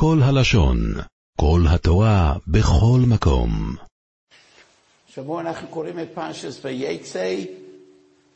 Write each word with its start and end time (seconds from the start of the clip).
כל 0.00 0.20
הלשון, 0.22 0.94
כל 1.40 1.60
התורה, 1.68 2.34
בכל 2.46 3.00
מקום. 3.06 3.74
שבוע 5.14 5.40
אנחנו 5.40 5.68
קוראים 5.68 5.98
את 5.98 6.08
פרשס 6.14 6.60
ויצא, 6.64 7.34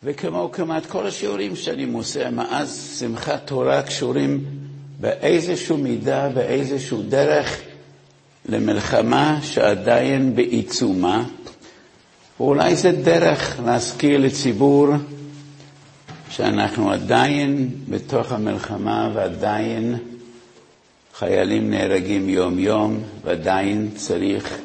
וכמו 0.03 0.51
כמעט 0.53 0.87
כל 0.87 1.07
השיעורים 1.07 1.57
שאני 1.57 1.85
מוסר 1.85 2.31
מאז 2.31 2.97
שמחת 3.01 3.47
תורה 3.47 3.83
קשורים 3.83 4.45
באיזשהו 5.01 5.77
מידה, 5.77 6.29
באיזשהו 6.29 7.03
דרך, 7.03 7.61
למלחמה 8.47 9.39
שעדיין 9.43 10.37
בעיצומה, 10.37 11.25
ואולי 12.41 12.77
זה 12.77 12.93
דרך 12.93 13.61
להזכיר 13.65 14.19
לציבור 14.19 14.89
שאנחנו 16.31 16.91
עדיין 16.91 17.71
בתוך 17.89 18.33
המלחמה 18.33 19.11
ועדיין 19.15 20.12
חיילים 21.25 21.71
נהרגים 21.71 22.29
יום-יום, 22.29 23.03
ועדיין 23.25 23.91
צריך 23.97 24.59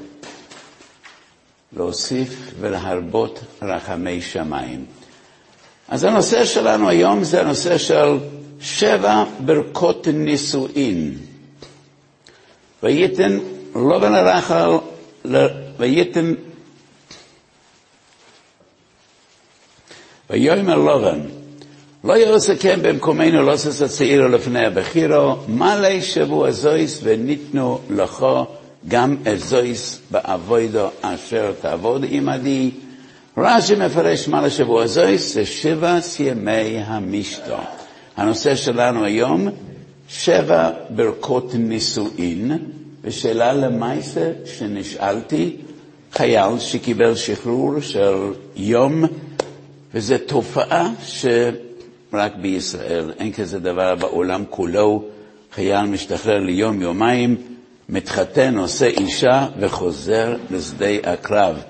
להוסיף 1.73 2.51
ולהרבות 2.59 3.39
רחמי 3.61 4.21
שמיים. 4.21 4.85
אז 5.87 6.03
הנושא 6.03 6.45
שלנו 6.45 6.89
היום 6.89 7.23
זה 7.23 7.41
הנושא 7.41 7.77
של 7.77 8.17
שבע 8.61 9.23
ברכות 9.45 10.07
נישואין. 10.13 11.17
וייתן 12.83 13.37
לובן 13.75 14.13
הרחל, 14.13 14.71
וייתן, 15.77 16.33
ויאמר 20.29 20.75
לובן, 20.75 21.19
לא 22.07 22.17
יעשה 22.17 22.55
כן 22.55 22.79
במקומנו 22.81 23.41
לא 23.41 23.53
עושה 23.53 23.85
הצעירו 23.85 24.27
לפני 24.27 24.65
הבחירו, 24.65 25.35
מלא 25.47 26.01
שבוע 26.01 26.51
זויס 26.51 26.99
וניתנו 27.03 27.79
לכו 27.89 28.45
גם 28.87 29.15
אזויס 29.25 29.99
באבוידו 30.11 30.87
אשר 31.01 31.51
תעבוד 31.61 32.05
עמדי. 32.09 32.71
רש"י 33.37 33.75
מפרש 33.75 34.27
מה 34.27 34.41
לשבוע 34.41 34.87
זויס 34.87 35.33
זה 35.33 35.45
שבע 35.45 35.99
ימי 36.19 36.77
המשתו. 36.85 37.57
הנושא 38.17 38.55
שלנו 38.55 39.03
היום, 39.05 39.47
שבע 40.09 40.69
ברכות 40.89 41.51
נישואין, 41.55 42.57
ושאלה 43.03 43.53
למעשה 43.53 44.31
שנשאלתי, 44.45 45.55
חייל 46.13 46.59
שקיבל 46.59 47.15
שחרור 47.15 47.79
של 47.81 48.15
יום, 48.55 49.03
וזו 49.93 50.15
תופעה 50.25 50.89
שרק 52.11 52.35
בישראל, 52.35 53.11
אין 53.19 53.33
כזה 53.33 53.59
דבר 53.59 53.95
בעולם 53.95 54.43
כולו, 54.49 55.03
חייל 55.51 55.85
משתחרר 55.85 56.39
ליום, 56.39 56.81
יומיים, 56.81 57.35
מתחתן, 57.89 58.57
עושה 58.57 58.85
אישה 58.85 59.47
וחוזר 59.59 60.37
לשדה 60.51 60.85
הקרב. 61.03 61.63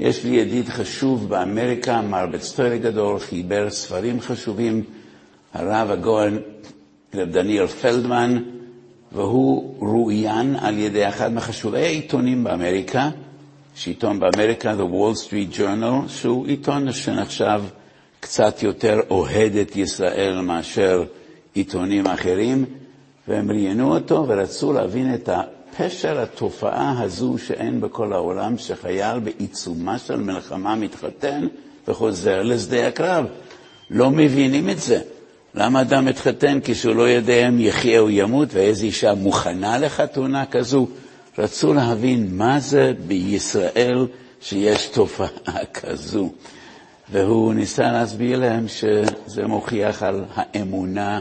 יש 0.00 0.24
לי 0.24 0.36
ידיד 0.36 0.68
חשוב 0.68 1.28
באמריקה, 1.28 2.02
מר 2.02 2.26
בצטורי 2.26 2.78
גדול, 2.78 3.18
חיבר 3.18 3.70
ספרים 3.70 4.20
חשובים, 4.20 4.84
הרב 5.54 5.90
הגאון 5.90 6.38
רב 7.14 7.28
דניאל 7.28 7.66
פלדמן, 7.66 8.42
והוא 9.12 9.74
רואיין 9.78 10.56
על 10.56 10.78
ידי 10.78 11.08
אחד 11.08 11.32
מחשובי 11.32 11.80
העיתונים 11.80 12.44
באמריקה, 12.44 13.10
שעיתון 13.74 14.20
באמריקה, 14.20 14.72
The 14.72 14.92
Wall 14.92 15.26
Street 15.26 15.56
Journal, 15.58 16.08
שהוא 16.08 16.46
עיתון 16.46 16.92
שנחשב 16.92 17.62
קצת 18.20 18.62
יותר 18.62 19.00
אוהד 19.10 19.56
את 19.56 19.76
ישראל 19.76 20.40
מאשר 20.40 21.04
עיתונים 21.54 22.06
אחרים, 22.06 22.64
והם 23.28 23.50
ראיינו 23.50 23.94
אותו 23.94 24.24
ורצו 24.28 24.72
להבין 24.72 25.14
את 25.14 25.28
פשר 25.78 26.20
התופעה 26.20 27.02
הזו 27.02 27.36
שאין 27.46 27.80
בכל 27.80 28.12
העולם, 28.12 28.58
שחייל 28.58 29.18
בעיצומה 29.18 29.98
של 29.98 30.16
מלחמה 30.16 30.74
מתחתן 30.74 31.46
וחוזר 31.88 32.42
לשדה 32.42 32.88
הקרב. 32.88 33.24
לא 33.90 34.10
מבינים 34.10 34.70
את 34.70 34.78
זה. 34.78 35.00
למה 35.54 35.80
אדם 35.80 36.04
מתחתן 36.04 36.58
כשהוא 36.64 36.94
לא 36.94 37.08
יודע 37.08 37.48
אם 37.48 37.60
יחיה 37.60 38.00
או 38.00 38.10
ימות 38.10 38.48
ואיזו 38.52 38.84
אישה 38.84 39.14
מוכנה 39.14 39.78
לחתונה 39.78 40.46
כזו? 40.46 40.86
רצו 41.38 41.74
להבין 41.74 42.28
מה 42.36 42.60
זה 42.60 42.92
בישראל 43.06 44.06
שיש 44.40 44.86
תופעה 44.86 45.64
כזו. 45.74 46.30
והוא 47.12 47.54
ניסה 47.54 47.92
להסביר 47.92 48.38
להם 48.38 48.68
שזה 48.68 49.46
מוכיח 49.46 50.02
על 50.02 50.24
האמונה 50.34 51.20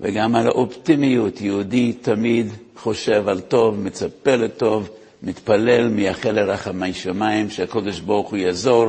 וגם 0.00 0.36
על 0.36 0.46
האופטימיות. 0.46 1.40
יהודי 1.40 1.92
תמיד 1.92 2.46
חושב 2.76 3.28
על 3.28 3.40
טוב, 3.40 3.80
מצפה 3.80 4.36
לטוב, 4.36 4.90
מתפלל, 5.22 5.88
מייחל 5.88 6.30
לרחמי 6.32 6.92
שמיים, 6.92 7.50
שהקדוש 7.50 8.00
ברוך 8.00 8.30
הוא 8.30 8.38
יעזור, 8.38 8.86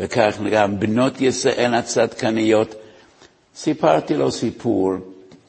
וכך 0.00 0.38
גם 0.52 0.80
בנות 0.80 1.20
ישראל 1.20 1.74
הצדקניות. 1.74 2.74
סיפרתי 3.56 4.16
לו 4.16 4.30
סיפור 4.32 4.92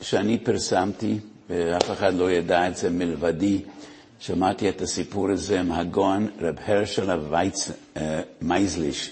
שאני 0.01 0.37
פרסמתי, 0.37 1.17
ואף 1.49 1.91
אחד 1.91 2.13
לא 2.13 2.31
ידע 2.31 2.67
את 2.67 2.77
זה 2.77 2.89
מלבדי. 2.89 3.59
שמעתי 4.19 4.69
את 4.69 4.81
הסיפור 4.81 5.29
הזה 5.31 5.63
מהגאון 5.63 6.27
רב 6.41 6.55
הרשל 6.65 7.09
מייזליש. 8.41 9.11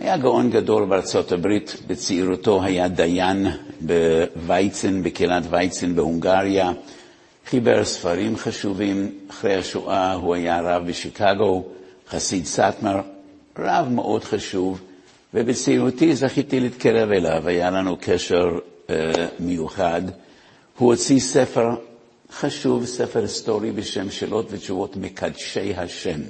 היה 0.00 0.16
גאון 0.16 0.50
גדול 0.50 0.84
בארצות 0.84 1.32
הברית, 1.32 1.76
בצעירותו 1.86 2.62
היה 2.62 2.88
דיין 2.88 3.46
בווייצן, 3.80 5.02
בקהילת 5.02 5.42
וייצן 5.50 5.94
בהונגריה. 5.94 6.72
חיבר 7.46 7.84
ספרים 7.84 8.36
חשובים. 8.36 9.10
אחרי 9.30 9.54
השואה 9.54 10.12
הוא 10.12 10.34
היה 10.34 10.60
רב 10.60 10.86
בשיקגו, 10.86 11.64
חסיד 12.08 12.46
סאטמר, 12.46 13.00
רב 13.58 13.88
מאוד 13.88 14.24
חשוב, 14.24 14.80
ובצעירותי 15.34 16.16
זכיתי 16.16 16.60
להתקרב 16.60 17.10
אליו, 17.10 17.42
היה 17.48 17.70
לנו 17.70 17.96
קשר 18.00 18.44
אה, 18.90 19.12
מיוחד. 19.40 20.02
הוא 20.78 20.92
הוציא 20.92 21.20
ספר 21.20 21.68
חשוב, 22.32 22.86
ספר 22.86 23.20
היסטורי 23.20 23.72
בשם 23.72 24.10
שאלות 24.10 24.46
ותשובות 24.50 24.96
מקדשי 24.96 25.74
השם. 25.76 26.20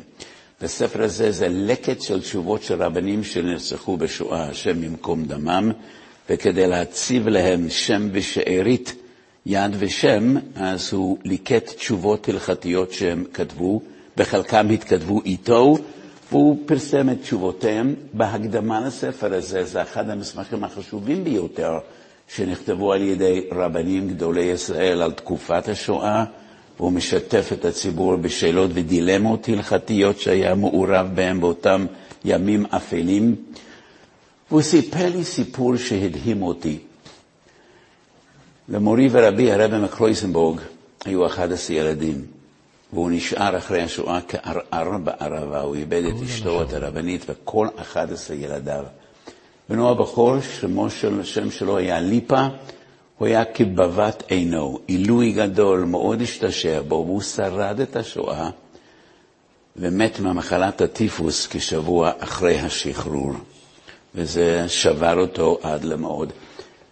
בספר 0.62 1.02
הזה 1.02 1.30
זה 1.30 1.46
לקט 1.48 2.00
של 2.00 2.20
תשובות 2.20 2.62
של 2.62 2.82
רבנים 2.82 3.24
שנרצחו 3.24 3.96
בשואה, 3.96 4.42
השם 4.48 4.84
ימקום 4.84 5.24
דמם, 5.24 5.72
וכדי 6.30 6.66
להציב 6.66 7.28
להם 7.28 7.68
שם 7.68 8.08
ושארית 8.12 8.94
יד 9.46 9.70
ושם, 9.78 10.34
אז 10.54 10.92
הוא 10.92 11.18
ליקט 11.24 11.66
תשובות 11.76 12.28
הלכתיות 12.28 12.92
שהם 12.92 13.24
כתבו, 13.34 13.80
בחלקם 14.16 14.70
התכתבו 14.70 15.20
איתו, 15.24 15.76
והוא 16.30 16.58
פרסם 16.66 17.10
את 17.10 17.16
תשובותיהם. 17.22 17.94
בהקדמה 18.12 18.80
לספר 18.80 19.34
הזה, 19.34 19.64
זה 19.64 19.82
אחד 19.82 20.10
המסמכים 20.10 20.64
החשובים 20.64 21.24
ביותר 21.24 21.78
שנכתבו 22.28 22.92
על 22.92 23.02
ידי 23.02 23.46
רבנים 23.52 24.08
גדולי 24.08 24.42
ישראל 24.42 25.02
על 25.02 25.12
תקופת 25.12 25.68
השואה, 25.68 26.24
והוא 26.78 26.92
משתף 26.92 27.50
את 27.52 27.64
הציבור 27.64 28.16
בשאלות 28.16 28.70
ודילמות 28.74 29.48
הלכתיות 29.48 30.20
שהיה 30.20 30.54
מעורב 30.54 31.06
בהם 31.14 31.40
באותם 31.40 31.86
ימים 32.24 32.66
אפלים. 32.66 33.36
והוא 34.50 34.62
סיפר 34.62 35.08
לי 35.16 35.24
סיפור 35.24 35.76
שהדהים 35.76 36.42
אותי. 36.42 36.78
למורי 38.68 39.08
ורבי 39.12 39.52
הרבי 39.52 39.78
מקלויסנבורג 39.78 40.60
היו 41.04 41.26
11 41.26 41.76
ילדים, 41.76 42.24
והוא 42.92 43.10
נשאר 43.10 43.58
אחרי 43.58 43.82
השואה 43.82 44.20
כערער 44.28 44.98
בערבה, 44.98 45.60
הוא 45.60 45.74
איבד 45.76 46.02
את 46.04 46.22
אשתו, 46.24 46.62
את 46.62 46.72
הרבנית, 46.72 47.24
וכל 47.28 47.68
11 47.76 48.36
ילדיו. 48.36 48.84
בנו 49.68 49.90
הבכור, 49.90 50.40
שמו 50.40 50.90
של 50.90 51.20
השם 51.20 51.50
שלו 51.50 51.76
היה 51.76 52.00
ליפה, 52.00 52.46
הוא 53.20 53.28
היה 53.28 53.44
כבבת 53.44 54.22
עינו, 54.28 54.78
עילוי 54.86 55.32
גדול, 55.32 55.80
מאוד 55.84 56.22
השתשע 56.22 56.80
בו, 56.88 56.94
והוא 57.06 57.22
שרד 57.22 57.80
את 57.80 57.96
השואה 57.96 58.50
ומת 59.76 60.20
ממחלת 60.20 60.80
הטיפוס 60.80 61.46
כשבוע 61.50 62.10
אחרי 62.18 62.58
השחרור, 62.60 63.32
וזה 64.14 64.64
שבר 64.68 65.18
אותו 65.20 65.58
עד 65.62 65.84
למאוד. 65.84 66.32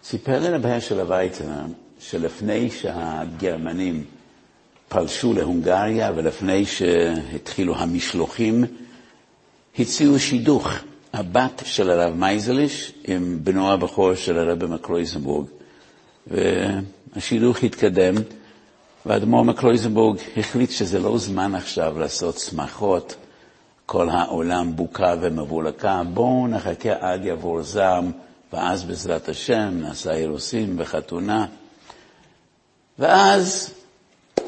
סיפר 0.04 0.40
לי 0.40 0.48
רבי 0.48 0.80
של 0.80 1.00
הווייצנר 1.00 1.62
שלפני 2.00 2.70
שהגרמנים 2.70 4.04
פלשו 4.88 5.32
להונגריה 5.32 6.12
ולפני 6.16 6.66
שהתחילו 6.66 7.76
המשלוחים, 7.76 8.64
הציעו 9.78 10.18
שידוך, 10.18 10.68
הבת 11.12 11.62
של 11.64 11.90
הרב 11.90 12.14
מייזליש 12.14 12.92
עם 13.04 13.38
בנו 13.42 13.72
הבכור 13.72 14.14
של 14.14 14.38
הרב 14.38 14.64
מקלויזנבורג. 14.66 15.46
והשידוך 16.30 17.62
התקדם, 17.62 18.14
ואדמו"ר 19.06 19.44
מקלויזנבורג 19.44 20.18
החליט 20.36 20.70
שזה 20.70 20.98
לא 20.98 21.18
זמן 21.18 21.54
עכשיו 21.54 21.98
לעשות 21.98 22.38
שמחות, 22.38 23.16
כל 23.86 24.08
העולם 24.10 24.76
בוקה 24.76 25.14
ומבולקה, 25.20 26.02
בואו 26.12 26.46
נחכה 26.46 26.92
עד 27.00 27.24
יעבור 27.24 27.62
זעם. 27.62 28.12
ואז 28.52 28.84
בעזרת 28.84 29.28
השם 29.28 29.68
נעשה 29.80 30.12
אירוסין 30.12 30.74
וחתונה. 30.78 31.46
ואז 32.98 33.74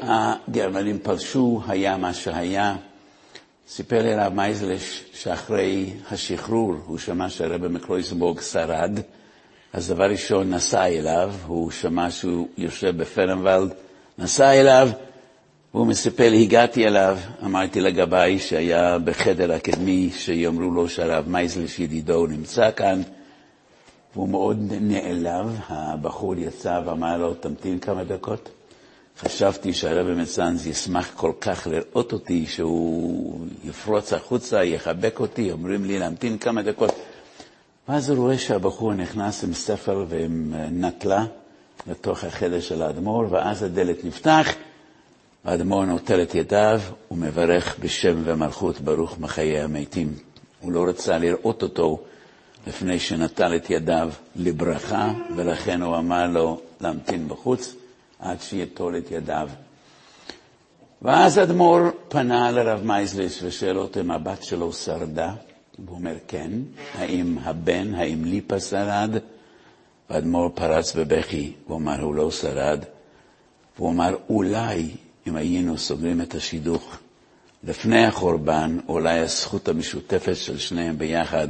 הגרמנים 0.02 0.98
פלשו, 1.02 1.62
היה 1.68 1.96
מה 1.96 2.14
שהיה. 2.14 2.76
סיפר 3.68 4.02
לי 4.02 4.14
הרב 4.14 4.32
מייזלש 4.34 5.04
שאחרי 5.12 5.92
השחרור 6.10 6.74
הוא 6.86 6.98
שמע 6.98 7.28
שהרבא 7.30 7.68
מקלויסבורג 7.68 8.40
שרד, 8.40 9.00
אז 9.72 9.88
דבר 9.88 10.10
ראשון 10.10 10.50
נסע 10.54 10.86
אליו, 10.86 11.32
הוא 11.46 11.70
שמע 11.70 12.10
שהוא 12.10 12.48
יושב 12.58 12.96
בפרנוולד, 12.96 13.74
נסע 14.18 14.52
אליו, 14.52 14.88
והוא 15.74 15.86
מספר 15.86 16.30
לי, 16.30 16.42
הגעתי 16.42 16.86
אליו, 16.86 17.18
אמרתי 17.44 17.80
לגבאי 17.80 18.38
שהיה 18.38 18.98
בחדר 18.98 19.52
הקדמי, 19.52 20.10
שיאמרו 20.14 20.70
לו 20.70 20.88
שהרב 20.88 21.28
מייזלש 21.28 21.78
ידידו 21.78 22.26
נמצא 22.26 22.70
כאן, 22.76 23.02
והוא 24.14 24.28
מאוד 24.28 24.72
נעלב, 24.80 25.60
הבחור 25.68 26.34
יצא 26.34 26.80
ואמר 26.86 27.16
לו, 27.16 27.34
תמתין 27.34 27.78
כמה 27.78 28.04
דקות. 28.04 28.48
חשבתי 29.18 29.72
שהרבי 29.72 30.14
מצאנז 30.22 30.66
ישמח 30.66 31.10
כל 31.16 31.32
כך 31.40 31.66
לראות 31.70 32.12
אותי, 32.12 32.46
שהוא 32.46 33.46
יפרוץ 33.64 34.12
החוצה, 34.12 34.64
יחבק 34.64 35.20
אותי, 35.20 35.52
אומרים 35.52 35.84
לי 35.84 35.98
להמתין 35.98 36.38
כמה 36.38 36.62
דקות. 36.62 36.94
ואז 37.90 38.10
הוא 38.10 38.18
רואה 38.18 38.38
שהבחור 38.38 38.94
נכנס 38.94 39.44
עם 39.44 39.54
ספר 39.54 40.04
ועם 40.08 40.54
נטלה 40.70 41.24
לתוך 41.86 42.24
החדר 42.24 42.60
של 42.60 42.82
האדמו"ר, 42.82 43.26
ואז 43.30 43.62
הדלת 43.62 44.04
נפתח, 44.04 44.48
האדמו"ר 45.44 45.84
נוטל 45.84 46.22
את 46.22 46.34
ידיו 46.34 46.80
ומברך 47.10 47.76
בשם 47.80 48.22
ומלכות 48.24 48.80
ברוך 48.80 49.18
מחיי 49.18 49.60
המתים. 49.60 50.14
הוא 50.60 50.72
לא 50.72 50.84
רצה 50.88 51.18
לראות 51.18 51.62
אותו 51.62 52.00
לפני 52.66 52.98
שנטל 52.98 53.56
את 53.56 53.70
ידיו 53.70 54.10
לברכה, 54.36 55.12
ולכן 55.36 55.82
הוא 55.82 55.96
אמר 55.96 56.26
לו 56.26 56.60
להמתין 56.80 57.28
בחוץ. 57.28 57.74
עד 58.18 58.40
שיטול 58.40 58.98
את 58.98 59.10
ידיו. 59.10 59.48
ואז 61.02 61.38
אדמו"ר 61.38 61.80
פנה 62.08 62.50
לרב 62.50 62.84
מייזליש 62.84 63.42
ושאל 63.42 63.78
אותו 63.78 64.00
אם 64.00 64.10
הבת 64.10 64.42
שלו 64.42 64.72
שרדה, 64.72 65.34
והוא 65.84 65.96
אומר 65.98 66.14
כן, 66.28 66.50
האם 66.94 67.38
הבן, 67.42 67.94
האם 67.94 68.24
ליפה 68.24 68.60
שרד? 68.60 69.10
ואדמו"ר 70.10 70.50
פרץ 70.54 70.96
בבכי, 70.96 71.52
הוא 71.66 71.76
אמר, 71.76 72.00
הוא 72.00 72.14
לא 72.14 72.30
שרד. 72.30 72.84
והוא 73.78 73.90
אמר, 73.90 74.16
אולי 74.28 74.90
אם 75.26 75.36
היינו 75.36 75.78
סוגרים 75.78 76.20
את 76.20 76.34
השידוך 76.34 76.98
לפני 77.64 78.04
החורבן, 78.04 78.78
אולי 78.88 79.18
הזכות 79.18 79.68
המשותפת 79.68 80.36
של 80.36 80.58
שניהם 80.58 80.98
ביחד 80.98 81.48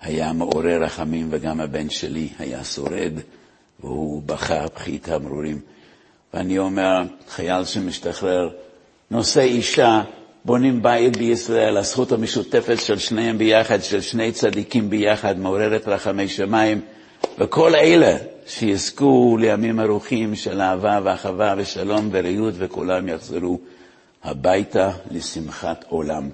היה 0.00 0.32
מעורר 0.32 0.82
רחמים, 0.82 1.28
וגם 1.30 1.60
הבן 1.60 1.90
שלי 1.90 2.28
היה 2.38 2.64
שורד, 2.64 3.12
והוא 3.80 4.22
בכה 4.26 4.66
בכי 4.74 4.98
תמרורים. 4.98 5.60
ואני 6.34 6.58
אומר, 6.58 7.02
חייל 7.28 7.64
שמשתחרר, 7.64 8.48
נושא 9.10 9.40
אישה, 9.40 10.02
בונים 10.44 10.82
בית 10.82 11.16
בישראל, 11.16 11.76
הזכות 11.76 12.12
המשותפת 12.12 12.80
של 12.80 12.98
שניהם 12.98 13.38
ביחד, 13.38 13.82
של 13.82 14.00
שני 14.00 14.32
צדיקים 14.32 14.90
ביחד, 14.90 15.38
מעוררת 15.38 15.88
רחמי 15.88 16.28
שמיים, 16.28 16.80
וכל 17.38 17.74
אלה 17.74 18.16
שיזכו 18.46 19.36
לימים 19.40 19.80
ארוכים 19.80 20.34
של 20.36 20.60
אהבה 20.60 21.00
ואחווה 21.04 21.54
ושלום 21.58 22.08
ורעות, 22.12 22.54
וכולם 22.58 23.08
יחזרו 23.08 23.58
הביתה 24.24 24.90
לשמחת 25.10 25.84
עולם. 25.88 26.28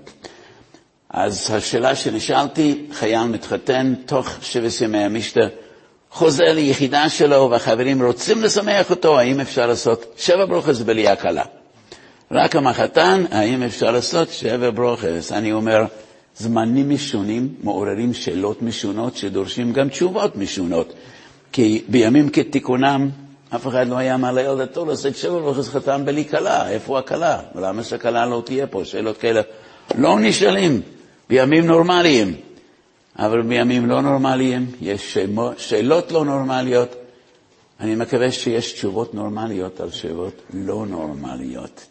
אז 1.10 1.50
השאלה 1.54 1.94
שנשאלתי, 1.94 2.86
חייל 2.92 3.24
מתחתן 3.24 3.94
תוך 4.06 4.30
שבע 4.42 4.68
ימי 4.84 4.98
המשתה, 4.98 5.40
חוזר 6.10 6.52
ליחידה 6.52 7.08
שלו 7.08 7.48
והחברים 7.50 8.02
רוצים 8.02 8.42
לשמח 8.42 8.90
אותו, 8.90 9.18
האם 9.18 9.40
אפשר 9.40 9.66
לעשות 9.66 10.14
שבע 10.16 10.44
ברוכס 10.44 10.78
בלי 10.80 11.08
הקלה? 11.08 11.44
רק 12.32 12.56
המחתן, 12.56 13.24
האם 13.30 13.62
אפשר 13.62 13.90
לעשות 13.90 14.30
שבע 14.30 14.70
ברוכס? 14.70 15.32
אני 15.32 15.52
אומר, 15.52 15.84
זמנים 16.36 16.90
משונים 16.90 17.54
מעוררים 17.62 18.14
שאלות 18.14 18.62
משונות 18.62 19.16
שדורשים 19.16 19.72
גם 19.72 19.88
תשובות 19.88 20.36
משונות. 20.36 20.92
כי 21.52 21.84
בימים 21.88 22.28
כתיקונם, 22.28 23.08
אף 23.54 23.66
אחד 23.66 23.88
לא 23.88 23.96
היה 23.96 24.16
מעלה 24.16 24.50
על 24.50 24.58
דתו 24.58 24.84
לעשות 24.84 25.16
שבע 25.16 25.38
ברוכס 25.38 25.68
חתן 25.68 26.02
בלי 26.04 26.24
כלה. 26.24 26.70
איפה 26.70 26.98
הכלה? 26.98 27.40
למה 27.54 27.82
שהכלה 27.82 28.26
לא 28.26 28.42
תהיה 28.46 28.66
פה? 28.66 28.84
שאלות 28.84 29.18
כאלה 29.18 29.40
לא 29.98 30.20
נשאלים 30.20 30.80
בימים 31.28 31.66
נורמליים. 31.66 32.34
אבל 33.18 33.42
בימים 33.42 33.86
לא 33.86 34.00
נורמליים 34.00 34.66
יש 34.80 35.18
שאלות 35.56 36.12
לא 36.12 36.24
נורמליות. 36.24 36.94
אני 37.80 37.94
מקווה 37.94 38.32
שיש 38.32 38.72
תשובות 38.72 39.14
נורמליות 39.14 39.80
על 39.80 39.90
שאלות 39.90 40.34
לא 40.54 40.86
נורמליות. 40.88 41.89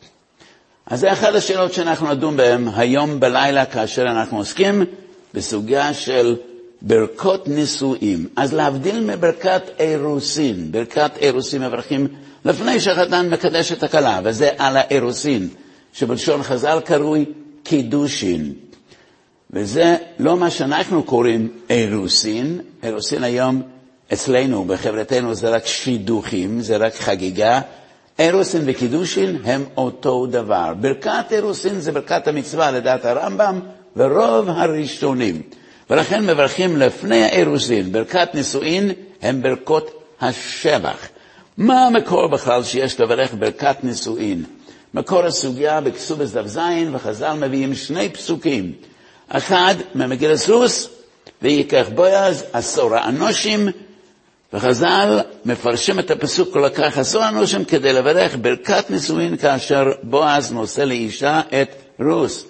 אז 0.89 0.99
זה 0.99 1.13
אחת 1.13 1.35
השאלות 1.35 1.73
שאנחנו 1.73 2.09
נדון 2.13 2.37
בהן 2.37 2.67
היום 2.75 3.19
בלילה 3.19 3.65
כאשר 3.65 4.01
אנחנו 4.01 4.37
עוסקים 4.37 4.83
בסוגיה 5.33 5.93
של 5.93 6.35
ברכות 6.81 7.47
נישואים. 7.47 8.27
אז 8.35 8.53
להבדיל 8.53 8.99
מברכת 8.99 9.61
אירוסין, 9.79 10.71
ברכת 10.71 11.11
אירוסין 11.21 11.61
מברכים 11.63 12.07
לפני 12.45 12.79
שהחתן 12.79 13.29
מקדש 13.29 13.71
את 13.71 13.83
הכלה, 13.83 14.19
וזה 14.23 14.49
על 14.57 14.77
האירוסין, 14.77 15.47
שבלשון 15.93 16.43
חז"ל 16.43 16.79
קרוי 16.85 17.25
קידושין. 17.63 18.53
וזה 19.51 19.95
לא 20.19 20.37
מה 20.37 20.49
שאנחנו 20.49 21.03
קוראים 21.03 21.49
אירוסין, 21.69 22.59
אירוסין 22.83 23.23
היום 23.23 23.61
אצלנו, 24.13 24.65
בחברתנו, 24.65 25.33
זה 25.35 25.49
רק 25.49 25.65
שידוכים, 25.65 26.61
זה 26.61 26.77
רק 26.77 26.95
חגיגה. 26.95 27.61
אירוסין 28.19 28.61
וקידושין 28.65 29.37
הם 29.45 29.65
אותו 29.77 30.25
דבר. 30.25 30.73
ברכת 30.81 31.25
אירוסין 31.31 31.79
זה 31.79 31.91
ברכת 31.91 32.27
המצווה 32.27 32.71
לדעת 32.71 33.05
הרמב"ם 33.05 33.59
ורוב 33.95 34.49
הראשונים. 34.49 35.41
ולכן 35.89 36.25
מברכים 36.25 36.77
לפני 36.77 37.23
האירוסין, 37.23 37.91
ברכת 37.91 38.29
נישואין 38.33 38.91
הם 39.21 39.41
ברכות 39.41 39.91
השבח. 40.21 41.07
מה 41.57 41.87
המקור 41.87 42.27
בכלל 42.27 42.63
שיש 42.63 42.99
לברך 42.99 43.33
ברכת 43.39 43.75
נישואין? 43.83 44.43
מקור 44.93 45.25
הסוגיה 45.25 45.81
בכסובס 45.81 46.31
דף 46.31 46.45
זין, 46.45 46.95
וחז"ל 46.95 47.33
מביאים 47.33 47.75
שני 47.75 48.09
פסוקים. 48.09 48.71
אחד 49.29 49.75
ממגילת 49.95 50.49
רוס, 50.49 50.89
ויקח 51.41 51.85
בויז 51.95 52.43
עשור 52.53 52.95
האנושים, 52.95 53.69
וחז"ל 54.53 55.19
מפרשים 55.45 55.99
את 55.99 56.11
הפסוק 56.11 56.53
כל 56.53 56.69
כך 56.69 56.97
עשור 56.97 57.23
האנושים 57.23 57.65
כדי 57.65 57.93
לברך 57.93 58.35
ברכת 58.41 58.89
נישואין 58.89 59.37
כאשר 59.37 59.83
בועז 60.03 60.51
נושא 60.51 60.81
לאישה 60.81 61.41
את 61.61 61.69
רוס. 61.99 62.45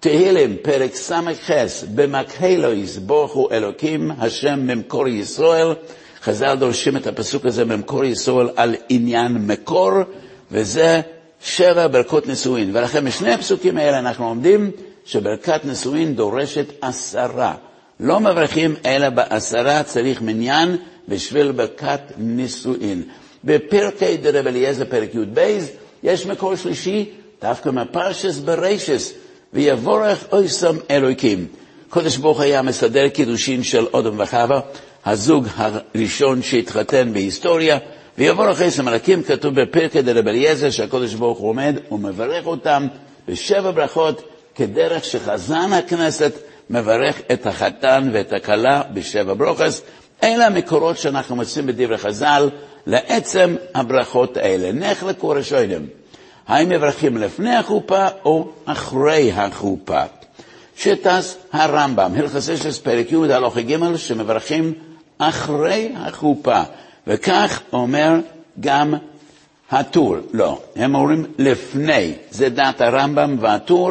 תהילים, 0.00 0.56
פרק 0.62 0.94
ס"ח, 0.94 1.50
במקהלויס 1.94 2.96
בורכו 2.96 3.48
אלוקים, 3.50 4.10
השם 4.18 4.66
ממקור 4.66 5.08
ישראל. 5.08 5.74
חז"ל 6.22 6.54
דורשים 6.54 6.96
את 6.96 7.06
הפסוק 7.06 7.46
הזה 7.46 7.64
ממקור 7.64 8.04
ישראל 8.04 8.48
על 8.56 8.74
עניין 8.88 9.32
מקור, 9.32 9.90
וזה 10.52 11.00
שבע 11.40 11.86
ברכות 11.86 12.26
נישואין. 12.26 12.76
ולכן 12.76 13.04
משני 13.04 13.32
הפסוקים 13.34 13.78
האלה 13.78 13.98
אנחנו 13.98 14.28
עומדים 14.28 14.70
שברכת 15.04 15.64
נישואין 15.64 16.14
דורשת 16.14 16.66
עשרה. 16.80 17.54
לא 18.00 18.20
מברכים 18.20 18.74
אלא 18.86 19.08
בעשרה, 19.10 19.82
צריך 19.82 20.22
מניין 20.22 20.76
בשביל 21.08 21.52
ברכת 21.52 22.00
נישואין. 22.18 23.02
בפרקי 23.44 24.16
דרב 24.16 24.46
אליעזר, 24.46 24.84
פרק 24.84 25.14
י"ב, 25.14 25.58
יש 26.02 26.26
מקור 26.26 26.56
שלישי, 26.56 27.10
דווקא 27.42 27.68
מפרשס 27.68 28.38
ברשס, 28.38 29.12
ויבורך 29.52 30.24
אויסם 30.32 30.76
אלוקים. 30.90 31.46
קודש 31.88 32.16
ברוך 32.16 32.40
היה 32.40 32.62
מסדר 32.62 33.08
קידושין 33.08 33.62
של 33.62 33.86
אודם 33.92 34.20
וחווה, 34.20 34.60
הזוג 35.06 35.46
הראשון 35.56 36.42
שהתחתן 36.42 37.12
בהיסטוריה, 37.12 37.78
ויבורך 38.18 38.60
אויסם 38.60 38.88
אלוקים, 38.88 39.22
כתוב 39.22 39.60
בפרקי 39.60 40.02
דרב 40.02 40.28
אליעזר, 40.28 40.70
שהקודש 40.70 41.14
ברוך 41.14 41.38
הוא 41.38 41.48
עומד 41.48 41.78
ומברך 41.90 42.46
אותם 42.46 42.86
בשבע 43.28 43.70
ברכות. 43.70 44.22
כדרך 44.54 45.04
שחזן 45.04 45.72
הכנסת 45.72 46.32
מברך 46.70 47.20
את 47.32 47.46
החתן 47.46 48.10
ואת 48.12 48.32
הכלה 48.32 48.82
בשבע 48.94 49.34
ברוכס. 49.34 49.82
אלה 50.22 50.46
המקורות 50.46 50.98
שאנחנו 50.98 51.36
מוצאים 51.36 51.66
בדברי 51.66 51.98
חז"ל 51.98 52.50
לעצם 52.86 53.56
הברכות 53.74 54.36
האלה. 54.36 54.72
נחלקו 54.72 55.28
ראשונים. 55.28 55.86
האם 56.48 56.68
מברכים 56.68 57.16
לפני 57.16 57.56
החופה 57.56 58.06
או 58.24 58.48
אחרי 58.64 59.32
החופה? 59.32 60.02
שטס 60.76 61.36
הרמב"ם, 61.52 62.12
הלכס 62.16 62.48
אשס 62.50 62.78
פרק 62.78 63.12
י' 63.12 63.32
הלוך 63.32 63.58
ג', 63.58 63.96
שמברכים 63.96 64.72
אחרי 65.18 65.92
החופה, 65.96 66.62
וכך 67.06 67.62
אומר 67.72 68.14
גם 68.60 68.94
הטור. 69.70 70.16
לא, 70.32 70.60
הם 70.76 70.94
אומרים 70.94 71.26
לפני, 71.38 72.12
זה 72.30 72.48
דעת 72.48 72.80
הרמב"ם 72.80 73.36
והטור, 73.40 73.90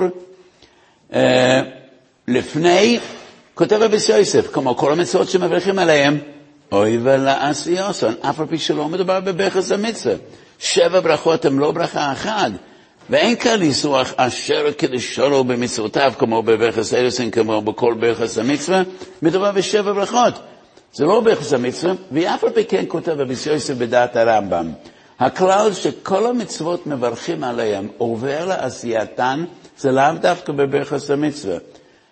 אה, 1.13 1.61
לפני, 2.27 2.99
כותב 3.55 3.75
רבי 3.81 3.97
יוסף, 4.09 4.53
כמו 4.53 4.77
כל 4.77 4.91
המצוות 4.91 5.29
שמברכים 5.29 5.79
עליהם, 5.79 6.19
אוי 6.71 6.99
ולעשיוסון, 7.03 8.13
אף 8.21 8.39
על 8.39 8.45
פי 8.45 8.57
שלא 8.57 8.87
מדובר 8.89 9.19
בבכס 9.19 9.71
המצווה. 9.71 10.15
שבע 10.59 10.99
ברכות 10.99 11.45
הן 11.45 11.57
לא 11.57 11.71
ברכה 11.71 12.11
אחת. 12.11 12.51
ואין 13.09 13.35
כאן 13.35 13.59
ניסוח 13.59 14.13
אשר 14.17 14.71
קדשנו 14.71 15.43
במצוותיו, 15.43 16.13
כמו 16.17 16.43
בברכס 16.43 16.93
אליסין, 16.93 17.31
כמו 17.31 17.61
בכל 17.61 17.93
ברכס 17.93 18.37
המצווה, 18.37 18.81
מדובר 19.21 19.51
בשבע 19.51 19.93
ברכות. 19.93 20.33
זה 20.93 21.05
לא 21.05 21.19
ברכס 21.19 21.53
המצווה, 21.53 21.93
ואף 22.11 22.43
על 22.43 22.49
פי 22.49 22.65
כן 22.65 22.83
כותב 22.87 23.11
רבי 23.11 23.33
יוסף 23.45 23.73
בדעת 23.73 24.15
הרמב"ם. 24.15 24.71
הכלל 25.19 25.73
שכל 25.73 26.25
המצוות 26.25 26.87
מברכים 26.87 27.43
עליהם 27.43 27.87
עובר 27.97 28.45
לעשייתן, 28.45 29.45
זה 29.77 29.91
לאו 29.91 30.13
דווקא 30.21 30.53
בברכס 30.53 31.11
המצווה. 31.11 31.57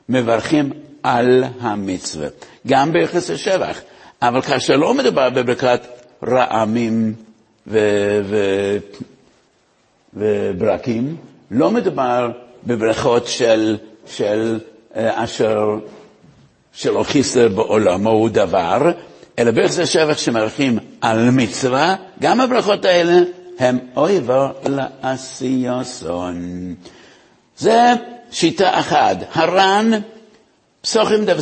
מברכים 0.10 0.72
על 1.04 1.44
המצווה, 1.62 2.28
גם 2.68 2.94
ברכס 2.94 3.30
השבח. 3.30 3.82
אבל 4.22 4.42
כאשר 4.42 4.76
לא 4.76 4.94
מדובר 4.94 5.30
בברכת 5.30 5.82
רעמים 6.28 7.14
ו- 7.68 8.22
ו- 8.24 8.78
וברקים, 10.14 11.16
לא 11.52 11.72
מדובר 11.72 12.32
בברכות 12.64 13.28
של, 13.28 13.78
של 14.08 14.60
אה, 14.96 15.24
אשר 15.24 15.68
שלא 16.74 17.04
חיסר 17.04 17.48
בעולמו 17.48 18.30
דבר, 18.30 18.92
אלא 19.40 19.52
ברכס 19.52 19.80
השבח 19.80 20.18
שמברכים 20.18 20.80
על 21.02 21.30
מצווה, 21.30 21.96
גם 22.22 22.42
הברכות 22.42 22.86
האלה 22.86 23.20
הם 23.60 23.78
אויבר 23.96 24.52
לעשיוסון. 25.04 26.36
זה 27.58 27.94
שיטה 28.32 28.80
אחת. 28.80 29.18
הר"ן, 29.34 29.92
פסוחים 30.82 31.26
דף 31.26 31.38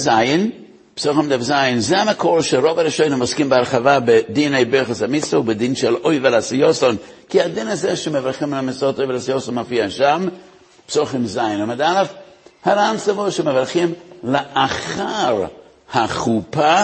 פסוחים 0.95 1.29
דף 1.29 1.41
זה 1.77 1.97
המקור 1.97 2.41
שרוב 2.41 2.79
הראשונים 2.79 3.21
עוסקים 3.21 3.49
בהרחבה 3.49 3.99
בדיני 3.99 4.65
ברכס 4.65 5.01
המצווה 5.01 5.39
ובדין 5.39 5.75
של 5.75 5.95
אויבר 5.95 6.29
לעשיוסון, 6.29 6.95
כי 7.29 7.41
הדין 7.41 7.67
הזה 7.67 7.95
שמברכים 7.95 8.53
על 8.53 8.59
המצוות 8.59 8.97
אויבר 8.99 9.13
לעשיוסון 9.13 9.55
מופיע 9.55 9.89
שם, 9.89 10.27
פסוחים 10.87 11.25
זין 11.25 11.61
עמד 11.61 11.81
א', 11.81 12.03
הר"ן 12.65 12.95
סבור 12.97 13.29
שמברכים 13.29 13.93
לאחר 14.23 15.45
החופה, 15.93 16.83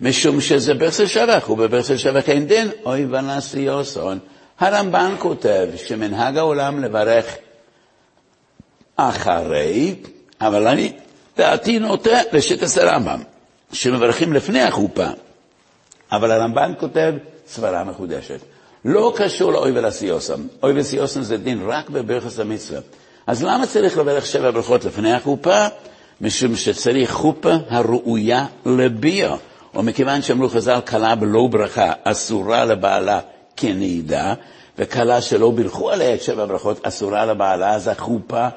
משום 0.00 0.40
שזה 0.40 0.74
ברסל 0.74 1.06
שבח, 1.06 1.50
ובברסל 1.50 1.96
שבח 1.96 2.28
אין 2.28 2.46
דין, 2.46 2.68
אוי 2.84 3.06
ונשיא 3.10 3.60
יוסון. 3.60 4.18
הרמב"ן 4.60 5.14
כותב 5.18 5.68
שמנהג 5.76 6.38
העולם 6.38 6.84
לברך 6.84 7.36
אחרי, 8.96 9.94
אבל 10.40 10.66
אני, 10.66 10.92
דעתי 11.36 11.78
נוטה 11.78 12.20
לשיטת 12.32 12.78
הרמב"ם, 12.82 13.22
שמברכים 13.72 14.32
לפני 14.32 14.62
החופה. 14.62 15.06
אבל 16.12 16.30
הרמב"ן 16.30 16.72
כותב 16.80 17.14
סברה 17.46 17.84
מחודשת. 17.84 18.40
לא 18.84 19.12
קשור 19.16 19.52
לאוי 19.52 19.70
ולסיוסם. 19.70 20.40
אוי 20.62 20.72
ולסיוסם 20.72 21.22
זה 21.22 21.36
דין 21.36 21.62
רק 21.66 21.90
בברכס 21.90 22.38
המצווה. 22.38 22.80
אז 23.26 23.44
למה 23.44 23.66
צריך 23.66 23.98
לברך 23.98 24.26
שבע 24.26 24.50
ברכות 24.50 24.84
לפני 24.84 25.12
החופה? 25.12 25.66
משום 26.20 26.56
שצריך 26.56 27.12
חופה 27.12 27.54
הראויה 27.68 28.46
לביאה. 28.66 29.36
ומכיוון 29.74 30.22
שאמרו 30.22 30.48
חז"ל, 30.48 30.80
כלה 30.80 31.14
בלא 31.14 31.48
ברכה 31.50 31.92
אסורה 32.04 32.64
לבעלה 32.64 33.20
כנעידה, 33.56 34.34
וכלה 34.78 35.20
שלא 35.20 35.50
בירכו 35.50 35.90
עליה 35.90 36.14
את 36.14 36.22
שבע 36.22 36.46
ברכות 36.46 36.86
אסורה 36.86 37.26
לבעלה, 37.26 37.74
אז 37.74 37.88
החופה 37.88 38.48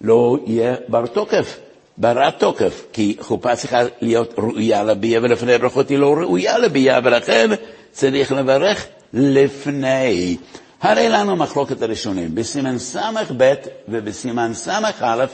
לא 0.00 0.38
יהיה 0.46 0.74
בר 0.88 1.06
תוקף, 1.06 1.58
ברת 2.00 2.38
תוקף, 2.38 2.84
כי 2.92 3.16
חופה 3.20 3.56
צריכה 3.56 3.80
להיות 4.00 4.34
ראויה 4.38 4.82
לביאה, 4.84 5.22
ולפני 5.22 5.58
ברכות 5.58 5.88
היא 5.88 5.98
לא 5.98 6.14
ראויה 6.14 6.58
לביאה, 6.58 6.98
ולכן 7.04 7.50
צריך 7.92 8.32
לברך 8.32 8.86
לפני. 9.14 10.36
הרי 10.82 11.08
לנו 11.08 11.36
מחלוקת 11.36 11.82
הראשונים, 11.82 12.34
בסימן 12.34 12.78
ס"ב 12.78 13.54
ובסימן 13.88 14.54
ס"א, 14.54 15.24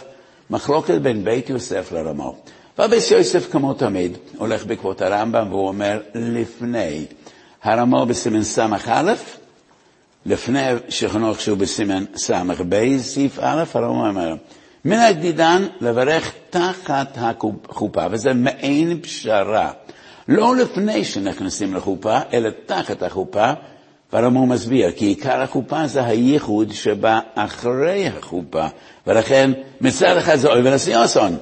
מחלוקת 0.50 0.94
בין 0.94 1.24
בית 1.24 1.50
יוסף 1.50 1.92
לרמו. 1.92 2.36
ובית 2.78 3.10
יוסף, 3.10 3.50
כמו 3.52 3.74
תמיד, 3.74 4.18
הולך 4.38 4.66
בעקבות 4.66 5.02
הרמב"ם 5.02 5.46
והוא 5.50 5.68
אומר 5.68 6.00
לפני. 6.14 7.04
הרמו 7.62 8.06
בסימן 8.06 8.42
ס"א, 8.42 9.12
לפני 10.26 10.60
שכנוך 10.88 11.40
שהוא 11.40 11.58
בסימן 11.58 12.04
ס"ב, 12.16 12.98
סעיף 12.98 13.38
א', 13.42 13.64
הרמו 13.74 14.06
אומר, 14.08 14.34
מן 14.84 14.98
הגדידן 14.98 15.66
לברך 15.80 16.32
תחת 16.50 17.18
החופה, 17.20 18.06
וזה 18.10 18.34
מעין 18.34 19.00
פשרה. 19.02 19.70
לא 20.28 20.56
לפני 20.56 21.04
שנכנסים 21.04 21.74
לחופה, 21.74 22.18
אלא 22.32 22.50
תחת 22.66 23.02
החופה, 23.02 23.52
והרמו 24.12 24.46
מסביר, 24.46 24.90
כי 24.90 25.04
עיקר 25.04 25.40
החופה 25.40 25.86
זה 25.86 26.04
הייחוד 26.04 26.72
שבא 26.72 27.20
אחרי 27.34 28.08
החופה, 28.08 28.66
ולכן 29.06 29.50
מצד 29.80 30.16
אחד 30.16 30.36
זה 30.36 30.48
אוי 30.48 30.68
ונשיא 30.68 31.04
אסון, 31.04 31.36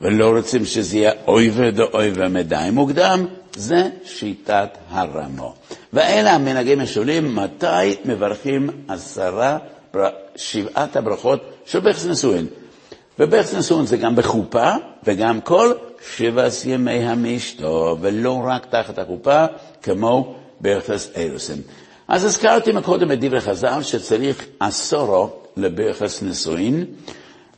ולא 0.00 0.30
רוצים 0.36 0.64
שזה 0.64 0.96
יהיה 0.96 1.12
אוי 1.26 1.50
ודאוי 1.54 2.10
ומדי 2.14 2.68
מוקדם, 2.72 3.26
זה 3.56 3.88
שיטת 4.04 4.78
הרמו. 4.90 5.54
ואלה 5.92 6.32
המנהגים 6.32 6.80
השונים, 6.80 7.36
מתי 7.36 7.96
מברכים 8.04 8.70
עשרה, 8.88 9.58
שבעת 10.36 10.96
הברכות 10.96 11.40
של 11.66 11.80
ברכס 11.80 12.06
נשואין. 12.06 12.46
נשואין 13.58 13.86
זה 13.86 13.96
גם 13.96 14.16
בחופה, 14.16 14.70
וגם 15.04 15.40
כל 15.40 15.72
שבעת 16.16 16.52
ימי 16.64 16.90
המשתו, 16.90 17.96
ולא 18.00 18.42
רק 18.46 18.66
תחת 18.66 18.98
החופה, 18.98 19.44
כמו 19.82 20.34
ברכס 20.60 21.10
אילוסים. 21.16 21.62
אז 22.08 22.24
הזכרתי 22.24 22.72
מקודם 22.72 23.12
את 23.12 23.20
דברי 23.20 23.40
חז"ל 23.40 23.82
שצריך 23.82 24.46
עשורו 24.60 25.30
לברכס 25.56 26.22
נישואין, 26.22 26.84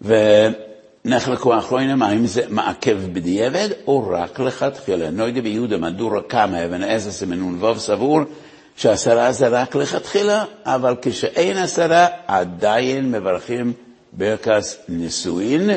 ונחלקו 0.02 1.54
האחרונים 1.54 2.02
האם 2.02 2.26
זה 2.26 2.42
מעכב 2.49 2.99
בדיעבד 3.12 3.68
או 3.87 4.08
רק 4.11 4.40
לכתחילה. 4.40 5.11
נוידי 5.11 5.40
ביהודה 5.40 5.76
מדור 5.76 6.20
קמא 6.20 6.64
אבן 6.64 6.82
עשר 6.82 7.11
סימנון 7.11 7.54
ווב 7.61 7.78
סבור 7.78 8.20
שעשרה 8.76 9.32
זה 9.32 9.49
רק 9.49 9.75
לכתחילה, 9.75 10.44
אבל 10.64 10.94
כשאין 11.02 11.56
עשרה 11.56 12.06
עדיין 12.26 13.11
מברכים 13.11 13.73
ברכס 14.16 14.76
נישואין. 14.88 15.71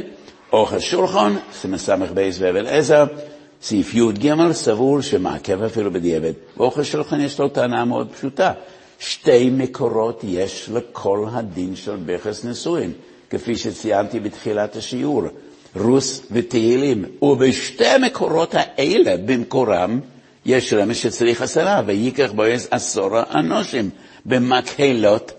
אורך 0.53 0.73
השולחן, 0.73 1.35
סימן 1.53 1.77
סמך 1.77 2.11
בייס 2.11 2.37
ואבן 2.39 2.65
עזר, 2.65 3.05
סעיף 3.61 3.93
י"ג 3.93 4.51
סבור 4.51 5.01
שמעכב 5.01 5.63
אפילו 5.63 5.91
בדיעבד. 5.91 6.33
ואוכל 6.57 6.83
שלכם 6.83 7.19
יש 7.19 7.39
לו 7.39 7.49
טענה 7.49 7.85
מאוד 7.85 8.07
פשוטה. 8.17 8.51
שתי 8.99 9.49
מקורות 9.49 10.21
יש 10.27 10.69
לכל 10.73 11.25
הדין 11.31 11.75
של 11.75 11.95
ברכס 11.95 12.43
נישואין, 12.43 12.91
כפי 13.29 13.55
שציינתי 13.55 14.19
בתחילת 14.19 14.75
השיעור, 14.75 15.23
רוס 15.75 16.21
ותהילים. 16.31 17.05
ובשתי 17.21 17.85
המקורות 17.85 18.55
האלה, 18.55 19.17
במקורם, 19.25 19.99
יש 20.45 20.73
רמז 20.73 20.95
שצריך 20.95 21.41
עשרה, 21.41 21.81
ויקח 21.85 22.31
בועז 22.31 22.67
עשרה 22.71 23.23
אנושים 23.35 23.89
במקהלות 24.25 25.31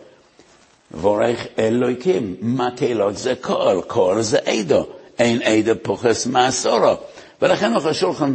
בורך 0.90 1.46
אלוהיקים. 1.58 2.36
מקהלות 2.40 3.16
זה 3.16 3.34
קול, 3.40 3.80
קול 3.86 4.22
זה 4.22 4.38
עדו. 4.38 4.86
אין 5.18 5.42
עדו 5.42 5.72
פוחס 5.82 6.26
מעשורו. 6.26 6.94
ולכן 7.42 7.74
אוכל 7.76 7.92
שולחן 7.92 8.34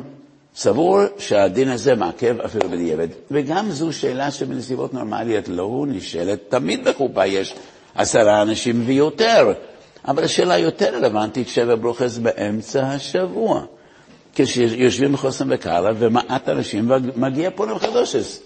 סבור 0.56 1.00
שהדין 1.18 1.70
הזה 1.70 1.96
מעכב 1.96 2.36
אפילו 2.46 2.70
בדיעבד. 2.70 3.08
וגם 3.32 3.72
זו 3.72 3.94
שאלה 3.94 4.32
שבנסיבות 4.32 4.94
נורמליות 4.94 5.48
לא 5.48 5.86
נשאלת. 5.88 6.40
תמיד 6.50 6.86
בחופה 6.86 7.26
יש 7.26 7.56
עשרה 7.96 8.42
אנשים 8.42 8.84
ויותר. 8.86 9.54
אבל 10.08 10.24
השאלה 10.24 10.58
יותר 10.58 10.96
רלוונטית, 10.96 11.48
שבע 11.48 11.76
ברוכס 11.76 12.18
באמצע 12.18 12.88
השבוע. 12.88 13.62
כשיושבים 14.36 15.14
בחוסן 15.14 15.48
וקאלה 15.54 15.92
ומעט 16.00 16.50
אנשים 16.50 16.92
ומגיע 16.92 17.50
פונים 17.56 17.80
חדושס. 17.80 18.40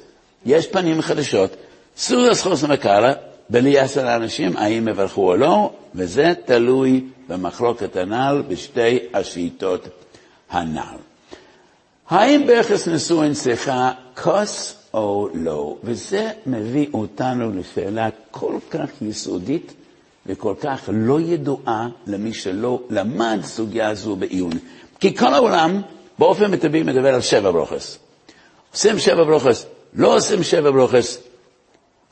יש 0.46 0.68
פנים 0.68 1.02
חדשות. 1.02 1.56
סורס 1.98 2.42
חוסן 2.42 2.72
וקאלה, 2.72 3.14
בלי 3.50 3.80
עשרה 3.80 4.16
אנשים, 4.16 4.58
האם 4.58 4.88
יברכו 4.88 5.32
או 5.32 5.36
לא, 5.36 5.74
וזה 5.96 6.34
תלוי 6.46 7.04
במחלוקת 7.28 7.96
הנ"ל 7.96 8.44
בשתי 8.48 9.00
השיטות 9.14 9.88
הנ"ל. 10.50 10.98
האם 12.10 12.48
ברכס 12.48 12.88
נשואין 12.88 13.34
צריכה 13.34 13.92
כוס 14.24 14.76
או 14.94 15.30
לא? 15.34 15.76
וזה 15.84 16.32
מביא 16.46 16.88
אותנו 16.94 17.52
לשאלה 17.60 18.10
כל 18.32 18.56
כך 18.70 18.90
יסודית 19.02 19.74
וכל 20.26 20.54
כך 20.62 20.90
לא 20.94 21.22
ידועה 21.22 21.88
למי 22.08 22.34
שלא 22.34 22.82
למד 22.90 23.40
סוגיה 23.44 23.96
זו 23.96 24.16
בעיון. 24.16 24.52
כי 25.00 25.16
כל 25.16 25.34
העולם 25.34 25.82
באופן 26.20 26.52
מטבעי 26.52 26.84
מדבר 26.84 27.14
על 27.14 27.22
שבע 27.22 27.52
ברוכס. 27.52 27.98
עושים 28.74 29.00
שבע 29.00 29.24
ברוכס, 29.24 29.66
לא 29.94 30.16
עושים 30.16 30.44
שבע 30.44 30.72
ברוכס. 30.72 31.27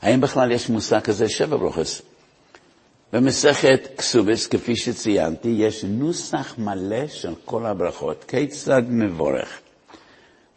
האם 0.06 0.20
בכלל 0.20 0.52
יש 0.52 0.68
מושג 0.68 1.00
כזה 1.00 1.28
שבע 1.28 1.56
ברוכס? 1.56 2.02
במסכת 3.12 3.88
כסובס, 3.98 4.46
כפי 4.46 4.76
שציינתי, 4.76 5.48
יש 5.48 5.84
נוסח 5.84 6.54
מלא 6.58 7.08
של 7.08 7.32
כל 7.44 7.66
הברכות, 7.66 8.24
כיצד 8.28 8.82
מבורך. 8.88 9.58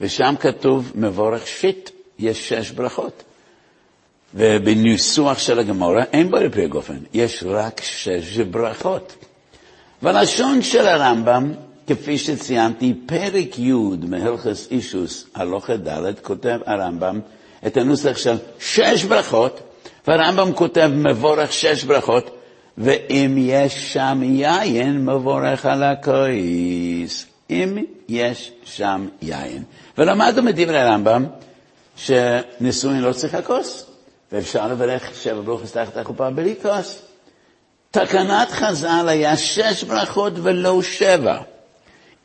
ושם 0.01 0.35
כתוב 0.39 0.91
מבורך 0.95 1.47
שיט, 1.47 1.89
יש 2.19 2.49
שש 2.49 2.71
ברכות. 2.71 3.23
ובניסוח 4.35 5.39
של 5.39 5.59
הגמורה 5.59 6.03
אין 6.13 6.31
בו 6.31 6.37
לפי 6.37 6.63
הגופן, 6.63 6.97
יש 7.13 7.43
רק 7.47 7.81
שש 7.83 8.37
ברכות. 8.37 9.25
והלשון 10.01 10.61
של 10.61 10.87
הרמב"ם, 10.87 11.53
כפי 11.87 12.17
שציינתי, 12.17 12.93
פרק 13.05 13.59
י' 13.59 13.73
מהלכס 14.07 14.67
אישוס, 14.71 15.27
הלוכה 15.35 15.77
ד', 15.77 16.19
כותב 16.21 16.59
הרמב"ם 16.65 17.19
את 17.67 17.77
הנוסח 17.77 18.17
של 18.17 18.35
שש 18.59 19.03
ברכות, 19.03 19.59
והרמב"ם 20.07 20.53
כותב 20.53 20.91
מבורך 20.93 21.53
שש 21.53 21.83
ברכות, 21.83 22.37
ואם 22.77 23.35
יש 23.37 23.93
שם 23.93 24.21
יין, 24.23 25.05
מבורך 25.05 25.65
על 25.65 25.83
הכויס. 25.83 27.25
אם 27.49 27.77
יש 28.09 28.51
שם 28.63 29.07
יין. 29.21 29.63
ולמדנו 29.97 30.43
מדברי 30.43 30.79
הרמב"ם 30.79 31.25
שנישואין 31.95 33.01
לא 33.01 33.13
צריך 33.13 33.33
הכוס, 33.33 33.85
ואפשר 34.31 34.67
לברך 34.67 35.15
שבע 35.15 35.41
ברוכס 35.41 35.71
תחת 35.71 35.97
החופה 35.97 36.29
בלי 36.29 36.55
כוס. 36.61 37.01
תקנת 37.91 38.51
חז"ל 38.51 39.05
היה 39.07 39.37
שש 39.37 39.83
ברכות 39.83 40.33
ולא 40.35 40.81
שבע. 40.81 41.41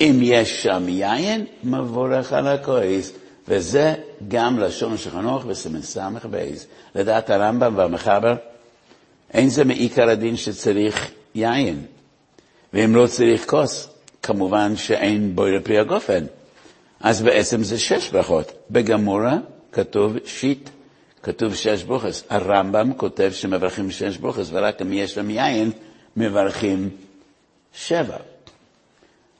אם 0.00 0.18
יש 0.22 0.62
שם 0.62 0.88
יין, 0.88 1.46
מבורך 1.64 2.32
על 2.32 2.46
הכויס. 2.46 3.12
וזה 3.48 3.94
גם 4.28 4.58
לשון 4.58 4.96
של 4.96 5.10
חנוך 5.10 5.44
בסימן 5.44 5.82
סמך 5.82 6.26
בייז. 6.26 6.66
לדעת 6.94 7.30
הרמב"ם 7.30 7.76
והמחבר, 7.76 8.34
אין 9.32 9.48
זה 9.48 9.64
מעיקר 9.64 10.08
הדין 10.08 10.36
שצריך 10.36 11.10
יין. 11.34 11.84
ואם 12.72 12.94
לא 12.94 13.06
צריך 13.06 13.50
כוס, 13.50 13.88
כמובן 14.22 14.76
שאין 14.76 15.36
בו 15.36 15.46
לפרי 15.46 15.78
הגופן. 15.78 16.24
אז 17.00 17.22
בעצם 17.22 17.62
זה 17.62 17.78
שש 17.78 18.10
ברכות. 18.10 18.52
בגמורה 18.70 19.36
כתוב 19.72 20.12
שיט, 20.24 20.70
כתוב 21.22 21.54
שש 21.54 21.82
ברוכס. 21.82 22.24
הרמב"ם 22.30 22.92
כותב 22.96 23.30
שמברכים 23.32 23.90
שש 23.90 24.16
ברוכס, 24.16 24.48
ורק 24.50 24.82
אם 24.82 24.92
יש 24.92 25.16
להם 25.16 25.30
יין, 25.30 25.70
מברכים 26.16 26.90
שבע. 27.72 28.16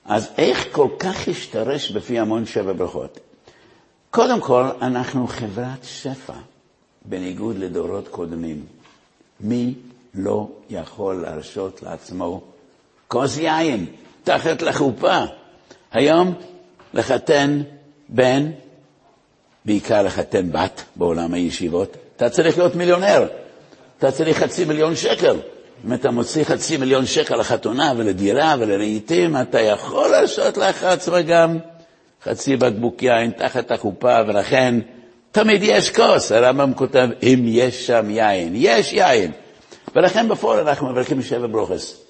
אז 0.05 0.31
איך 0.39 0.67
כל 0.73 0.89
כך 0.99 1.29
השתרש 1.29 1.91
בפי 1.91 2.19
המון 2.19 2.47
שבע 2.47 2.73
ברכות? 2.73 3.21
קודם 4.15 4.41
כל, 4.41 4.65
אנחנו 4.83 5.27
חברת 5.27 5.85
שפע, 5.85 6.33
בניגוד 7.05 7.59
לדורות 7.59 8.09
קודמים. 8.09 8.65
מי 9.41 9.75
לא 10.15 10.49
יכול 10.71 11.23
להרשות 11.23 11.83
לעצמו 11.83 12.41
כוס 13.09 13.37
יין 13.39 13.87
תחת 14.25 14.63
לחופה? 14.63 15.19
היום 15.93 16.35
לחתן 16.95 17.63
בן, 18.09 18.51
בעיקר 19.65 20.03
לחתן 20.03 20.53
בת 20.53 20.83
בעולם 20.97 21.35
הישיבות, 21.35 21.97
אתה 22.17 22.31
צריך 22.31 22.59
להיות 22.59 22.75
מיליונר, 22.75 23.27
אתה 23.99 24.11
צריך 24.11 24.39
חצי 24.39 24.65
מיליון 24.65 24.97
שקל. 24.97 25.37
אם 25.87 25.93
אתה 25.93 26.11
מוציא 26.11 26.45
חצי 26.45 26.77
מיליון 26.77 27.07
שקל 27.07 27.37
לחתונה 27.37 27.93
ולדירה 27.97 28.55
ולרהיטים, 28.59 29.37
אתה 29.37 29.61
יכול 29.61 30.11
להרשות 30.11 30.57
לך 30.57 30.85
עצמך 30.85 31.15
גם 31.27 31.59
חצי 32.25 32.57
בקבוק 32.57 33.03
יין 33.03 33.31
תחת 33.31 33.71
החופה, 33.71 34.17
ולכן 34.27 34.75
תמיד 35.33 35.63
יש 35.63 35.91
כוס. 35.91 36.33
הרמב"ם 36.33 36.75
כותב, 36.75 37.09
אם 37.23 37.43
יש 37.47 37.87
שם 37.87 38.11
יין, 38.11 38.53
יש 38.55 38.93
יין. 38.93 39.33
ולכן 39.97 40.29
בפועל 40.29 40.69
אנחנו 40.69 40.89
מברכים 40.89 41.23
שבע 41.23 41.47
ברוכס. 41.47 42.01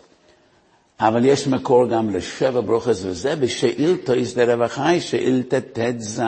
אבל 1.01 1.25
יש 1.25 1.47
מקור 1.47 1.87
גם 1.89 2.17
לשבע 2.17 2.61
ברוכס, 2.61 3.05
וזה 3.05 3.37
בשאילתויס 3.37 4.35
דרווחי, 4.35 5.01
שאילתא 5.01 5.59
ט"ז. 5.73 6.23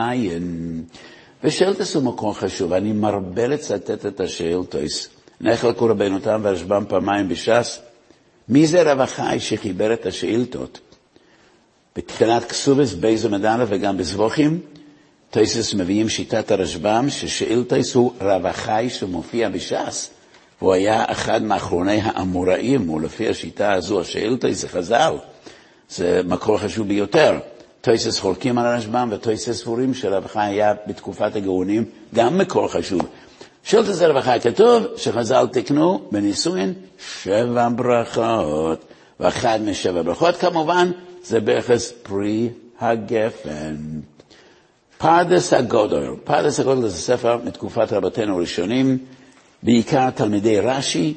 ושאילתוס 1.43 1.95
הוא 1.95 2.03
מקור 2.03 2.37
חשוב, 2.37 2.73
אני 2.73 2.93
מרבה 2.93 3.47
לצטט 3.47 4.05
את 4.05 4.19
השאילתויס. 4.19 5.09
נחלקו 5.41 5.85
רבנותם 5.85 6.41
ורשב"ם 6.43 6.83
פעמיים 6.87 7.29
בש"ס. 7.29 7.81
מי 8.49 8.67
זה 8.67 8.91
רווחי 8.93 9.39
שחיבר 9.39 9.93
את 9.93 10.05
השאילתות? 10.05 10.79
בתחילת 11.97 12.43
כסובס, 12.49 12.93
באיזו 12.93 13.29
מדענה 13.29 13.65
וגם 13.67 13.97
בזבוכים, 13.97 14.59
טייסס 15.31 15.73
מביאים 15.73 16.09
שיטת 16.09 16.51
הרשב"ם, 16.51 17.09
ששאילתייס 17.09 17.95
הוא 17.95 18.11
רב 18.21 18.45
החי 18.45 18.87
שמופיע 18.89 19.49
בש"ס, 19.49 20.09
והוא 20.61 20.73
היה 20.73 21.05
אחד 21.07 21.43
מאחרוני 21.43 21.99
האמוראים, 22.03 22.89
ולפי 22.89 23.29
השיטה 23.29 23.73
הזו, 23.73 24.01
השאילתייס 24.01 24.61
זה 24.61 24.69
חז"ל, 24.69 25.13
זה 25.89 26.21
מקור 26.25 26.57
חשוב 26.57 26.87
ביותר. 26.87 27.39
טייסס 27.81 28.19
חולקים 28.19 28.57
על 28.57 28.65
הרשב"ם, 28.65 29.09
וטייסס 29.11 29.61
סבורים 29.61 29.93
שרב 29.93 30.25
החי 30.25 30.39
היה 30.39 30.73
בתקופת 30.87 31.35
הגאונים 31.35 31.85
גם 32.15 32.37
מקור 32.37 32.67
חשוב. 32.67 33.01
שאילתא 33.63 33.91
זה 33.91 34.07
רב 34.07 34.17
החי 34.17 34.37
כתוב 34.43 34.83
שחז"ל 34.95 35.47
תקנו 35.51 36.01
בנישואין 36.11 36.73
שבע 36.99 37.67
ברכות, 37.75 38.85
ואחד 39.19 39.59
משבע 39.61 40.01
ברכות 40.01 40.35
כמובן 40.35 40.91
זה 41.27 41.39
ברכת 41.39 41.91
פרי 42.03 42.49
הגפן. 42.79 43.75
פרדס 44.97 45.53
הגדול, 45.53 46.09
פרדס 46.23 46.59
הגדול 46.59 46.87
זה 46.87 46.97
ספר 46.97 47.37
מתקופת 47.45 47.93
רבותינו 47.93 48.35
הראשונים, 48.37 48.97
בעיקר 49.63 50.09
תלמידי 50.09 50.59
רש"י, 50.59 51.13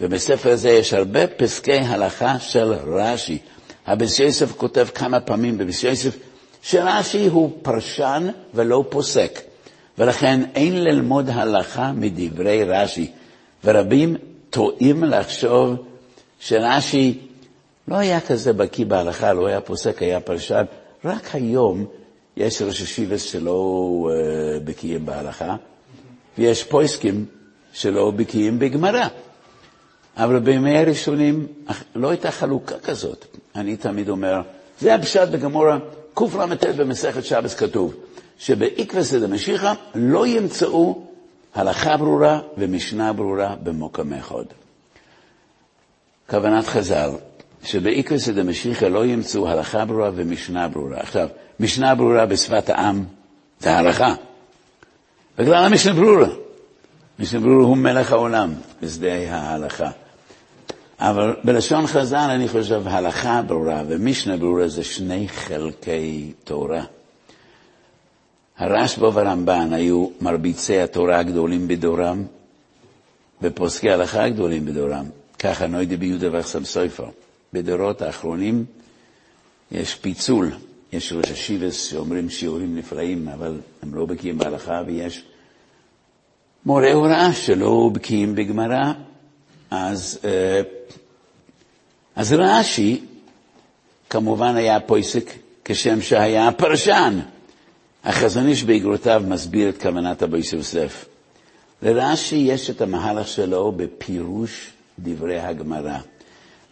ובספר 0.00 0.50
הזה 0.50 0.70
יש 0.70 0.92
הרבה 0.94 1.26
פסקי 1.26 1.72
הלכה 1.72 2.38
של 2.38 2.72
רש"י. 2.72 3.38
הבית 3.86 4.18
יוסף 4.18 4.52
כותב 4.56 4.86
כמה 4.94 5.20
פעמים 5.20 5.58
בבית 5.58 5.82
יוסף 5.82 6.16
שרש"י 6.62 7.26
הוא 7.26 7.50
פרשן 7.62 8.28
ולא 8.54 8.84
פוסק, 8.88 9.40
ולכן 9.98 10.40
אין 10.54 10.84
ללמוד 10.84 11.30
הלכה 11.30 11.92
מדברי 11.92 12.64
רש"י, 12.64 13.10
ורבים 13.64 14.16
טועים 14.50 15.04
לחשוב 15.04 15.74
שרש"י 16.40 17.18
לא 17.90 17.96
היה 17.96 18.20
כזה 18.20 18.52
בקיא 18.52 18.86
בהלכה, 18.86 19.32
לא 19.32 19.46
היה 19.46 19.60
פוסק, 19.60 20.02
היה 20.02 20.20
פרשן. 20.20 20.64
רק 21.04 21.34
היום 21.34 21.86
יש 22.36 22.62
ראש 22.62 22.80
ישיבס 22.80 23.22
שלא 23.22 24.08
uh, 24.10 24.60
בקיאים 24.64 25.06
בהלכה, 25.06 25.56
ויש 26.38 26.64
פויסקים 26.64 27.26
שלא 27.72 28.10
בקיאים 28.10 28.58
בגמרא. 28.58 29.06
אבל 30.16 30.38
בימי 30.38 30.78
הראשונים 30.78 31.46
לא 31.94 32.10
הייתה 32.10 32.30
חלוקה 32.30 32.78
כזאת. 32.78 33.26
אני 33.56 33.76
תמיד 33.76 34.08
אומר, 34.08 34.40
זה 34.80 34.94
הפשט 34.94 35.28
בגמורה, 35.28 35.78
קל"ט 36.14 36.64
במסכת 36.64 37.24
שבס 37.24 37.54
כתוב, 37.54 37.94
שבעקבא 38.38 39.00
דמשיחא 39.20 39.72
לא 39.94 40.26
ימצאו 40.26 41.02
הלכה 41.54 41.96
ברורה 41.96 42.40
ומשנה 42.58 43.12
ברורה 43.12 43.54
במוקם 43.62 44.12
אחד. 44.12 44.44
כוונת 46.30 46.66
חז"ל, 46.66 47.10
שבאיקרס 47.62 48.28
דמשיחא 48.28 48.84
לא 48.84 49.06
ימצאו 49.06 49.48
הלכה 49.48 49.84
ברורה 49.84 50.10
ומשנה 50.14 50.68
ברורה. 50.68 50.98
עכשיו, 51.00 51.28
משנה 51.60 51.94
ברורה 51.94 52.26
בשפת 52.26 52.68
העם 52.68 53.04
זה 53.60 53.76
הלכה. 53.76 54.14
בגלל 55.38 55.64
המשנה 55.64 55.92
ברורה. 55.92 56.28
משנה 57.18 57.40
ברורה 57.40 57.64
הוא 57.64 57.76
מלך 57.76 58.12
העולם 58.12 58.52
בשדה 58.82 59.12
ההלכה. 59.30 59.90
אבל 60.98 61.36
בלשון 61.44 61.86
חז"ל 61.86 62.16
אני 62.16 62.48
חושב 62.48 62.82
הלכה 62.86 63.42
ברורה 63.42 63.82
ומשנה 63.88 64.36
ברורה 64.36 64.68
זה 64.68 64.84
שני 64.84 65.28
חלקי 65.28 66.32
תורה. 66.44 66.84
הרשב"א 68.58 69.04
והרמב"ן 69.04 69.72
היו 69.72 70.06
מרביצי 70.20 70.80
התורה 70.80 71.18
הגדולים 71.18 71.68
בדורם 71.68 72.24
ופוסקי 73.42 73.90
ההלכה 73.90 74.24
הגדולים 74.24 74.66
בדורם. 74.66 75.04
ככה 75.38 75.66
נוידי 75.66 75.96
ביהודה 75.96 76.28
ואחסם 76.32 76.64
סופר. 76.64 77.08
בדורות 77.52 78.02
האחרונים 78.02 78.64
יש 79.72 79.94
פיצול. 79.94 80.50
יש 80.92 81.12
ראש 81.12 81.30
השיבס 81.30 81.84
שאומרים 81.84 82.30
שיעורים 82.30 82.76
נפלאים, 82.76 83.28
אבל 83.28 83.60
הם 83.82 83.94
לא 83.94 84.06
בקיאים 84.06 84.38
בהלכה, 84.38 84.82
ויש 84.86 85.24
מורה 86.66 86.92
הוראה 86.92 87.32
שלא 87.32 87.90
בקיאים 87.92 88.34
בגמרא. 88.34 88.92
אז, 89.70 90.18
אה, 90.24 90.60
אז 92.16 92.32
רש"י 92.32 93.00
כמובן 94.10 94.56
היה 94.56 94.80
פויסק 94.80 95.30
כשם 95.64 96.02
שהיה 96.02 96.52
פרשן. 96.52 97.20
החזון 98.04 98.48
איש 98.48 98.64
באגרותיו 98.64 99.22
מסביר 99.26 99.68
את 99.68 99.82
כוונת 99.82 100.22
אבו 100.22 100.36
יוסף. 100.36 101.06
לרש"י 101.82 102.36
יש 102.36 102.70
את 102.70 102.80
המהלך 102.80 103.28
שלו 103.28 103.72
בפירוש 103.72 104.70
דברי 104.98 105.40
הגמרא. 105.40 105.98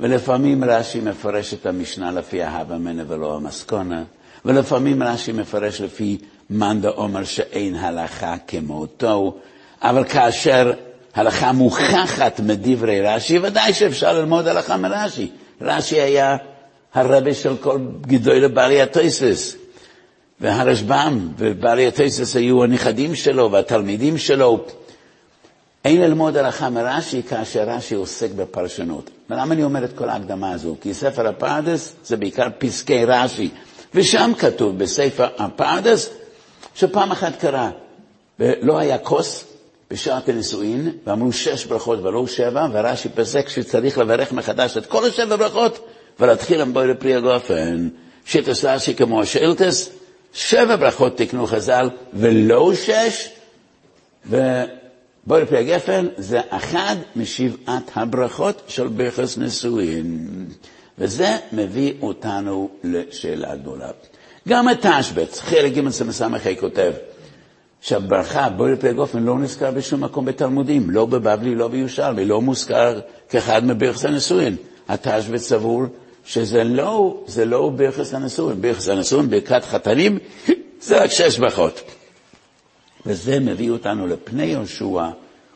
ולפעמים 0.00 0.64
רש"י 0.64 1.00
מפרש 1.00 1.54
את 1.54 1.66
המשנה 1.66 2.10
לפי 2.10 2.42
ההווה 2.42 2.78
מנה 2.78 3.02
ולא 3.08 3.36
המסקונה, 3.36 4.02
ולפעמים 4.44 5.02
רש"י 5.02 5.32
מפרש 5.32 5.80
לפי 5.80 6.18
מאן 6.50 6.80
דאמר 6.80 7.24
שאין 7.24 7.74
הלכה 7.74 8.34
כמותו, 8.46 9.36
אבל 9.82 10.04
כאשר 10.04 10.72
הלכה 11.14 11.52
מוכחת 11.52 12.40
מדברי 12.40 13.00
רש"י, 13.00 13.38
ודאי 13.38 13.72
שאפשר 13.72 14.12
ללמוד 14.12 14.46
הלכה 14.48 14.76
מרש"י. 14.76 15.30
רש"י 15.60 16.00
היה 16.00 16.36
הרבי 16.94 17.34
של 17.34 17.56
כל 17.56 17.78
גדולי 18.00 18.40
לבעלי 18.40 18.82
הטויסס, 18.82 19.56
והרשב"ם 20.40 21.28
ובעלי 21.38 21.86
הטויסס 21.86 22.36
היו 22.36 22.64
הנכדים 22.64 23.14
שלו 23.14 23.52
והתלמידים 23.52 24.18
שלו. 24.18 24.64
אין 25.84 26.00
ללמוד 26.00 26.36
הלכה 26.36 26.70
מרש"י 26.70 27.22
כאשר 27.22 27.64
רש"י 27.66 27.94
עוסק 27.94 28.30
בפרשנות. 28.30 29.10
ולמה 29.30 29.54
אני 29.54 29.64
אומר 29.64 29.84
את 29.84 29.92
כל 29.96 30.08
ההקדמה 30.08 30.52
הזו? 30.52 30.76
כי 30.80 30.94
ספר 30.94 31.28
הפרדס 31.28 31.94
זה 32.04 32.16
בעיקר 32.16 32.48
פסקי 32.58 33.04
רש"י, 33.04 33.48
ושם 33.94 34.32
כתוב 34.38 34.78
בספר 34.78 35.28
הפרדס 35.38 36.10
שפעם 36.74 37.12
אחת 37.12 37.36
קרה, 37.40 37.70
ולא 38.40 38.78
היה 38.78 38.98
כוס 38.98 39.44
בשעת 39.90 40.28
הנישואין, 40.28 40.92
ואמרו 41.06 41.32
שש 41.32 41.64
ברכות 41.64 41.98
ולא 42.02 42.26
שבע, 42.26 42.66
ורש"י 42.72 43.08
פסק 43.08 43.48
שצריך 43.48 43.98
לברך 43.98 44.32
מחדש 44.32 44.76
את 44.76 44.86
כל 44.86 45.06
השבע 45.06 45.36
ברכות, 45.36 45.88
ולהתחיל 46.20 46.60
עם 46.60 46.72
בואי 46.72 46.86
לפרי 46.86 47.14
הגופן. 47.14 47.88
שיטס 48.24 48.64
רש"י 48.64 48.94
כמו 48.94 49.22
השאילתס, 49.22 49.90
שבע 50.32 50.76
ברכות 50.76 51.16
תקנו 51.16 51.46
חז"ל, 51.46 51.90
ולא 52.14 52.72
שש, 52.74 53.28
ובואי 55.24 55.42
לפרי 55.42 55.58
הגפן 55.58 56.06
זה 56.16 56.40
אחד 56.50 56.96
משבעת 57.16 57.90
הברכות 57.94 58.62
של 58.68 58.88
ברכס 58.88 59.38
נישואין. 59.38 60.28
וזה 60.98 61.36
מביא 61.52 61.92
אותנו 62.02 62.68
לשאלה 62.84 63.56
גדולה. 63.56 63.90
גם 64.48 64.68
התשבץ, 64.68 65.40
חלק 65.40 65.72
ג' 65.72 65.90
סמ"ה 65.90 66.38
כותב, 66.60 66.92
שהברכה, 67.80 68.48
בואי 68.48 68.72
לפי 68.72 68.88
הגופן, 68.88 69.22
לא 69.22 69.38
נזכר 69.38 69.70
בשום 69.70 70.04
מקום 70.04 70.24
בתלמודים, 70.24 70.90
לא 70.90 71.06
בבבלי, 71.06 71.54
לא 71.54 71.68
בירושלמי, 71.68 72.24
לא 72.24 72.40
מוזכר 72.40 73.00
כאחד 73.28 73.64
מברכס 73.64 74.04
הנישואין. 74.04 74.56
התשבץ 74.88 75.42
סבור 75.42 75.82
שזה 76.24 76.64
לא, 76.64 77.24
זה 77.26 77.44
לא 77.44 77.72
ברכס 77.76 78.14
הנישואין, 78.14 78.62
ברכס 78.62 78.88
הנישואין, 78.88 79.30
ברכת 79.30 79.64
חתנים, 79.64 80.18
זה 80.86 81.02
רק 81.02 81.10
שש 81.10 81.38
ברכות. 81.38 81.80
וזה 83.08 83.40
מביא 83.40 83.70
אותנו 83.70 84.06
לפני 84.06 84.44
יהושע, 84.44 85.08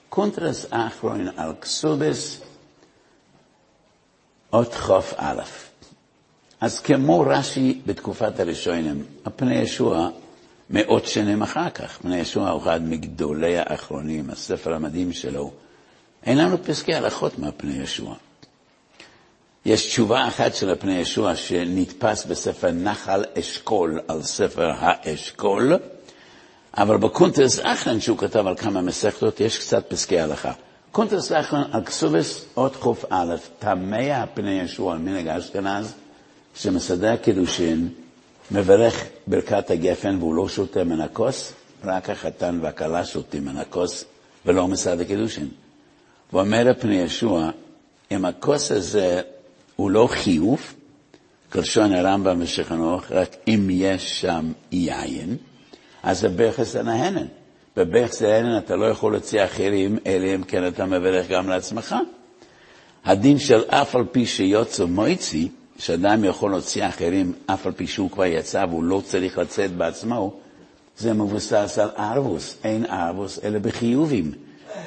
קונטרס 0.09 0.67
אחרון 0.71 1.29
על 1.37 1.53
קסובס, 1.61 2.41
אות 4.53 4.75
חוף 4.75 5.15
א'. 5.17 5.43
אז 6.61 6.81
כמו 6.81 7.21
רש"י 7.21 7.81
בתקופת 7.87 8.41
הראשונים, 8.41 9.05
הפני 9.25 9.55
ישוע 9.55 10.09
מאות 10.71 11.07
שנים 11.07 11.43
אחר 11.43 11.71
כך, 11.71 11.99
פני 11.99 12.19
ישוע 12.19 12.51
הוא 12.51 12.63
אחד 12.63 12.83
מגדולי 12.83 13.59
האחרונים, 13.59 14.31
הספר 14.31 14.75
המדהים 14.75 15.13
שלו, 15.13 15.51
אין 16.27 16.39
לנו 16.39 16.65
פסקי 16.65 16.95
הלכות 16.95 17.39
מהפני 17.39 17.83
יהושע. 17.83 18.15
יש 19.65 19.87
תשובה 19.87 20.29
אחת 20.29 20.55
של 20.55 20.71
הפני 20.71 20.99
יהושע 20.99 21.37
שנדפס 21.37 22.25
בספר 22.25 22.71
נחל 22.71 23.25
אשכול 23.39 24.01
על 24.09 24.23
ספר 24.23 24.73
האשכול, 24.79 25.73
אבל 26.77 26.97
בקונטרס 26.97 27.61
אחרון 27.63 28.01
שהוא 28.01 28.19
כתב 28.19 28.47
על 28.47 28.57
כמה 28.57 28.81
מסכתות 28.81 29.41
יש 29.41 29.59
קצת 29.59 29.85
פסקי 29.89 30.21
הלכה. 30.21 30.53
קונטרס 30.93 31.33
אחרון 31.33 31.63
על 31.73 31.85
כתובות 31.85 32.45
אות 32.57 32.77
קא, 32.77 33.37
תמה 33.59 34.23
הפני 34.23 34.61
יהושע 34.61 34.97
מנהג 34.99 35.29
אשכנז, 35.29 35.95
שמסדר 36.55 37.17
קידושין, 37.17 37.89
מברך 38.51 39.05
ברכת 39.27 39.71
הגפן 39.71 40.17
והוא 40.21 40.35
לא 40.35 40.49
שותה 40.49 40.85
מן 40.85 41.01
הכוס, 41.01 41.53
רק 41.85 42.11
החתן 42.11 42.59
והכלה 42.63 43.05
שותים 43.05 43.45
מן 43.45 43.57
הכוס 43.57 44.05
ולא 44.47 44.69
מסדר 44.69 45.05
קידושין. 45.05 45.49
ואומר 46.33 46.71
הפני 46.71 46.95
ישוע, 46.95 47.51
אם 48.11 48.25
הכוס 48.25 48.73
הזה 48.73 49.21
הוא 49.77 49.91
לא 49.91 50.09
חיוב, 50.11 50.61
כלשון 51.53 51.93
הרמב"ם 51.93 52.37
ושכנוך, 52.41 53.05
רק 53.11 53.37
אם 53.49 53.69
יש 53.71 54.21
שם 54.21 54.53
יין, 54.73 55.37
אז 56.03 56.21
זה 56.21 56.29
ברכס 56.29 56.77
הנהנן. 56.77 57.27
בברכס 57.77 58.23
הנהנן 58.23 58.59
אתה 58.59 58.77
לא 58.77 58.85
יכול 58.85 59.13
להוציא 59.13 59.45
אחרים, 59.45 59.99
אלא 60.07 60.35
אם 60.35 60.43
כן 60.43 60.67
אתה 60.67 60.87
מברך 60.87 61.29
גם 61.29 61.49
לעצמך. 61.49 61.97
הדין 63.05 63.39
של 63.39 63.63
אף 63.69 63.97
על 63.97 64.05
פי 64.13 64.27
שיוצא 64.27 64.85
מויצי, 64.85 65.49
שאדם 65.79 66.25
יכול 66.25 66.51
להוציא 66.51 66.89
אחרים 66.89 67.33
אף 67.47 67.67
על 67.67 67.73
פי 67.73 67.87
שהוא 67.87 68.11
כבר 68.11 68.25
יצא 68.25 68.65
והוא 68.69 68.85
לא 68.85 69.03
צריך 69.05 69.39
לצאת 69.39 69.73
בעצמו, 69.77 70.35
זה 70.99 71.13
מבוסס 71.13 71.79
על 71.83 71.89
ערבוס. 71.97 72.57
אין 72.65 72.85
ערבוס 72.85 73.41
אלא 73.45 73.59
בחיובים. 73.59 74.33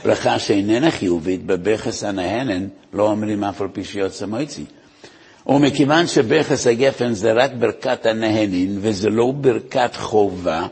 ברכה 0.06 0.40
שאיננה 0.40 0.92
חיובית, 0.92 1.46
בבכס 1.46 2.04
הנהנן 2.04 2.68
לא 2.94 3.12
אומרים 3.12 3.44
אף 3.44 3.62
על 3.62 3.68
פי 3.74 3.84
שיוצא 3.84 4.26
מויצי. 4.26 4.66
ומכיוון 5.48 6.08
שבכס 6.08 6.68
הגפן 6.68 7.14
זה 7.14 7.34
רק 7.34 7.52
ברכת 7.60 8.06
הנהנין 8.06 8.78
וזה 8.82 9.10
לא 9.10 9.32
ברכת 9.32 9.96
חובה, 9.96 10.68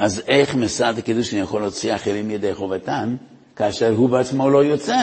אז 0.00 0.22
איך 0.28 0.54
מסעד 0.54 0.98
הקידושין 0.98 1.42
יכול 1.42 1.60
להוציא 1.60 1.94
אחרים 1.94 2.30
ידי 2.30 2.54
חובתן, 2.54 3.16
כאשר 3.56 3.92
הוא 3.96 4.08
בעצמו 4.08 4.50
לא 4.50 4.64
יוצא? 4.64 4.96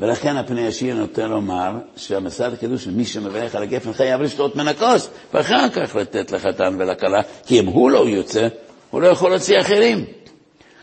ולכן 0.00 0.36
הפני 0.36 0.66
השיר 0.66 0.94
נוטה 0.94 1.26
לומר 1.26 1.72
שהמסעד 1.96 2.52
הקידוש, 2.52 2.86
מי 2.86 3.04
שמברך 3.04 3.54
על 3.54 3.62
הגפן 3.62 3.92
חייב 3.92 4.22
לשתות 4.22 4.56
מן 4.56 4.68
הכוס, 4.68 5.08
ואחר 5.34 5.68
כך 5.68 5.96
לתת 5.96 6.32
לחתן 6.32 6.76
ולכלה, 6.78 7.20
כי 7.46 7.60
אם 7.60 7.66
הוא 7.66 7.90
לא 7.90 8.08
יוצא, 8.08 8.48
הוא 8.90 9.02
לא 9.02 9.06
יכול 9.06 9.30
להוציא 9.30 9.60
אחרים. 9.60 10.04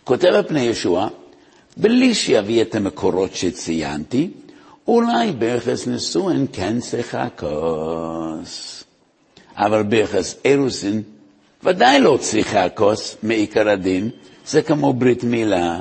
כותב 0.03 0.33
הפני 0.33 0.61
ישוע, 0.61 1.07
בלי 1.77 2.13
שיביא 2.13 2.61
את 2.61 2.75
המקורות 2.75 3.35
שציינתי, 3.35 4.29
אולי 4.87 5.31
ביחס 5.31 5.87
נשואין 5.87 6.45
כן 6.53 6.79
צריכה 6.79 7.27
כוס. 7.35 8.83
אבל 9.57 9.83
ביחס 9.83 10.35
אירוסין 10.45 11.01
ודאי 11.63 11.99
לא 11.99 12.17
צריכה 12.21 12.69
כוס 12.69 13.17
מעיקר 13.23 13.69
הדין, 13.69 14.09
זה 14.45 14.61
כמו 14.61 14.93
ברית 14.93 15.23
מילה, 15.23 15.79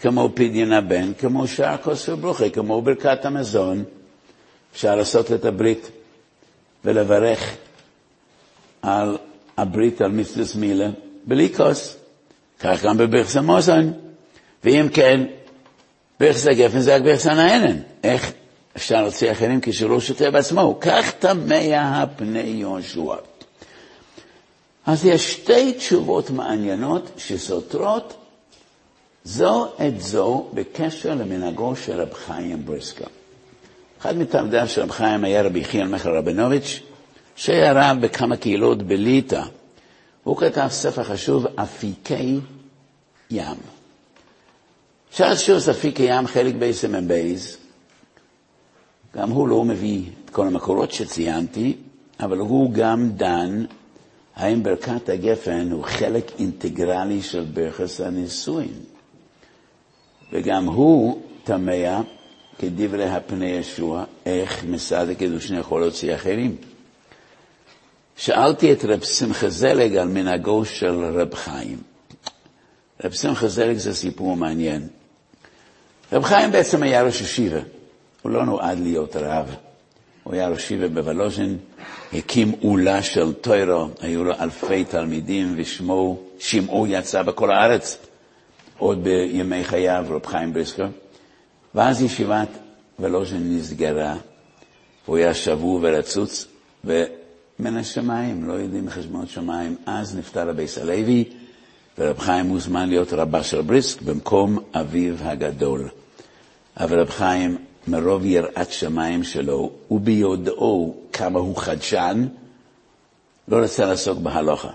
כמו 0.00 0.28
פדיון 0.34 0.72
הבן, 0.72 1.12
כמו 1.18 1.46
שער 1.46 1.76
כוס 1.76 2.08
וברוכה, 2.08 2.50
כמו 2.50 2.82
ברכת 2.82 3.24
המזון. 3.24 3.84
אפשר 4.72 4.96
לעשות 4.96 5.32
את 5.32 5.44
הברית 5.44 5.90
ולברך 6.84 7.56
על 8.82 9.18
הברית, 9.56 10.00
על 10.00 10.10
מצווה 10.10 10.44
מילה, 10.60 10.88
בלי 11.24 11.54
כוס. 11.54 11.96
כך 12.60 12.84
גם 12.84 12.96
בברכס 12.96 13.36
המוזון. 13.36 13.92
ואם 14.64 14.88
כן, 14.92 15.20
ברכס 16.20 16.46
הגפן 16.46 16.80
זה 16.80 16.96
רק 16.96 17.02
ברכס 17.02 17.26
הנהנן. 17.26 17.76
איך 18.04 18.32
אפשר 18.76 19.02
להוציא 19.02 19.32
אחרים 19.32 19.60
כשהוא 19.62 19.90
לא 19.90 20.00
שותה 20.00 20.30
בעצמו? 20.30 20.78
כך 20.80 21.10
תמה 21.18 22.02
הפני 22.02 22.40
יהושע. 22.40 23.14
אז 24.86 25.04
יש 25.04 25.32
שתי 25.32 25.72
תשובות 25.72 26.30
מעניינות 26.30 27.10
שסותרות 27.16 28.14
זו 29.24 29.68
את 29.86 30.00
זו 30.00 30.46
בקשר 30.54 31.14
למנהגו 31.14 31.76
של 31.76 32.00
רב 32.00 32.12
חיים 32.14 32.66
בריסקה. 32.66 33.04
אחד 34.00 34.16
מתלמידיו 34.16 34.68
של 34.68 34.82
רב 34.82 34.90
חיים 34.90 35.24
היה 35.24 35.42
רבי 35.42 35.64
חיאל 35.64 35.86
מכר 35.88 36.16
רבינוביץ', 36.16 36.80
שהיה 37.36 37.72
רב 37.72 38.00
בכמה 38.00 38.36
קהילות 38.36 38.82
בליטא. 38.82 39.42
הוא 40.24 40.36
כתב 40.36 40.66
ספר 40.70 41.04
חשוב, 41.04 41.46
אפיקי 41.56 42.38
ים. 43.30 43.56
שער 45.10 45.36
שוס 45.36 45.68
אפיקי 45.68 46.02
ים, 46.02 46.26
חלק 46.26 46.54
בייסם 46.54 47.08
בייז, 47.08 47.56
גם 49.16 49.30
הוא 49.30 49.48
לא 49.48 49.64
מביא 49.64 50.02
את 50.24 50.30
כל 50.30 50.46
המקורות 50.46 50.92
שציינתי, 50.92 51.76
אבל 52.20 52.38
הוא 52.38 52.72
גם 52.72 53.10
דן 53.10 53.64
האם 54.36 54.62
ברכת 54.62 55.08
הגפן 55.08 55.70
הוא 55.70 55.84
חלק 55.84 56.32
אינטגרלי 56.38 57.22
של 57.22 57.44
ברכס 57.44 58.00
הנישואין. 58.00 58.78
וגם 60.32 60.66
הוא 60.66 61.22
תמה, 61.44 62.02
כדברי 62.58 63.08
הפני 63.08 63.46
ישוע, 63.46 64.04
איך 64.26 64.64
מסעד 64.64 65.08
הקידושין 65.08 65.58
יכול 65.58 65.80
להוציא 65.80 66.14
אחרים. 66.14 66.56
שאלתי 68.16 68.72
את 68.72 68.84
רב 68.84 69.04
שמחה 69.04 69.48
זלג 69.48 69.96
על 69.96 70.08
מנהגו 70.08 70.64
של 70.64 71.04
רב 71.04 71.34
חיים. 71.34 71.78
רב 73.04 73.12
שמחה 73.12 73.48
זלג 73.48 73.76
זה 73.76 73.94
סיפור 73.94 74.36
מעניין. 74.36 74.88
רב 76.12 76.22
חיים 76.22 76.52
בעצם 76.52 76.82
היה 76.82 77.02
ראש 77.02 77.20
ישיבה, 77.20 77.60
הוא 78.22 78.32
לא 78.32 78.44
נועד 78.44 78.78
להיות 78.78 79.16
רב. 79.16 79.56
הוא 80.24 80.34
היה 80.34 80.48
ראש 80.48 80.64
ישיבה 80.64 80.88
בוולוז'ין, 80.88 81.58
הקים 82.12 82.52
אולה 82.62 83.02
של 83.02 83.32
טוירו, 83.32 83.88
היו 84.00 84.24
לו 84.24 84.32
אלפי 84.40 84.84
תלמידים 84.84 85.54
ושמו, 85.56 86.20
שמעו 86.38 86.86
יצא 86.86 87.22
בכל 87.22 87.50
הארץ. 87.52 87.98
עוד 88.78 89.04
בימי 89.04 89.64
חייו, 89.64 90.04
רב 90.10 90.26
חיים 90.26 90.52
בריסקר, 90.52 90.86
ואז 91.74 92.02
ישיבת 92.02 92.48
ולוז'ין 92.98 93.56
נסגרה, 93.56 94.16
והוא 95.04 95.16
היה 95.16 95.34
שבור 95.34 95.78
ורצוץ, 95.82 96.46
ומן 96.84 97.76
השמיים, 97.76 98.48
לא 98.48 98.52
יודעים 98.52 98.90
חשבונות 98.90 99.28
שמיים, 99.28 99.76
אז 99.86 100.16
נפטר 100.16 100.48
רבי 100.48 100.68
סלוי, 100.68 101.24
ורב 101.98 102.18
חיים 102.18 102.46
מוזמן 102.46 102.88
להיות 102.88 103.12
רבה 103.12 103.42
של 103.42 103.60
בריסק 103.60 104.02
במקום 104.02 104.58
אביו 104.74 105.14
הגדול. 105.20 105.88
אבל 106.76 107.00
רב 107.00 107.10
חיים, 107.10 107.56
מרוב 107.88 108.24
יראת 108.24 108.72
שמיים 108.72 109.24
שלו, 109.24 109.70
וביודעו 109.90 110.96
כמה 111.12 111.38
הוא 111.38 111.56
חדשן, 111.56 112.26
לא 113.48 113.56
רצה 113.56 113.86
לעסוק 113.86 114.18
בהלוכה. 114.18 114.70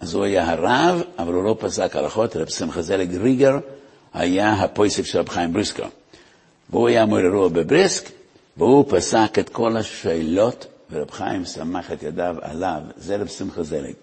אז 0.00 0.14
הוא 0.14 0.24
היה 0.24 0.50
הרב, 0.50 1.02
אבל 1.18 1.34
הוא 1.34 1.44
לא 1.44 1.56
פסק 1.60 1.96
הלכות, 1.96 2.36
רב 2.36 2.48
שמחה 2.48 2.82
זלג 2.82 3.16
ריגר 3.16 3.58
היה 4.14 4.52
הפויסק 4.52 5.04
של 5.04 5.18
רב 5.18 5.28
חיים 5.28 5.52
בריסקו. 5.52 5.82
והוא 6.70 6.88
היה 6.88 7.06
מורה 7.06 7.20
אירוע 7.20 7.48
בבריסק, 7.48 8.10
והוא 8.56 8.84
פסק 8.88 9.38
את 9.38 9.48
כל 9.48 9.76
השאלות, 9.76 10.66
ורב 10.90 11.10
חיים 11.10 11.44
סמך 11.44 11.92
את 11.92 12.02
ידיו 12.02 12.36
עליו. 12.40 12.80
זה 12.96 13.16
רב 13.16 13.26
שמחה 13.26 13.62
זלג. 13.62 13.94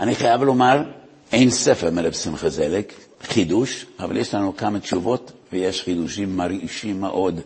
אני 0.00 0.14
חייב 0.14 0.42
לומר, 0.42 0.82
אין 1.32 1.50
ספר 1.50 1.90
מרב 1.90 2.12
שמחה 2.12 2.48
זלג, 2.48 2.84
חידוש, 3.22 3.86
אבל 3.98 4.16
יש 4.16 4.34
לנו 4.34 4.56
כמה 4.56 4.80
תשובות, 4.80 5.32
ויש 5.52 5.82
חידושים 5.82 6.36
מרעישים 6.36 7.00
מאוד 7.00 7.40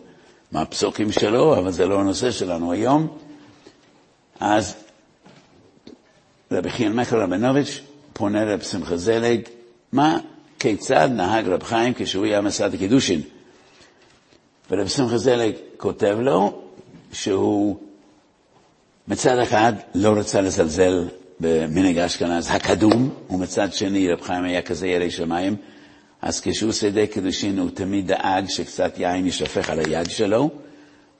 מהפסוקים 0.55 1.11
שלו, 1.11 1.59
אבל 1.59 1.71
זה 1.71 1.85
לא 1.85 1.99
הנושא 1.99 2.31
שלנו 2.31 2.71
היום. 2.71 3.17
אז 4.39 4.75
רבי 6.51 6.69
חיין 6.69 6.93
מיכל 6.93 7.15
רבנוביץ' 7.15 7.81
פונה 8.13 8.45
לרב 8.45 8.61
שמחה 8.61 8.97
זלג, 8.97 9.41
מה, 9.91 10.17
כיצד 10.59 11.09
נהג 11.11 11.47
רב 11.47 11.63
חיים 11.63 11.93
כשהוא 11.97 12.25
היה 12.25 12.41
מסעד 12.41 12.73
הקידושין? 12.73 13.21
ורב 14.71 14.87
שמחה 14.87 15.17
זלג 15.17 15.53
כותב 15.77 16.17
לו 16.21 16.61
שהוא 17.11 17.77
מצד 19.07 19.39
אחד 19.39 19.73
לא 19.95 20.09
רצה 20.13 20.41
לזלזל 20.41 21.07
במנהג 21.39 21.97
אשכנז 21.97 22.47
הקדום, 22.51 23.09
ומצד 23.29 23.73
שני 23.73 24.11
רב 24.11 24.21
חיים 24.21 24.43
היה 24.43 24.61
כזה 24.61 24.87
ירא 24.87 25.09
שמיים, 25.09 25.55
אז 26.25 26.41
כשהוא 26.41 26.71
סידר 26.71 27.05
קידושין 27.05 27.59
הוא 27.59 27.69
תמיד 27.73 28.07
דאג 28.07 28.49
שקצת 28.49 28.93
יין 28.97 29.25
יישפך 29.25 29.69
על 29.69 29.79
היד 29.79 30.09
שלו, 30.09 30.49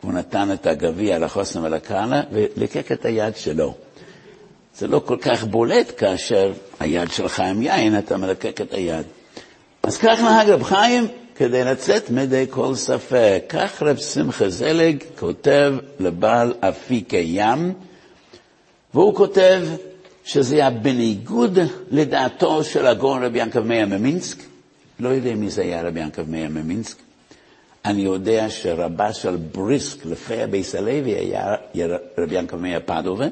והוא 0.03 0.13
נתן 0.13 0.51
את 0.53 0.67
הגביע 0.67 1.19
לחוסן 1.19 1.63
ולקהלה 1.63 2.21
וליקק 2.31 2.91
את 2.91 3.05
היד 3.05 3.35
שלו. 3.35 3.73
זה 4.77 4.87
לא 4.87 5.01
כל 5.05 5.17
כך 5.21 5.43
בולט 5.43 5.91
כאשר 5.97 6.53
היד 6.79 7.11
שלך 7.11 7.39
עם 7.39 7.61
יין, 7.61 7.97
אתה 7.97 8.17
מלקק 8.17 8.61
את 8.61 8.73
היד. 8.73 9.05
אז 9.83 9.97
כך 9.97 10.19
נהג 10.19 10.49
רב 10.49 10.63
חיים 10.63 11.07
כדי 11.35 11.63
לצאת 11.63 12.09
מדי 12.09 12.45
כל 12.49 12.75
ספק. 12.75 13.43
כך 13.49 13.83
רב 13.83 13.97
שמחה 13.97 14.49
זלג 14.49 15.03
כותב 15.19 15.73
לבעל 15.99 16.53
אפיקי 16.59 17.25
ים, 17.27 17.73
והוא 18.93 19.15
כותב 19.15 19.61
שזה 20.23 20.55
היה 20.55 20.69
בניגוד 20.69 21.59
לדעתו 21.91 22.63
של 22.63 22.87
הגאון 22.87 23.23
רבי 23.23 23.39
ינקב 23.39 23.59
מאיר 23.59 23.85
ממינסק. 23.85 24.54
לא 24.99 25.09
יודע 25.09 25.35
מי 25.35 25.49
זה 25.49 25.61
היה 25.61 25.87
רבי 25.87 25.99
ינקב 25.99 26.29
מאיר 26.29 26.49
ממינסק. 26.49 26.97
אני 27.85 28.01
יודע 28.01 28.49
שרבה 28.49 29.13
של 29.13 29.35
בריסק 29.35 30.05
לפי 30.05 30.41
הבייס 30.41 30.75
הלוי 30.75 31.11
היה 31.11 31.55
רבי 32.17 32.35
יענקב 32.35 32.57
מאיר 32.57 32.79
פדובה, 32.85 33.25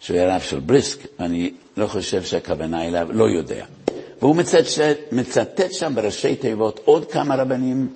שהוא 0.00 0.16
היה 0.16 0.36
רב 0.36 0.40
של 0.40 0.60
בריסק, 0.60 0.98
אני 1.20 1.52
לא 1.76 1.86
חושב 1.86 2.22
שהכוונה 2.22 2.86
אליו, 2.86 3.08
לא 3.10 3.24
יודע. 3.24 3.64
והוא 4.22 4.36
מצטט, 4.36 4.96
מצטט 5.12 5.72
שם 5.72 5.94
בראשי 5.94 6.36
תיבות 6.36 6.80
עוד 6.84 7.10
כמה 7.10 7.36
רבנים 7.36 7.88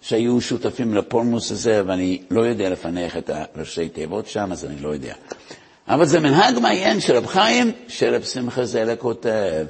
שהיו 0.00 0.40
שותפים 0.40 0.94
לפולמוס 0.94 1.50
הזה, 1.50 1.82
ואני 1.86 2.22
לא 2.30 2.40
יודע 2.40 2.70
לפענח 2.70 3.16
את 3.16 3.30
הראשי 3.32 3.88
תיבות 3.88 4.26
שם, 4.26 4.52
אז 4.52 4.64
אני 4.64 4.80
לא 4.80 4.88
יודע. 4.88 5.14
אבל 5.88 6.06
זה 6.06 6.20
מנהג 6.20 6.58
מעניין 6.58 7.00
של 7.00 7.16
רב 7.16 7.26
חיים, 7.26 7.72
שרב 7.88 8.22
שמחה 8.22 8.64
זליג 8.64 8.96
כותב. 8.96 9.66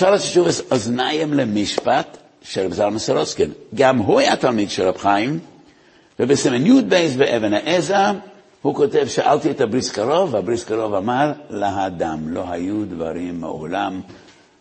בשו"ת 0.00 0.20
מאזניים 0.20 1.34
למשפט 1.34 2.16
של 2.42 2.64
רב 2.64 2.72
זלמן 2.72 2.98
סורוצקין. 2.98 3.52
גם 3.74 3.98
הוא 3.98 4.20
היה 4.20 4.36
תלמיד 4.36 4.70
של 4.70 4.82
רב 4.82 4.96
חיים, 4.96 5.38
ובסימן 6.20 6.66
י' 6.66 6.82
בייס 6.82 7.16
באבן 7.16 7.54
העזר, 7.54 8.12
הוא 8.62 8.74
כותב, 8.74 9.06
שאלתי 9.08 9.50
את 9.50 9.60
הבריסקר 9.60 10.07
רוב, 10.07 10.34
והבריסקר 10.34 10.78
רוב 10.78 10.94
אמר, 10.94 11.32
להד"ם, 11.50 12.28
לא 12.28 12.44
היו 12.48 12.84
דברים 12.84 13.40
מעולם. 13.40 14.00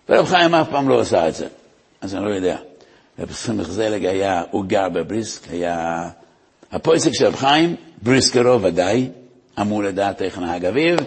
ורב 0.10 0.26
חיים 0.26 0.56
אף 0.56 0.70
פעם 0.70 0.90
לא 0.90 1.00
עשה 1.00 1.28
את 1.28 1.36
זה, 1.36 1.48
אז 2.02 2.16
אני 2.16 2.26
לא 2.26 2.30
יודע. 2.30 2.58
רב 3.20 3.32
שמחה 3.32 3.70
זליג 3.70 4.06
היה, 4.06 4.44
הוא 4.52 4.66
גר 4.66 4.90
בבריסק, 4.90 5.52
היה 5.52 6.10
הפויסק 6.72 7.14
של 7.14 7.26
רב 7.26 7.36
חיים, 7.36 7.76
בריסקר 8.02 8.43
רוב 8.43 8.64
ודאי, 8.64 9.10
אמור 9.62 9.84
לדעת 9.84 10.22
איך 10.22 10.40
נהג 10.40 10.66
אביו, 10.66 10.98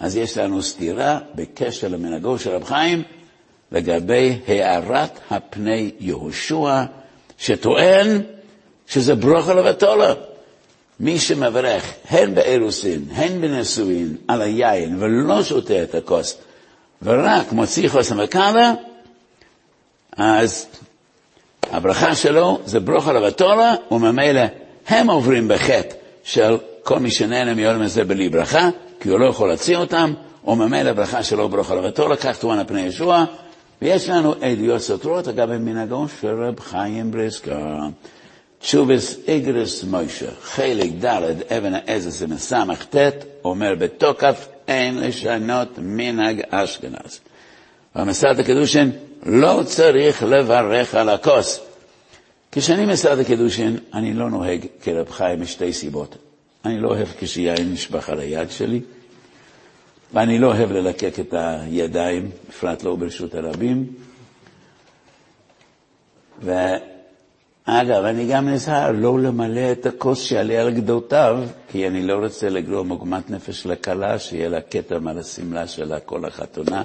אז 0.00 0.16
יש 0.16 0.38
לנו 0.38 0.62
סתירה 0.62 1.18
בקשר 1.34 1.88
למנהגו 1.88 2.38
של 2.38 2.50
רב 2.50 2.64
חיים 2.64 3.02
לגבי 3.72 4.38
הארת 4.48 5.18
הפני 5.30 5.90
יהושע, 6.00 6.82
שטוען 7.38 8.22
שזה 8.86 9.14
ברוכה 9.14 9.54
לבטולה. 9.54 10.14
מי 11.00 11.18
שמברך 11.18 11.92
הן 12.10 12.34
באירוסין, 12.34 13.04
הן 13.14 13.40
בנשואין, 13.40 14.16
על 14.28 14.42
היין, 14.42 14.96
ולא 14.98 15.42
שותה 15.42 15.82
את 15.82 15.94
הכוס, 15.94 16.36
ורק 17.02 17.52
מוציא 17.52 17.88
חוסן 17.88 18.20
וקאלה, 18.20 18.72
אז 20.16 20.66
הברכה 21.70 22.14
שלו 22.14 22.58
זה 22.64 22.80
ברוכה 22.80 23.12
לבטולה, 23.12 23.74
וממילא 23.90 24.42
הם 24.88 25.10
עוברים 25.10 25.48
בחטא 25.48 25.94
של 26.24 26.56
כל 26.82 26.98
מי 26.98 27.10
שנהנה 27.10 27.54
מיום 27.54 27.82
הזה 27.82 28.04
בלי 28.04 28.28
ברכה, 28.28 28.68
כי 29.00 29.08
הוא 29.08 29.18
לא 29.18 29.26
יכול 29.26 29.48
להציע 29.48 29.78
אותם, 29.78 30.12
וממילא 30.44 30.92
ברכה 30.92 31.22
שלו 31.22 31.48
ברוכה 31.48 31.74
לבטולה, 31.74 32.16
כך 32.16 32.38
טוען 32.38 32.58
על 32.58 32.64
פני 32.66 32.80
ישוע, 32.80 33.24
ויש 33.82 34.08
לנו 34.08 34.34
עדויות 34.40 34.80
סותרות 34.80 35.28
אגב 35.28 35.52
מנהגו 35.52 36.06
של 36.20 36.42
רב 36.42 36.60
חיים 36.60 37.10
בריסקה. 37.10 37.78
תשובס 38.58 39.16
איגרס 39.28 39.84
מוישה, 39.84 40.30
חלק 40.42 40.90
ד' 41.04 41.42
אבן 41.52 41.74
העזר 41.74 42.36
ס"ט, 42.38 42.96
אומר 43.44 43.74
בתוקף 43.78 44.48
אין 44.68 44.98
לשנות 44.98 45.68
מנהג 45.78 46.42
אשכנז. 46.50 47.20
במסעת 47.94 48.38
הקידושין 48.38 48.90
לא 49.26 49.60
צריך 49.66 50.22
לברך 50.22 50.94
על 50.94 51.08
הכוס. 51.08 51.60
כשאני 52.52 52.86
מסעת 52.86 53.18
הקידושין, 53.18 53.76
אני 53.94 54.14
לא 54.14 54.30
נוהג 54.30 54.66
כרב 54.82 55.10
חיים 55.10 55.40
משתי 55.40 55.72
סיבות. 55.72 56.16
אני 56.64 56.80
לא 56.80 56.88
אוהב 56.88 57.08
כשיין 57.20 57.72
נשפך 57.72 58.08
על 58.08 58.20
היד 58.20 58.50
שלי, 58.50 58.80
ואני 60.14 60.38
לא 60.38 60.46
אוהב 60.46 60.72
ללקק 60.72 61.20
את 61.20 61.34
הידיים, 61.36 62.30
בפרט 62.48 62.82
לא 62.82 62.96
ברשות 62.96 63.34
הרבים. 63.34 63.86
ואגב, 66.42 68.04
אני 68.04 68.26
גם 68.26 68.48
נזהר 68.48 68.92
לא 68.92 69.20
למלא 69.20 69.72
את 69.72 69.86
הכוס 69.86 70.20
שעליה 70.20 70.62
על 70.62 70.70
גדותיו, 70.70 71.38
כי 71.68 71.86
אני 71.86 72.06
לא 72.06 72.14
רוצה 72.14 72.48
לגרום 72.48 72.88
עוגמת 72.88 73.30
נפש 73.30 73.66
לכלה, 73.66 74.18
שיהיה 74.18 74.48
לה 74.48 74.60
כתם 74.60 75.08
על 75.08 75.18
השמלה 75.18 75.66
שלה 75.66 76.00
כל 76.00 76.24
החתונה, 76.24 76.82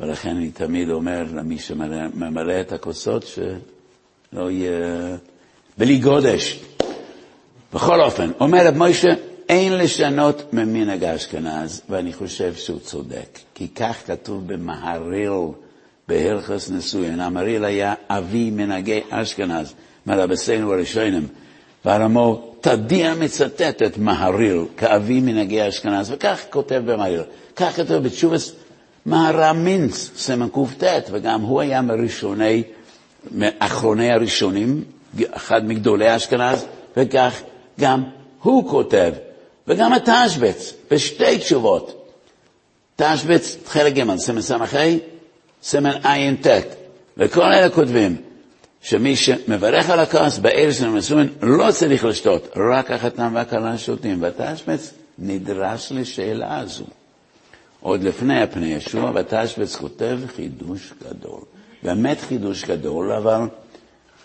ולכן 0.00 0.36
אני 0.36 0.50
תמיד 0.50 0.90
אומר 0.90 1.24
למי 1.34 1.58
שממלא 1.58 2.60
את 2.60 2.72
הכוסות, 2.72 3.26
שלא 3.26 4.50
יהיה 4.50 5.16
בלי 5.78 5.98
גודש. 5.98 6.60
בכל 7.74 8.00
אופן, 8.00 8.30
אומר 8.40 8.66
רב 8.66 8.76
מוישה, 8.76 9.08
אין 9.50 9.78
לשנות 9.78 10.54
ממנהג 10.54 11.04
אשכנז, 11.04 11.82
ואני 11.88 12.12
חושב 12.12 12.54
שהוא 12.54 12.78
צודק, 12.78 13.38
כי 13.54 13.68
כך 13.68 13.96
כתוב 14.06 14.52
במהריל, 14.52 15.40
בהלכס 16.08 16.70
נשואין. 16.70 17.20
המהריל 17.20 17.64
היה 17.64 17.94
אבי 18.08 18.50
מנהגי 18.50 19.00
אשכנז, 19.10 19.74
מרבסינו 20.06 20.72
הראשונים, 20.72 21.26
והרמו 21.84 22.54
תדיר 22.60 23.14
מצטט 23.14 23.82
את 23.82 23.98
מהריל 23.98 24.64
כאבי 24.76 25.20
מנהגי 25.20 25.68
אשכנז, 25.68 26.10
וכך 26.10 26.40
כותב 26.50 26.82
במהריל. 26.86 27.22
כך 27.56 27.76
כתוב 27.76 28.02
בתשובס 28.02 28.52
מהר"ם 29.06 29.64
מינץ, 29.64 30.10
סמן 30.16 30.48
קט, 30.78 31.08
וגם 31.10 31.40
הוא 31.40 31.60
היה 31.60 31.82
מראשוני, 31.82 32.62
מאחרוני 33.30 34.12
הראשונים, 34.12 34.84
אחד 35.30 35.68
מגדולי 35.68 36.16
אשכנז, 36.16 36.66
וכך 36.96 37.40
גם 37.80 38.04
הוא 38.42 38.70
כותב, 38.70 39.12
וגם 39.70 39.92
התשבץ, 39.92 40.74
בשתי 40.90 41.38
תשובות. 41.38 42.12
תשבץ, 42.96 43.56
חלק 43.66 43.94
ג', 43.94 44.16
סמל 44.16 44.40
ס"ה, 44.40 44.56
סמל 45.62 45.96
ע"ט. 46.02 46.46
וכל 47.16 47.42
אלה 47.52 47.70
כותבים 47.70 48.16
שמי 48.80 49.16
שמברך 49.16 49.90
על 49.90 50.00
הכעס 50.00 50.38
בערב 50.38 50.72
של 50.72 50.86
המסומן 50.86 51.26
לא 51.42 51.72
צריך 51.72 52.04
לשתות, 52.04 52.48
רק 52.56 52.90
החתן 52.90 53.30
והכלה 53.34 53.78
שותים. 53.78 54.22
והתשבץ 54.22 54.92
נדרש 55.18 55.92
לשאלה 55.92 56.58
הזו. 56.58 56.84
עוד 57.80 58.02
לפני 58.02 58.42
הפני 58.42 58.66
ישוע, 58.74 59.10
והתשבץ 59.14 59.76
כותב 59.76 60.18
חידוש 60.36 60.92
גדול. 61.02 61.40
באמת 61.82 62.20
חידוש 62.20 62.64
גדול, 62.64 63.12
אבל 63.12 63.40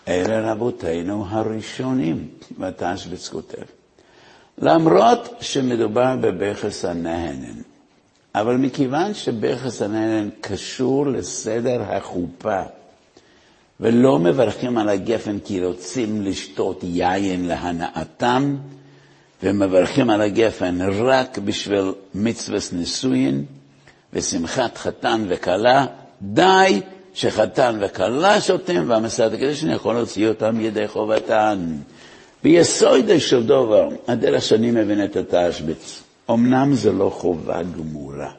אלה 0.08 0.52
רבותינו 0.52 1.26
הראשונים, 1.30 2.28
ותשבץ 2.60 3.30
כותב. 3.30 3.75
למרות 4.58 5.36
שמדובר 5.42 6.16
בבכס 6.22 6.86
הנהנן, 6.86 7.62
אבל 8.36 8.56
מכיוון 8.56 9.14
שבכס 9.14 9.82
הנהנן 9.82 10.30
קשור 10.42 11.08
לסדר 11.08 11.82
החופה, 11.82 12.62
ולא 13.80 14.20
מברכים 14.20 14.78
על 14.78 14.90
הגפן 14.90 15.38
כי 15.46 15.66
רוצים 15.66 16.22
לשתות 16.22 16.80
יין 16.84 17.48
להנאתם, 17.48 18.56
ומברכים 19.44 20.10
על 20.10 20.22
הגפן 20.22 20.78
רק 20.82 21.38
בשביל 21.38 21.94
מצווה 22.16 22.60
נישואין 22.74 23.46
ושמחת 24.14 24.78
חתן 24.78 25.26
וכלה, 25.30 25.86
די 26.22 26.82
שחתן 27.14 27.78
וכלה 27.82 28.42
שותים, 28.42 28.90
והמסעד 28.90 29.34
הקדשן 29.34 29.70
יכול 29.72 29.96
להוציא 29.96 30.28
אותם 30.28 30.60
ידי 30.60 30.88
חובתן. 30.88 31.78
ביסוד 32.46 33.20
של 33.20 33.44
דבר, 33.44 33.90
הדרך 34.08 34.42
שאני 34.42 34.72
מבין 34.72 35.04
את 35.04 35.16
התשבץ, 35.16 36.04
אמנם 36.30 36.74
זה 36.74 36.92
לא 36.92 37.10
חובה 37.10 37.64
גמורה, 37.64 38.32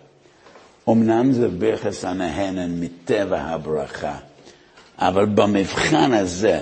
אמנם 0.88 1.32
זה 1.32 1.48
ברכס 1.48 2.04
הנהנן 2.04 2.80
מטבע 2.80 3.40
הברכה, 3.40 4.16
אבל 4.98 5.26
במבחן 5.26 6.12
הזה 6.12 6.60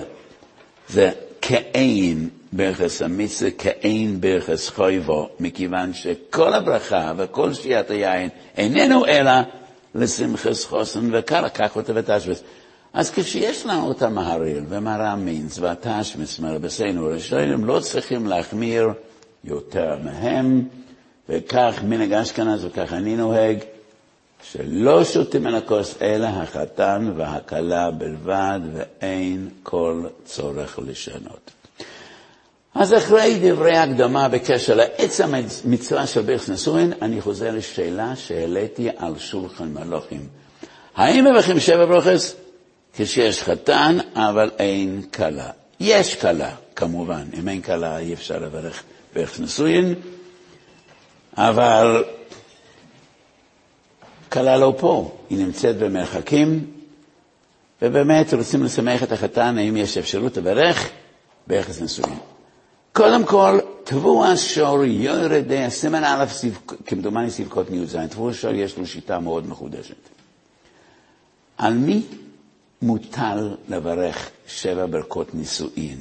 זה 0.89 1.11
כאין 1.41 2.29
ברכס 2.53 3.01
המצווה, 3.01 3.51
כאין 3.51 4.21
ברכס 4.21 4.69
חויבו, 4.69 5.29
מכיוון 5.39 5.93
שכל 5.93 6.53
הברכה 6.53 7.13
וכל 7.17 7.53
שתיית 7.53 7.89
היין 7.89 8.29
איננו 8.57 9.05
אלא 9.05 9.31
לשמחס 9.95 10.65
חוסן, 10.65 11.09
לקח 11.11 11.75
אותה 11.75 11.91
ותשבץ. 11.95 12.41
אז 12.95 13.11
כשיש 13.11 13.65
לנו 13.65 13.91
את 13.91 14.01
המהריל 14.01 14.63
ומראה 14.69 15.15
מינץ 15.15 15.59
והתשמץ 15.59 16.39
מרבסינו 16.39 17.05
ראשונים, 17.05 17.65
לא 17.65 17.79
צריכים 17.79 18.27
להחמיר 18.27 18.89
יותר 19.43 19.97
מהם, 20.03 20.67
וכך 21.29 21.79
מנהג 21.83 22.13
אשכנז 22.13 22.65
וכך 22.65 22.93
אני 22.93 23.15
נוהג, 23.15 23.57
שלא 24.51 25.03
שותים 25.03 25.43
מן 25.43 25.53
הכוס 25.53 25.95
אלא 26.01 26.27
החתן 26.27 27.11
והכלה 27.15 27.91
בלבד, 27.91 28.59
ואין 28.73 29.49
כל 29.63 30.03
צורך 30.25 30.79
לשנות. 30.87 31.51
אז 32.75 32.93
אחרי 32.93 33.39
דברי 33.41 33.77
הקדמה 33.77 34.29
בקשר 34.29 34.75
לעצם 34.75 35.33
המצווה 35.65 36.07
של 36.07 36.21
ברכס 36.21 36.49
נשואין, 36.49 36.93
אני 37.01 37.21
חוזר 37.21 37.51
לשאלה 37.51 38.15
שהעליתי 38.15 38.89
על 38.97 39.17
שולחן 39.17 39.73
מלוכים. 39.73 40.27
האם 40.95 41.25
מברכים 41.25 41.59
שבע 41.59 41.85
ברוכס? 41.85 42.44
כשיש 42.97 43.43
חתן, 43.43 43.97
אבל 44.13 44.51
אין 44.59 45.01
כלה. 45.13 45.49
יש 45.79 46.15
כלה, 46.15 46.55
כמובן. 46.75 47.23
אם 47.39 47.49
אין 47.49 47.61
כלה, 47.61 47.97
אי 47.97 48.13
אפשר 48.13 48.39
לברך 48.39 48.83
ברכס 49.15 49.39
נשואין, 49.39 49.95
אבל 51.37 52.03
כלה 54.31 54.57
לא 54.57 54.73
פה, 54.77 55.17
היא 55.29 55.37
נמצאת 55.37 55.77
במרחקים, 55.77 56.71
ובאמת 57.81 58.33
רוצים 58.33 58.63
לשמח 58.63 59.03
את 59.03 59.11
החתן, 59.11 59.57
האם 59.57 59.77
יש 59.77 59.97
אפשרות 59.97 60.37
לברך 60.37 60.89
ברכס 61.47 61.81
נשואין. 61.81 62.17
קודם 62.93 63.25
כל, 63.25 63.59
תבוע 63.83 64.37
שור 64.37 64.85
יורדי, 64.85 65.65
סימן 65.69 66.03
א', 66.03 66.25
כמדומני 66.85 67.31
סבכות 67.31 67.67
י"ז, 67.69 67.97
תבוע 68.09 68.33
שור 68.33 68.51
יש 68.51 68.77
לו 68.77 68.85
שיטה 68.85 69.19
מאוד 69.19 69.47
מחודשת. 69.47 69.95
על 71.57 71.73
מי 71.73 72.01
מוטל 72.85 73.55
לברך 73.69 74.29
שבע 74.47 74.85
ברכות 74.85 75.35
נישואין? 75.35 75.97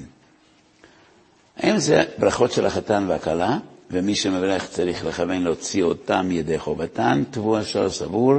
האם 1.56 1.78
זה 1.78 2.02
ברכות 2.18 2.52
של 2.52 2.66
החתן 2.66 3.04
והכלה, 3.08 3.58
ומי 3.90 4.14
שמברך 4.14 4.68
צריך 4.68 5.04
לכוון 5.04 5.42
להוציא 5.42 5.82
אותם 5.84 6.30
ידי 6.30 6.58
חובתן, 6.58 7.22
תבוע 7.30 7.64
שור 7.64 7.88
סבור. 7.90 8.34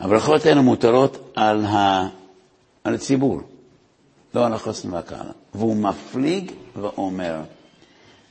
הברכות 0.00 0.46
האלה 0.46 0.60
מותרות 0.60 1.32
על, 1.34 1.64
ה... 1.64 2.08
על 2.84 2.94
הציבור. 2.94 3.40
לא 4.34 4.46
על 4.46 4.52
החוסן 4.52 4.92
והקהל. 4.92 5.26
והוא 5.54 5.76
מפליג 5.76 6.52
ואומר, 6.76 7.40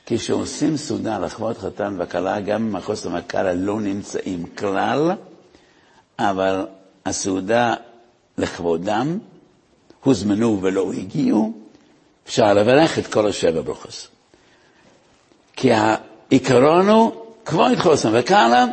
כשעושים 0.06 0.76
סעודה 0.76 1.18
לכבוד 1.18 1.58
חתן 1.58 1.96
וכלה, 1.98 2.40
גם 2.40 2.62
אם 2.68 2.76
החוסן 2.76 3.12
והקהל 3.12 3.52
לא 3.56 3.80
נמצאים 3.80 4.46
כלל, 4.58 5.10
אבל 6.18 6.66
הסעודה 7.06 7.74
לכבודם, 8.38 9.18
הוזמנו 10.04 10.58
ולא 10.62 10.92
הגיעו, 10.92 11.52
אפשר 12.26 12.54
לברך 12.54 12.98
את 12.98 13.06
כל 13.06 13.26
השבע 13.26 13.60
ברוכס. 13.60 14.08
כי 15.56 15.70
העיקרון 15.72 16.88
הוא 16.88 17.12
כבוד 17.44 17.78
חוסן 17.78 18.10
וקהלה, 18.18 18.64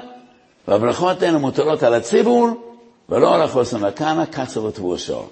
והברכות 0.68 1.22
האלה 1.22 1.38
מוטלות 1.38 1.84
על 1.84 1.94
הציבור, 1.94 2.50
ולא 3.10 3.36
על 3.36 3.42
החוסן 3.42 3.84
וקהלה, 3.86 4.26
קצר 4.26 4.64
ותבושו. 4.64 5.30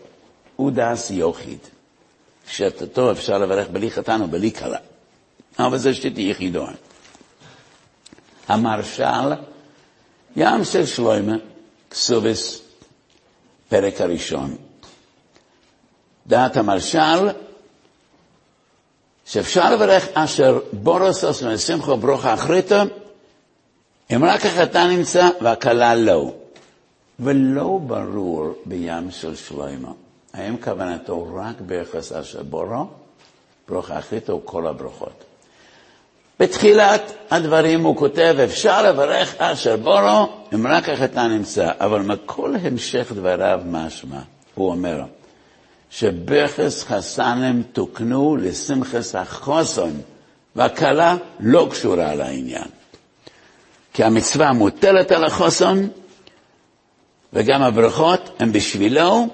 הוא 0.56 0.72
דס 0.72 1.12
יוחיד. 1.12 1.60
שתתו 2.48 3.12
אפשר 3.12 3.38
לברך 3.38 3.68
בלי 3.72 3.92
חתן 3.92 4.22
או 4.22 4.28
בלי 4.28 4.52
כלה. 4.52 4.78
אבל 5.60 5.78
זה 5.78 5.94
שתי 5.94 6.22
יחידות. 6.22 6.70
המרשל, 8.48 9.34
ים 10.36 10.64
של 10.64 10.86
שלוימה, 10.86 11.36
כסובס, 11.92 12.62
פרק 13.70 14.02
הראשון. 14.02 14.56
דעת 16.28 16.58
המרשל, 16.58 17.30
שאפשר 19.26 19.76
לברך 19.76 20.08
אשר 20.14 20.60
בורוסוס 20.74 21.44
ושמחו 21.44 21.98
ברוכה 21.98 22.34
אחריתו, 22.34 22.76
אם 24.16 24.24
רק 24.26 24.46
החתן 24.46 24.88
נמצא 24.88 25.30
והכלה 25.42 25.96
לא. 25.96 26.34
ולא 27.20 27.80
ברור 27.88 28.54
בים 28.66 29.12
של 29.12 29.36
שלמה. 29.36 29.92
האם 30.34 30.58
כוונתו 30.58 31.28
רק 31.36 31.62
ביחס 31.62 32.12
אשר 32.12 32.44
בורו, 32.44 32.88
ברוכה 33.68 34.00
אחרית 34.00 34.30
או 34.30 34.42
כל 34.46 34.68
הברכות? 34.68 35.24
בתחילת 36.40 37.12
הדברים 37.32 37.84
הוא 37.84 37.96
כותב, 37.98 38.36
אפשר 38.44 38.90
לברך 38.90 39.36
אשר 39.38 39.78
בורו 39.78 40.30
אם 40.54 40.68
רק 40.68 40.90
החתן 40.90 41.32
נמצא, 41.32 41.72
אבל 41.80 42.02
מכל 42.02 42.54
המשך 42.62 43.12
דבריו 43.16 43.60
משמע, 43.66 44.20
הוא 44.56 44.70
אומר, 44.70 45.02
שברכס 45.90 46.84
חסנם 46.84 47.62
תוקנו 47.74 48.38
לשמחס 48.38 49.16
החוסון, 49.16 50.02
והכלה 50.56 51.16
לא 51.40 51.68
קשורה 51.72 52.16
לעניין. 52.16 52.68
כי 53.94 54.04
המצווה 54.04 54.54
מוטלת 54.54 55.12
על 55.12 55.24
החוסון, 55.24 55.88
וגם 57.34 57.62
הברכות 57.62 58.30
הן 58.40 58.52
בשבילו, 58.52 59.28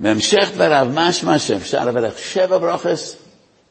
בהמשך 0.00 0.50
דבריו 0.54 0.88
משמע 0.94 1.38
שאפשר 1.38 1.84
לברך 1.84 2.18
שבע 2.18 2.58
ברוכס 2.58 3.16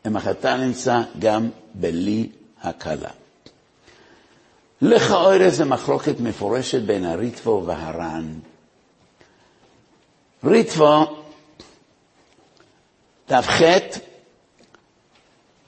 אם 0.07 0.15
החתן 0.15 0.61
נמצא 0.61 1.01
גם 1.19 1.49
בלי 1.73 2.29
הקלה. 2.65 3.09
לכאורה 4.81 5.49
זו 5.49 5.65
מחלוקת 5.65 6.19
מפורשת 6.19 6.81
בין 6.81 7.05
הריטבו 7.05 7.63
והר"ן. 7.65 8.39
ריטבו, 10.43 11.05
ת"ח, 13.25 13.61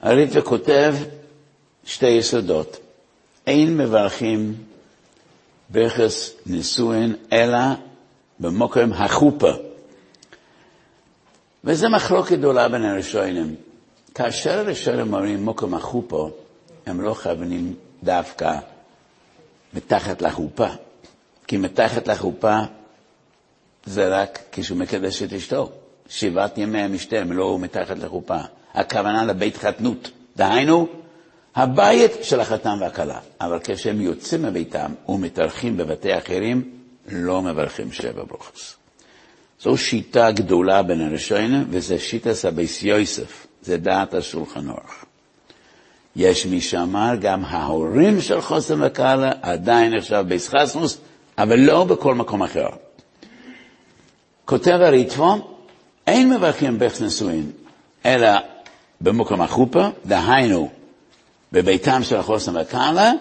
הריטבו 0.02 0.44
כותב 0.44 0.94
שתי 1.84 2.06
יסודות. 2.06 2.76
אין 3.46 3.76
מברכים 3.76 4.54
ברכס 5.68 6.34
נישואין 6.46 7.16
אלא 7.32 7.58
במוקם 8.40 8.92
החופה. 8.92 9.52
וזו 11.64 11.90
מחלוקת 11.90 12.38
גדולה 12.38 12.68
בין 12.68 12.84
הראשונים. 12.84 13.56
כאשר 14.14 14.58
הראשונים 14.58 15.14
אומרים 15.14 15.44
מוקם 15.44 15.74
החופה, 15.74 16.30
הם 16.88 17.00
לא 17.00 17.14
כוונים 17.14 17.74
דווקא 18.02 18.58
מתחת 19.74 20.22
לחופה, 20.22 20.68
כי 21.46 21.56
מתחת 21.56 22.08
לחופה 22.08 22.58
זה 23.84 24.08
רק 24.08 24.38
כשהוא 24.52 24.78
מקדש 24.78 25.22
את 25.22 25.32
אשתו. 25.32 25.72
שבעת 26.08 26.58
ימי 26.58 26.80
המשתה 26.80 27.18
הם 27.18 27.32
לא 27.32 27.58
מתחת 27.58 27.98
לחופה. 27.98 28.38
הכוונה 28.74 29.24
לבית 29.24 29.56
חתנות, 29.56 30.10
דהיינו, 30.36 30.88
הבית 31.54 32.10
של 32.22 32.40
החתן 32.40 32.76
והכלה. 32.80 33.20
אבל 33.40 33.58
כשהם 33.64 34.00
יוצאים 34.00 34.42
מביתם 34.42 34.92
ומתארחים 35.08 35.76
בבתי 35.76 36.18
אחרים, 36.18 36.70
לא 37.08 37.42
מברכים 37.42 37.92
שבע 37.92 38.24
ברוכס. 38.24 38.76
זו 39.60 39.76
שיטה 39.76 40.30
גדולה 40.30 40.82
בין 40.82 41.00
הראשונים, 41.00 41.64
וזה 41.70 41.98
שיטה 41.98 42.34
סביס 42.34 42.82
יוסף, 42.82 43.46
זה 43.62 43.76
דעת 43.76 44.14
השולחן 44.14 44.68
אורך. 44.68 45.04
יש 46.18 46.46
מי 46.46 46.60
שאמר, 46.60 47.14
גם 47.20 47.44
ההורים 47.44 48.20
של 48.20 48.40
חוסן 48.40 48.82
וקהלה 48.82 49.30
עדיין 49.42 49.92
ביס 50.26 50.48
חסמוס, 50.48 50.98
אבל 51.38 51.58
לא 51.58 51.84
בכל 51.84 52.14
מקום 52.14 52.42
אחר. 52.42 52.66
כותב 54.44 54.78
הריטבו, 54.82 55.36
אין 56.06 56.30
מברכים 56.30 56.78
בכס 56.78 57.02
נשואין, 57.02 57.50
אלא 58.06 58.28
במקום 59.00 59.40
החופה, 59.40 59.88
דהיינו, 60.06 60.68
בביתם 61.52 62.02
של 62.02 62.16
החוסן 62.16 62.56
והקהלה, 62.56 63.12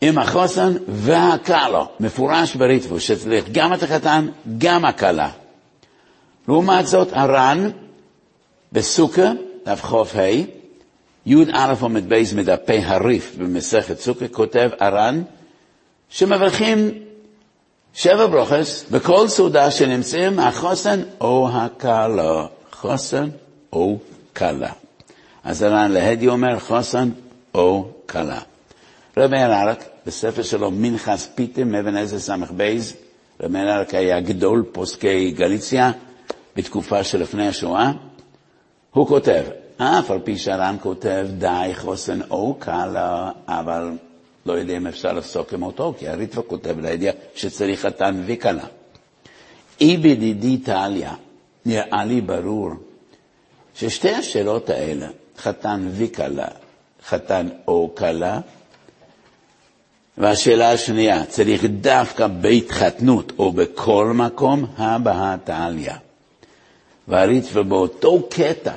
עם 0.00 0.18
החוסן 0.18 0.72
והקהלה, 0.88 1.84
מפורש 2.00 2.56
בריטבו, 2.56 3.00
שצריך 3.00 3.44
גם 3.52 3.74
את 3.74 3.82
החתן, 3.82 4.28
גם 4.58 4.84
הקהלה. 4.84 5.30
לעומת 6.48 6.86
זאת, 6.86 7.08
הר"ן, 7.12 7.70
בסוכה, 8.72 9.32
דף 9.66 9.82
חוף 9.82 10.16
ה', 10.16 10.61
י"א 11.26 11.74
עמוד 11.80 12.08
בייס 12.08 12.32
מדפי 12.32 12.78
הרי"ף 12.78 13.34
במסכת 13.38 13.98
סוכה, 13.98 14.28
כותב 14.28 14.70
הר"ן, 14.80 15.22
שמברכים 16.08 16.90
שבע 17.94 18.26
ברוכס, 18.26 18.84
בכל 18.90 19.28
סעודה 19.28 19.70
שנמצאים 19.70 20.38
החוסן 20.38 21.00
או 21.20 21.48
הקלה. 21.52 22.46
חוסן 22.82 23.28
או 23.72 23.98
קלה. 24.32 24.72
אז 25.44 25.62
הר"ן 25.62 25.90
להדיא 25.90 26.28
אומר 26.28 26.58
חוסן 26.58 27.10
או 27.54 27.88
קלה. 28.06 28.40
רבי 29.16 29.36
מאיר 29.36 29.57
אריק, 29.57 29.84
בספר 30.06 30.42
שלו 30.42 30.70
מנחס 30.70 31.28
פיתים, 31.34 31.74
אבן 31.74 31.96
עזר 31.96 32.18
ס"ב, 32.18 32.76
רבי 33.40 33.58
מאיר 33.58 33.76
אריק 33.76 33.94
היה 33.94 34.20
גדול 34.20 34.64
פוסקי 34.72 35.30
גליציה 35.30 35.92
בתקופה 36.56 37.04
שלפני 37.04 37.48
השואה, 37.48 37.92
הוא 38.90 39.06
כותב, 39.06 39.42
אף 39.76 40.10
על 40.10 40.18
פי 40.24 40.38
שהר"ן 40.38 40.76
כותב 40.82 41.26
די 41.38 41.70
חוסן 41.74 42.20
או 42.30 42.54
קלה, 42.58 43.30
אבל 43.48 43.90
לא 44.46 44.52
יודע 44.52 44.76
אם 44.76 44.86
אפשר 44.86 45.12
לפסוק 45.12 45.52
עם 45.52 45.62
אותו, 45.62 45.94
כי 45.98 46.08
הריטווה 46.08 46.42
כותב 46.42 46.78
לידיעה 46.80 47.14
שצריך 47.34 47.80
חתן 47.80 48.22
וכלה. 48.26 48.64
אי 49.80 49.96
בדידי 49.96 50.58
טליה, 50.58 51.14
נראה 51.66 52.04
לי 52.04 52.20
ברור 52.20 52.70
ששתי 53.74 54.10
השאלות 54.10 54.70
האלה, 54.70 55.06
חתן 55.38 55.88
וכלה, 55.92 56.48
חתן 57.06 57.48
או 57.68 57.90
כלה, 57.96 58.40
והשאלה 60.18 60.72
השנייה, 60.72 61.24
צריך 61.24 61.64
דווקא 61.64 62.26
בית 62.26 62.70
חתנות 62.70 63.32
או 63.38 63.52
בכל 63.52 64.12
מקום, 64.14 64.66
הבאה 64.76 65.36
תעליה. 65.44 65.96
והריטב"א 67.08 67.62
באותו 67.62 68.28
קטע 68.30 68.72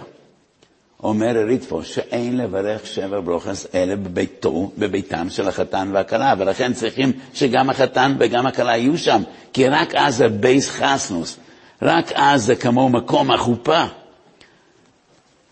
אומר 1.06 1.38
הריטב"א 1.38 1.84
שאין 1.84 2.38
לברך 2.38 2.86
שבע 2.86 3.20
ברוכס 3.20 3.68
אלא 3.76 3.96
בביתו, 3.96 4.72
בביתם 4.78 5.30
של 5.30 5.48
החתן 5.48 5.90
והכלה, 5.94 6.34
ולכן 6.38 6.74
צריכים 6.74 7.12
שגם 7.34 7.70
החתן 7.70 8.16
וגם 8.20 8.46
הכלה 8.48 8.78
יהיו 8.78 8.98
שם, 8.98 9.22
כי 9.54 9.68
רק 9.68 9.96
אז 9.96 10.16
זה 10.16 10.28
בייס 10.28 10.70
חסנוס, 10.70 11.38
רק 11.82 12.12
אז 12.16 12.46
זה 12.46 12.56
כמו 12.56 12.90
מקום 12.90 13.32
החופה. 13.32 13.84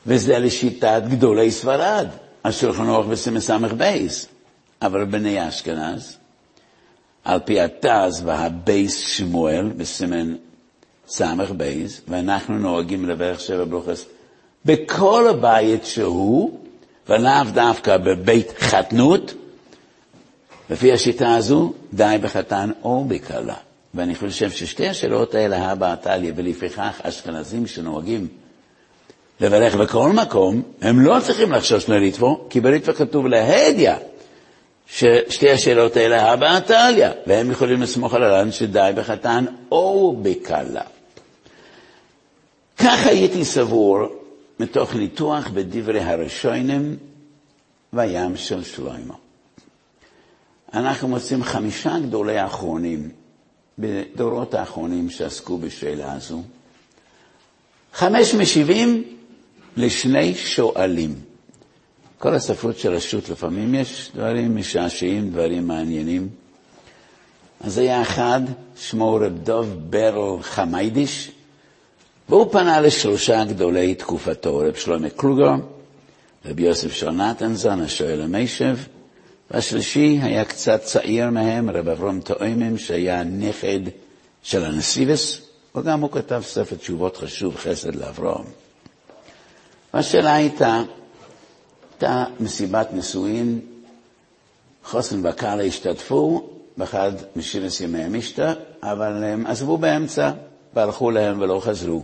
וזה 0.07 0.39
לשיטת 0.39 1.01
גדולי 1.09 1.51
ספרד, 1.51 2.07
השולחן 2.45 2.89
ערוך 2.89 3.07
בסמ"ס 3.07 3.49
בייס. 3.77 4.27
אבל 4.81 5.05
בני 5.05 5.47
אשכנז, 5.47 6.17
על 7.23 7.39
פי 7.39 7.59
הט"ז 7.59 8.21
והבייס 8.25 8.97
שמואל 8.97 9.71
בסימן 9.77 10.35
סמ"ך 11.07 11.51
בייס, 11.51 12.01
ואנחנו 12.07 12.57
נוהגים 12.57 13.09
לברך 13.09 13.39
שבע 13.39 13.63
ברוכס 13.63 14.05
בכל 14.65 15.27
הבית 15.29 15.85
שהוא, 15.85 16.59
ולאו 17.09 17.43
דווקא 17.53 17.97
בבית 17.97 18.53
חתנות, 18.59 19.33
לפי 20.69 20.93
השיטה 20.93 21.35
הזו, 21.35 21.73
די 21.93 22.17
בחתן 22.21 22.71
או 22.83 23.05
בכלה. 23.07 23.55
ואני 23.93 24.15
חושב 24.15 24.51
ששתי 24.51 24.87
השאלות 24.87 25.35
האלה, 25.35 25.71
הבא 25.71 25.91
עתליה, 25.91 26.33
ולפיכך 26.35 27.01
אשכנזים 27.03 27.67
שנוהגים 27.67 28.27
לברך 29.41 29.75
בכל 29.75 30.11
מקום, 30.11 30.61
הם 30.81 30.99
לא 30.99 31.17
צריכים 31.21 31.51
לחשוש 31.51 31.89
לריטבו, 31.89 32.45
כי 32.49 32.59
בריטבו 32.59 32.93
כתוב 32.93 33.27
להדיא, 33.27 33.91
ששתי 34.87 35.51
השאלות 35.51 35.97
האלה, 35.97 36.31
הבא 36.31 36.57
עתליה, 36.57 37.11
והם 37.27 37.51
יכולים 37.51 37.81
לסמוך 37.81 38.13
על 38.13 38.23
הר"ן 38.23 38.51
שדי 38.51 38.91
בחתן 38.95 39.45
או 39.71 40.15
בכלה. 40.21 40.81
כך 42.77 43.07
הייתי 43.07 43.45
סבור 43.45 44.22
מתוך 44.63 44.95
ניתוח 44.95 45.47
בדברי 45.47 46.01
הראשונים 46.01 46.97
וים 47.93 48.37
של 48.37 48.63
שלמה. 48.63 49.13
אנחנו 50.73 51.07
מוצאים 51.07 51.43
חמישה 51.43 51.99
גדולי 51.99 52.37
האחרונים, 52.37 53.09
בדורות 53.79 54.53
האחרונים 54.53 55.09
שעסקו 55.09 55.57
בשאלה 55.57 56.13
הזו. 56.13 56.41
חמש 57.93 58.33
משיבים 58.33 59.03
לשני 59.77 60.35
שואלים. 60.35 61.15
כל 62.19 62.33
הספרות 62.33 62.77
של 62.77 62.93
רשות, 62.93 63.29
לפעמים 63.29 63.75
יש 63.75 64.11
דברים 64.15 64.55
משעשעים, 64.55 65.29
דברים 65.29 65.67
מעניינים. 65.67 66.29
אז 67.61 67.77
היה 67.77 68.01
אחד, 68.01 68.41
שמו 68.77 69.15
רב 69.15 69.37
דוב 69.43 69.77
ברל 69.89 70.41
חמיידיש, 70.41 71.31
והוא 72.29 72.51
פנה 72.51 72.81
לשלושה 72.81 73.43
גדולי 73.43 73.95
תקופתו, 73.95 74.57
רב 74.57 74.75
שלמה 74.75 75.09
קלוגר, 75.09 75.51
רב 76.45 76.59
יוסף 76.59 76.93
שונתנזון, 76.93 77.81
השואל 77.81 78.21
המשב, 78.21 78.77
והשלישי 79.51 80.19
היה 80.21 80.45
קצת 80.45 80.81
צעיר 80.83 81.29
מהם, 81.29 81.69
רב 81.69 81.89
אברום 81.89 82.21
תואמים, 82.21 82.77
שהיה 82.77 83.23
נכד 83.23 83.79
של 84.43 84.63
הנסיבס, 84.63 85.41
וגם 85.75 86.01
הוא 86.01 86.11
כתב 86.11 86.41
ספר 86.45 86.75
תשובות 86.75 87.17
חשוב, 87.17 87.55
חסד 87.55 87.95
לאברום. 87.95 88.45
והשאלה 89.93 90.35
הייתה, 90.35 90.83
הייתה 91.91 92.25
מסיבת 92.39 92.87
נישואין, 92.93 93.59
חוסן 94.83 95.25
וקאלה 95.25 95.63
השתתפו 95.63 96.49
באחד 96.77 97.11
משבעת 97.35 97.81
ימי 97.81 98.03
המשתה, 98.03 98.53
אבל 98.83 99.23
הם 99.23 99.47
עזבו 99.47 99.77
באמצע 99.77 100.31
והלכו 100.75 101.11
להם 101.11 101.41
ולא 101.41 101.59
חזרו. 101.63 102.03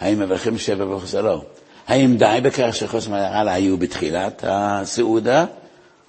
האם 0.00 0.18
מברכים 0.18 0.58
שבע 0.58 0.84
או 0.84 1.22
לא? 1.22 1.42
האם 1.86 2.16
די 2.16 2.38
בכך 2.42 2.68
שחוסן 2.72 3.12
וקאלה 3.12 3.52
היו 3.52 3.76
בתחילת 3.76 4.44
הסעודה, 4.46 5.44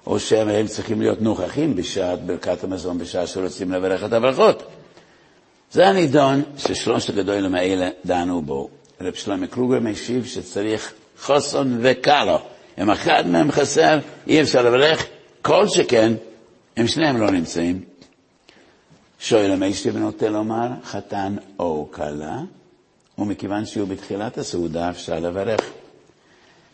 או 0.06 0.20
שהם 0.20 0.66
צריכים 0.66 1.00
להיות 1.00 1.22
נוכחים 1.22 1.76
בשעת 1.76 2.22
ברכת 2.22 2.64
המזון, 2.64 2.98
בשעה 2.98 3.26
שרוצים 3.26 3.72
לברך 3.72 4.04
את 4.04 4.12
הברכות? 4.12 4.62
זה 5.72 5.88
הנידון 5.88 6.42
ששלושת 6.58 7.08
הגדולים 7.10 7.54
האלה 7.54 7.88
דנו 8.04 8.42
בו. 8.42 8.68
רב 9.00 9.14
שלמה 9.14 9.46
קלוגר 9.46 9.80
משיב 9.80 10.24
שצריך 10.26 10.92
חוסון 11.20 11.78
וקאלו. 11.82 12.38
אם 12.78 12.90
אחד 12.90 13.26
מהם 13.26 13.52
חסר, 13.52 13.98
אי 14.26 14.42
אפשר 14.42 14.62
לברך, 14.62 15.06
כל 15.42 15.68
שכן, 15.68 16.12
אם 16.80 16.86
שניהם 16.86 17.20
לא 17.20 17.30
נמצאים. 17.30 17.80
שואל 19.20 19.50
המיישתי 19.50 19.90
ונוטה 19.90 20.28
לומר, 20.28 20.68
חתן 20.84 21.36
או 21.58 21.88
כלה, 21.90 22.40
ומכיוון 23.18 23.66
שהוא 23.66 23.88
בתחילת 23.88 24.38
הסעודה 24.38 24.90
אפשר 24.90 25.18
לברך. 25.18 25.60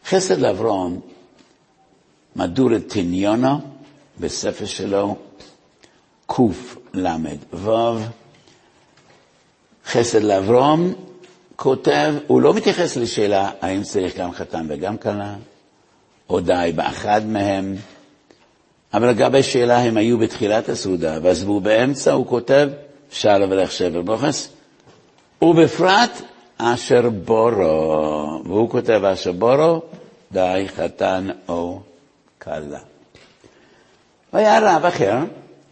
חסד 0.07 0.38
לאברון, 0.38 1.01
מדור 2.36 2.76
את 2.76 2.88
תניונו, 2.88 3.61
בספר 4.20 4.64
שלו, 4.64 5.16
קל"ו, 6.26 7.99
חסד 9.86 10.22
לאברום, 10.22 10.93
כותב, 11.57 12.14
הוא 12.26 12.43
לא 12.43 12.55
מתייחס 12.55 12.97
לשאלה 12.97 13.51
האם 13.61 13.82
צריך 13.82 14.16
גם 14.16 14.32
חתן 14.32 14.66
וגם 14.68 14.99
כלה, 14.99 15.34
או 16.28 16.40
די 16.40 16.72
באחד 16.76 17.26
מהם, 17.26 17.76
אבל 18.95 19.09
לגבי 19.09 19.43
שאלה 19.43 19.78
הם 19.78 19.97
היו 19.97 20.18
בתחילת 20.18 20.68
הסעודה 20.68 21.18
ועזבו 21.22 21.61
באמצע, 21.61 22.12
הוא 22.12 22.26
כותב, 22.26 22.68
אפשר 23.09 23.38
לברך 23.38 23.72
שבר 23.72 24.03
ברוכס, 24.03 24.49
ובפרט 25.43 26.22
אשר 26.59 27.11
בורו, 27.11 28.43
והוא 28.45 28.70
כותב 28.70 29.05
אשר 29.05 29.32
בורו, 29.32 29.82
די 30.32 30.66
חתן 30.76 31.28
או 31.49 31.80
כלה. 32.38 32.78
והיה 34.32 34.76
רב 34.76 34.84
אחר 34.84 35.16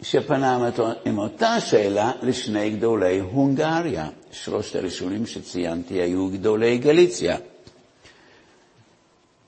שפנה 0.01 0.69
עם 1.05 1.17
אותה 1.17 1.59
שאלה 1.59 2.11
לשני 2.21 2.69
גדולי 2.69 3.19
הונגריה. 3.19 4.09
שלושת 4.31 4.75
הראשונים 4.75 5.25
שציינתי 5.25 5.93
היו 5.93 6.29
גדולי 6.29 6.77
גליציה. 6.77 7.37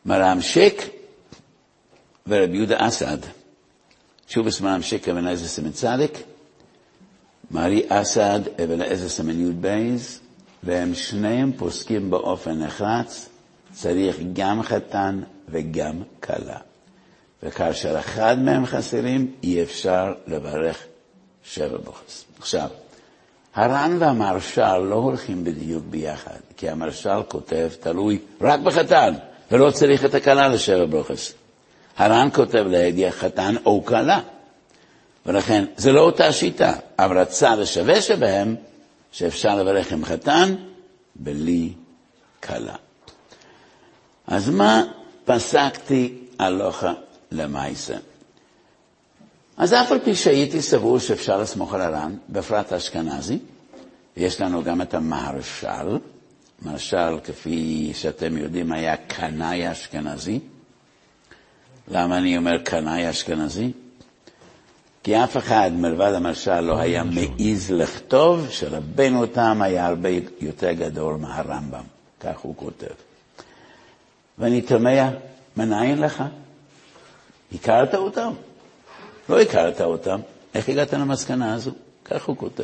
מהר"ם 0.05 0.41
שיק 0.41 0.83
ורבי 2.27 2.57
יהודה 2.57 2.87
אסאד. 2.87 3.17
שוב 4.27 4.47
מהר"ם 4.61 4.81
שיק 4.81 5.09
אבן 5.09 5.27
עזר 5.27 5.45
סימן 5.47 5.71
צדיק, 5.71 6.23
מהר"י 7.51 7.83
אסאד 7.89 8.39
אבן 8.63 8.81
עזר 8.81 9.09
סימן 9.09 9.39
י' 9.49 9.51
בייס, 9.51 10.19
והם 10.63 10.95
שניהם 10.95 11.51
פוסקים 11.57 12.09
באופן 12.09 12.63
נחרץ, 12.63 13.29
צריך 13.73 14.17
גם 14.33 14.63
חתן 14.63 15.21
וגם 15.49 16.03
כלה. 16.23 16.57
וכאשר 17.43 17.99
אחד 17.99 18.39
מהם 18.39 18.65
חסרים, 18.65 19.31
אי 19.43 19.63
אפשר 19.63 20.13
לברך 20.27 20.85
שבע 21.43 21.77
בוחס. 21.77 22.25
עכשיו, 22.39 22.69
הר"ן 23.55 23.97
והמרשל 23.99 24.77
לא 24.77 24.95
הולכים 24.95 25.43
בדיוק 25.43 25.83
ביחד, 25.89 26.37
כי 26.57 26.69
המרשל 26.69 27.23
כותב, 27.27 27.69
תלוי 27.79 28.19
רק 28.41 28.59
בחתן, 28.59 29.13
ולא 29.51 29.71
צריך 29.71 30.05
את 30.05 30.15
הכלה 30.15 30.47
לשבע 30.47 30.85
ברוכס. 30.85 31.33
הר"ן 31.97 32.29
כותב 32.33 32.65
לידיע 32.69 33.11
חתן 33.11 33.55
או 33.65 33.85
כלה, 33.85 34.19
ולכן 35.25 35.65
זה 35.77 35.91
לא 35.91 36.01
אותה 36.01 36.31
שיטה, 36.31 36.73
אבל 36.99 37.17
הצד 37.17 37.57
השווה 37.59 38.01
שבהם, 38.01 38.55
שאפשר 39.11 39.55
לברך 39.55 39.91
עם 39.91 40.05
חתן 40.05 40.55
בלי 41.15 41.73
כלה. 42.43 42.75
אז 44.27 44.49
מה 44.49 44.83
פסקתי 45.25 46.17
הלוכה 46.39 46.93
למעשה? 47.31 47.95
אז 49.57 49.73
אף 49.73 49.91
על 49.91 49.99
פי 49.99 50.15
שהייתי 50.15 50.61
סבור 50.61 50.99
שאפשר 50.99 51.41
לסמוך 51.41 51.73
על 51.73 51.81
הר"ן, 51.81 52.15
בפרט 52.29 52.71
האשכנזי, 52.71 53.39
יש 54.17 54.41
לנו 54.41 54.63
גם 54.63 54.81
את 54.81 54.93
המהרש"ל, 54.93 55.97
מרש"ל, 56.61 57.17
כפי 57.23 57.91
שאתם 57.95 58.37
יודעים, 58.37 58.71
היה 58.71 58.97
קנאי 58.97 59.71
אשכנזי. 59.71 60.39
למה 61.87 62.17
אני 62.17 62.37
אומר 62.37 62.57
קנאי 62.63 63.09
אשכנזי? 63.09 63.71
כי 65.03 65.23
אף 65.23 65.37
אחד 65.37 65.71
מלבד 65.73 66.13
המרש"ל 66.13 66.59
לא 66.59 66.79
היה 66.79 67.03
מעז 67.03 67.71
לכתוב 67.71 68.47
שרבנו 68.49 69.25
תם 69.25 69.61
היה 69.61 69.85
הרבה 69.87 70.09
יותר 70.41 70.71
גדול 70.71 71.15
מהרמב"ם, 71.15 71.83
כך 72.19 72.39
הוא 72.39 72.55
כותב. 72.55 72.93
ואני 74.37 74.61
תמה, 74.61 75.09
מנין 75.57 76.01
לך? 76.01 76.23
הכרת 77.53 77.95
אותם? 77.95 78.33
לא 79.29 79.41
הכרת 79.41 79.81
אותם, 79.81 80.19
איך 80.55 80.69
הגעת 80.69 80.93
למסקנה 80.93 81.53
הזו? 81.53 81.71
כך 82.05 82.25
הוא 82.25 82.37
כותב. 82.37 82.63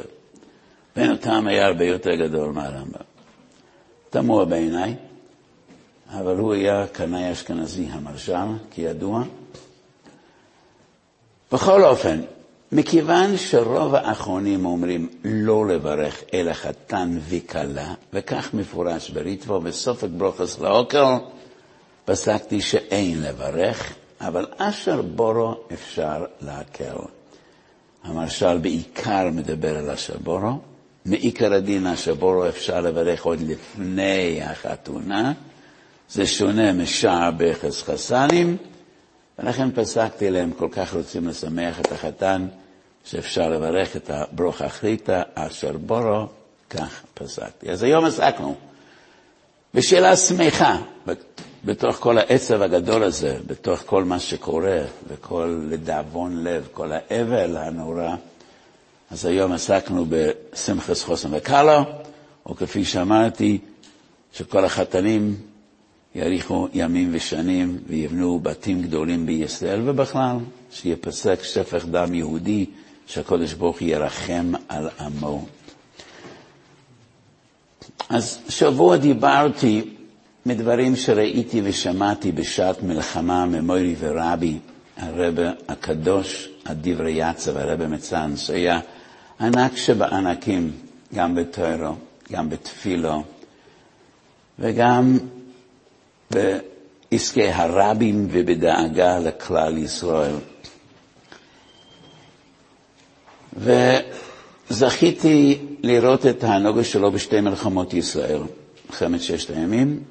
רבנו 0.97 1.15
תם 1.15 1.47
היה 1.47 1.65
הרבה 1.65 1.85
יותר 1.85 2.15
גדול 2.15 2.51
מהרמב"ם. 2.51 3.01
תמוה 4.09 4.45
בעיניי, 4.45 4.95
אבל 6.09 6.37
הוא 6.37 6.53
היה 6.53 6.87
קנאי 6.87 7.31
אשכנזי 7.31 7.87
המרשל, 7.91 8.47
כידוע. 8.71 9.23
בכל 11.51 11.83
אופן, 11.83 12.21
מכיוון 12.71 13.37
שרוב 13.37 13.95
האחרונים 13.95 14.65
אומרים 14.65 15.09
לא 15.23 15.67
לברך 15.67 16.23
אלא 16.33 16.53
חתן 16.53 17.17
וכלה, 17.29 17.93
וכך 18.13 18.53
מפורש 18.53 19.09
בריטבו 19.09 19.59
בסופק 19.61 20.07
ברוכס 20.17 20.59
לאוקר, 20.59 21.17
פסקתי 22.05 22.61
שאין 22.61 23.21
לברך, 23.21 23.93
אבל 24.21 24.45
אשר 24.57 25.01
בורו 25.01 25.55
אפשר 25.73 26.25
להקל. 26.41 26.95
המרשל 28.03 28.57
בעיקר 28.57 29.29
מדבר 29.31 29.77
על 29.77 29.89
אשר 29.89 30.17
בורו, 30.23 30.59
מעיקר 31.05 31.53
הדין 31.53 31.87
אשר 31.87 32.13
בורו 32.13 32.47
אפשר 32.47 32.81
לברך 32.81 33.23
עוד 33.23 33.41
לפני 33.41 34.41
החתונה, 34.43 35.33
זה 36.11 36.25
שונה 36.27 36.73
משער 36.73 37.31
בכס 37.37 37.83
חסנים, 37.83 38.57
ולכן 39.39 39.71
פסקתי 39.71 40.29
להם, 40.29 40.51
כל 40.51 40.67
כך 40.71 40.93
רוצים 40.95 41.27
לשמח 41.27 41.79
את 41.79 41.91
החתן, 41.91 42.47
שאפשר 43.05 43.49
לברך 43.49 43.95
את 43.95 44.09
הברוך 44.09 44.61
אחריתא 44.61 45.21
אשר 45.35 45.77
בורו, 45.77 46.25
כך 46.69 47.01
פסקתי. 47.13 47.71
אז 47.71 47.83
היום 47.83 48.05
עסקנו 48.05 48.55
בשאלה 49.73 50.15
שמחה, 50.15 50.77
בתוך 51.65 51.95
כל 51.95 52.17
העצב 52.17 52.61
הגדול 52.61 53.03
הזה, 53.03 53.37
בתוך 53.47 53.83
כל 53.85 54.03
מה 54.03 54.19
שקורה, 54.19 54.81
וכל 55.07 55.61
לדאבון 55.69 56.43
לב, 56.43 56.67
כל 56.73 56.91
האבל 56.91 57.57
הנורא, 57.57 58.15
אז 59.11 59.25
היום 59.25 59.51
עסקנו 59.51 60.05
בשמחס 60.09 61.03
חוסן 61.03 61.29
וקלו, 61.31 61.79
או 62.45 62.55
כפי 62.55 62.85
שאמרתי, 62.85 63.57
שכל 64.33 64.65
החתנים 64.65 65.35
יאריכו 66.15 66.67
ימים 66.73 67.09
ושנים 67.11 67.77
ויבנו 67.87 68.39
בתים 68.39 68.81
גדולים 68.81 69.25
בישראל, 69.25 69.81
ובכלל, 69.89 70.37
שיפסק 70.71 71.43
שפך 71.43 71.85
דם 71.85 72.13
יהודי, 72.13 72.65
שהקדוש 73.07 73.53
ברוך 73.53 73.81
ירחם 73.81 74.51
על 74.69 74.89
עמו. 74.99 75.45
אז 78.09 78.39
שבוע 78.49 78.97
דיברתי 78.97 79.81
מדברים 80.45 80.95
שראיתי 80.95 81.61
ושמעתי 81.63 82.31
בשעת 82.31 82.83
מלחמה 82.83 83.45
ממורי 83.45 83.95
ורבי, 83.99 84.57
הרבה 84.97 85.51
הקדוש, 85.67 86.49
הדברי 86.65 87.11
יצא 87.11 87.51
והרבה 87.55 87.87
מצאן, 87.87 88.37
שהיה 88.37 88.79
ענק 89.39 89.77
שבענקים, 89.77 90.71
גם 91.13 91.35
בתוירו, 91.35 91.93
גם 92.31 92.49
בתפילו, 92.49 93.23
וגם 94.59 95.17
בעסקי 96.31 97.49
הרבים 97.51 98.27
ובדאגה 98.31 99.19
לכלל 99.19 99.77
ישראל. 99.77 100.35
וזכיתי 104.69 105.57
לראות 105.83 106.25
את 106.25 106.43
הנוגה 106.43 106.83
שלו 106.83 107.11
בשתי 107.11 107.41
מלחמות 107.41 107.93
ישראל, 107.93 108.41
מלחמת 108.89 109.21
ששת 109.21 109.49
הימים 109.49 110.03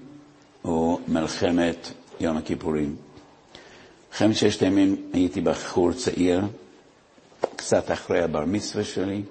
ומלחמת 0.65 1.91
יום 2.21 2.37
הכיפורים. 2.37 2.97
מלחמת 4.11 4.37
ששת 4.37 4.63
הימים 4.63 4.97
הייתי 5.13 5.41
בחור 5.41 5.93
צעיר, 5.93 6.41
קצת 7.57 7.91
אחרי 7.91 8.23
הבר 8.23 8.45
מצווה 8.45 8.85
שלי, 8.85 9.23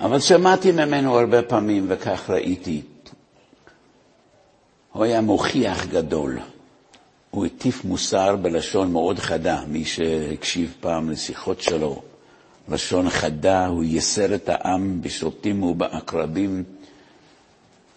אבל 0.00 0.20
שמעתי 0.20 0.72
ממנו 0.72 1.18
הרבה 1.18 1.42
פעמים 1.42 1.86
וכך 1.88 2.30
ראיתי. 2.30 2.82
הוא 4.94 5.04
היה 5.04 5.20
מוכיח 5.20 5.86
גדול. 5.86 6.38
הוא 7.30 7.46
הטיף 7.46 7.84
מוסר 7.84 8.36
בלשון 8.36 8.92
מאוד 8.92 9.18
חדה, 9.18 9.62
מי 9.68 9.84
שהקשיב 9.84 10.74
פעם 10.80 11.10
לשיחות 11.10 11.60
שלו. 11.60 12.02
לשון 12.68 13.10
חדה, 13.10 13.66
הוא 13.66 13.84
ייסר 13.84 14.34
את 14.34 14.48
העם 14.48 15.02
בשוטים 15.02 15.62
ובעקרבים, 15.62 16.64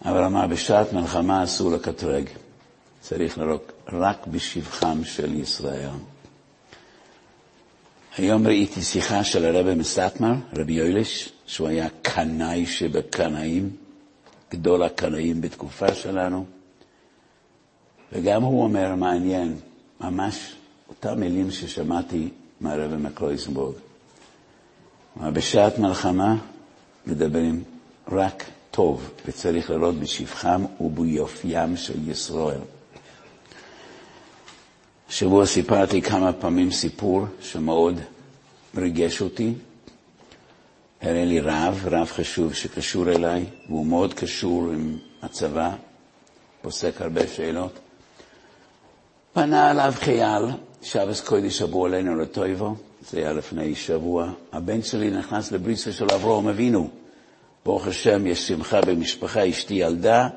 אבל 0.04 0.24
אמר, 0.24 0.46
בשעת 0.46 0.92
מלחמה 0.92 1.44
אסור 1.44 1.70
לקטרג. 1.70 2.24
צריך 3.00 3.38
לראות 3.38 3.72
רק 3.92 4.26
בשבחם 4.26 5.04
של 5.04 5.34
ישראל. 5.34 5.88
היום 8.16 8.46
ראיתי 8.46 8.82
שיחה 8.82 9.24
של 9.24 9.44
הרבי 9.44 9.74
מסטמר, 9.74 10.32
רבי 10.56 10.72
יוילש, 10.72 11.28
שהוא 11.46 11.68
היה 11.68 11.88
קנאי 12.02 12.66
שבקנאים, 12.66 13.70
גדול 14.52 14.82
הקנאים 14.82 15.40
בתקופה 15.40 15.94
שלנו, 15.94 16.46
וגם 18.12 18.42
הוא 18.42 18.62
אומר, 18.62 18.94
מעניין, 18.94 19.56
ממש 20.00 20.54
אותם 20.88 21.20
מילים 21.20 21.50
ששמעתי 21.50 22.28
מהרבי 22.60 22.96
מקלויסנבורג. 22.96 23.74
בשעת 25.16 25.78
מלחמה 25.78 26.36
מדברים 27.06 27.64
רק 28.12 28.44
טוב, 28.70 29.10
וצריך 29.26 29.70
לראות 29.70 29.94
בשבחם 29.94 30.64
וביופיים 30.80 31.76
של 31.76 32.10
ישראל. 32.10 32.60
השבוע 35.08 35.46
סיפרתי 35.46 36.02
כמה 36.02 36.32
פעמים 36.32 36.70
סיפור 36.70 37.26
שמאוד 37.40 38.00
ריגש 38.76 39.20
אותי. 39.22 39.52
הראה 41.02 41.24
לי 41.24 41.40
רב, 41.40 41.82
רב 41.84 42.06
חשוב 42.06 42.54
שקשור 42.54 43.08
אליי, 43.08 43.44
והוא 43.68 43.86
מאוד 43.86 44.14
קשור 44.14 44.70
עם 44.70 44.96
הצבא, 45.22 45.70
פוסק 46.62 47.00
הרבה 47.00 47.26
שאלות. 47.26 47.78
פנה 49.32 49.70
אליו 49.70 49.92
חייל, 49.96 50.42
שבס 50.82 51.20
קודש 51.20 51.58
שבוע 51.58 51.88
עלינו 51.88 52.16
לטויבו, 52.16 52.74
זה 53.10 53.18
היה 53.18 53.32
לפני 53.32 53.74
שבוע. 53.74 54.30
הבן 54.52 54.82
שלי 54.82 55.10
נכנס 55.10 55.52
לבריסה 55.52 55.92
של 55.92 56.06
אברהם 56.14 56.48
אבינו. 56.48 56.90
ברוך 57.64 57.86
השם, 57.86 58.26
יש 58.26 58.48
שמחה 58.48 58.80
במשפחה, 58.80 59.48
אשתי 59.48 59.74
ילדה, 59.74 60.28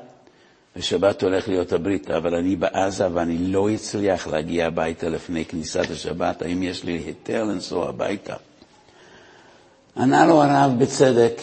ושבת 0.76 1.22
הולך 1.22 1.48
להיות 1.48 1.72
הברית, 1.72 2.10
אבל 2.10 2.34
אני 2.34 2.56
בעזה 2.56 3.06
ואני 3.12 3.38
לא 3.38 3.74
אצליח 3.74 4.26
להגיע 4.26 4.66
הביתה 4.66 5.08
לפני 5.08 5.44
כניסת 5.44 5.90
השבת, 5.90 6.42
האם 6.42 6.62
יש 6.62 6.84
לי 6.84 6.92
היתר 6.92 7.44
לנסוע 7.44 7.88
הביתה? 7.88 8.34
ענה 9.96 10.26
לו 10.26 10.42
הרב 10.42 10.78
בצדק, 10.78 11.40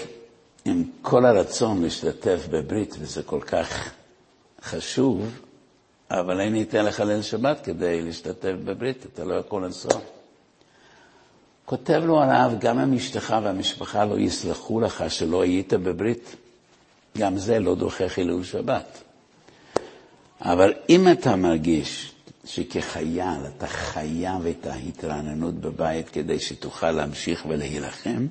עם 0.66 0.84
כל 1.02 1.26
הרצון 1.26 1.84
להשתתף 1.84 2.48
בברית, 2.50 2.96
וזה 3.00 3.24
כל 3.24 3.42
כך 3.42 3.90
חשוב, 4.64 5.40
אבל 6.12 6.40
אין 6.40 6.54
היתר 6.54 6.82
לך 6.82 7.00
ליל 7.00 7.22
שבת 7.22 7.60
כדי 7.64 8.02
להשתתף 8.02 8.54
בברית, 8.66 9.06
אתה 9.14 9.24
לא 9.24 9.34
יכול 9.34 9.66
לנסוע. 9.66 9.92
כותב 11.66 12.02
לו 12.06 12.22
הרב, 12.24 12.56
גם 12.60 12.80
אם 12.80 12.94
אשתך 12.94 13.36
והמשפחה 13.44 14.06
לא 14.06 14.20
יסלחו 14.20 14.80
לך 14.80 15.04
שלא 15.08 15.42
היית 15.42 15.74
בברית, 15.74 16.36
גם 17.18 17.38
זה 17.38 17.60
לא 17.60 17.76
דוחה 17.76 18.10
חילול 18.10 18.44
שבת. 18.44 19.04
אבל 20.42 20.74
אם 20.90 21.12
אתה 21.12 21.36
מרגיש 21.36 22.12
שכחייל 22.46 23.40
אתה 23.58 23.68
חייב 23.68 24.46
את 24.46 24.68
ההתרעננות 24.68 25.54
בבית 25.54 26.10
כדי 26.10 26.40
שתוכל 26.40 26.92
להמשיך 26.92 27.46
ולהילחם, 27.50 28.28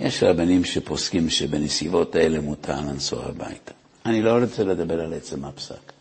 יש 0.00 0.22
רבנים 0.22 0.64
שפוסקים 0.64 1.30
שבנסיבות 1.30 2.14
האלה 2.14 2.40
מותר 2.40 2.80
לנסוע 2.80 3.24
הביתה. 3.26 3.72
אני 4.06 4.22
לא 4.22 4.38
רוצה 4.42 4.64
לדבר 4.64 5.00
על 5.00 5.14
עצם 5.14 5.44
הפסק. 5.44 5.93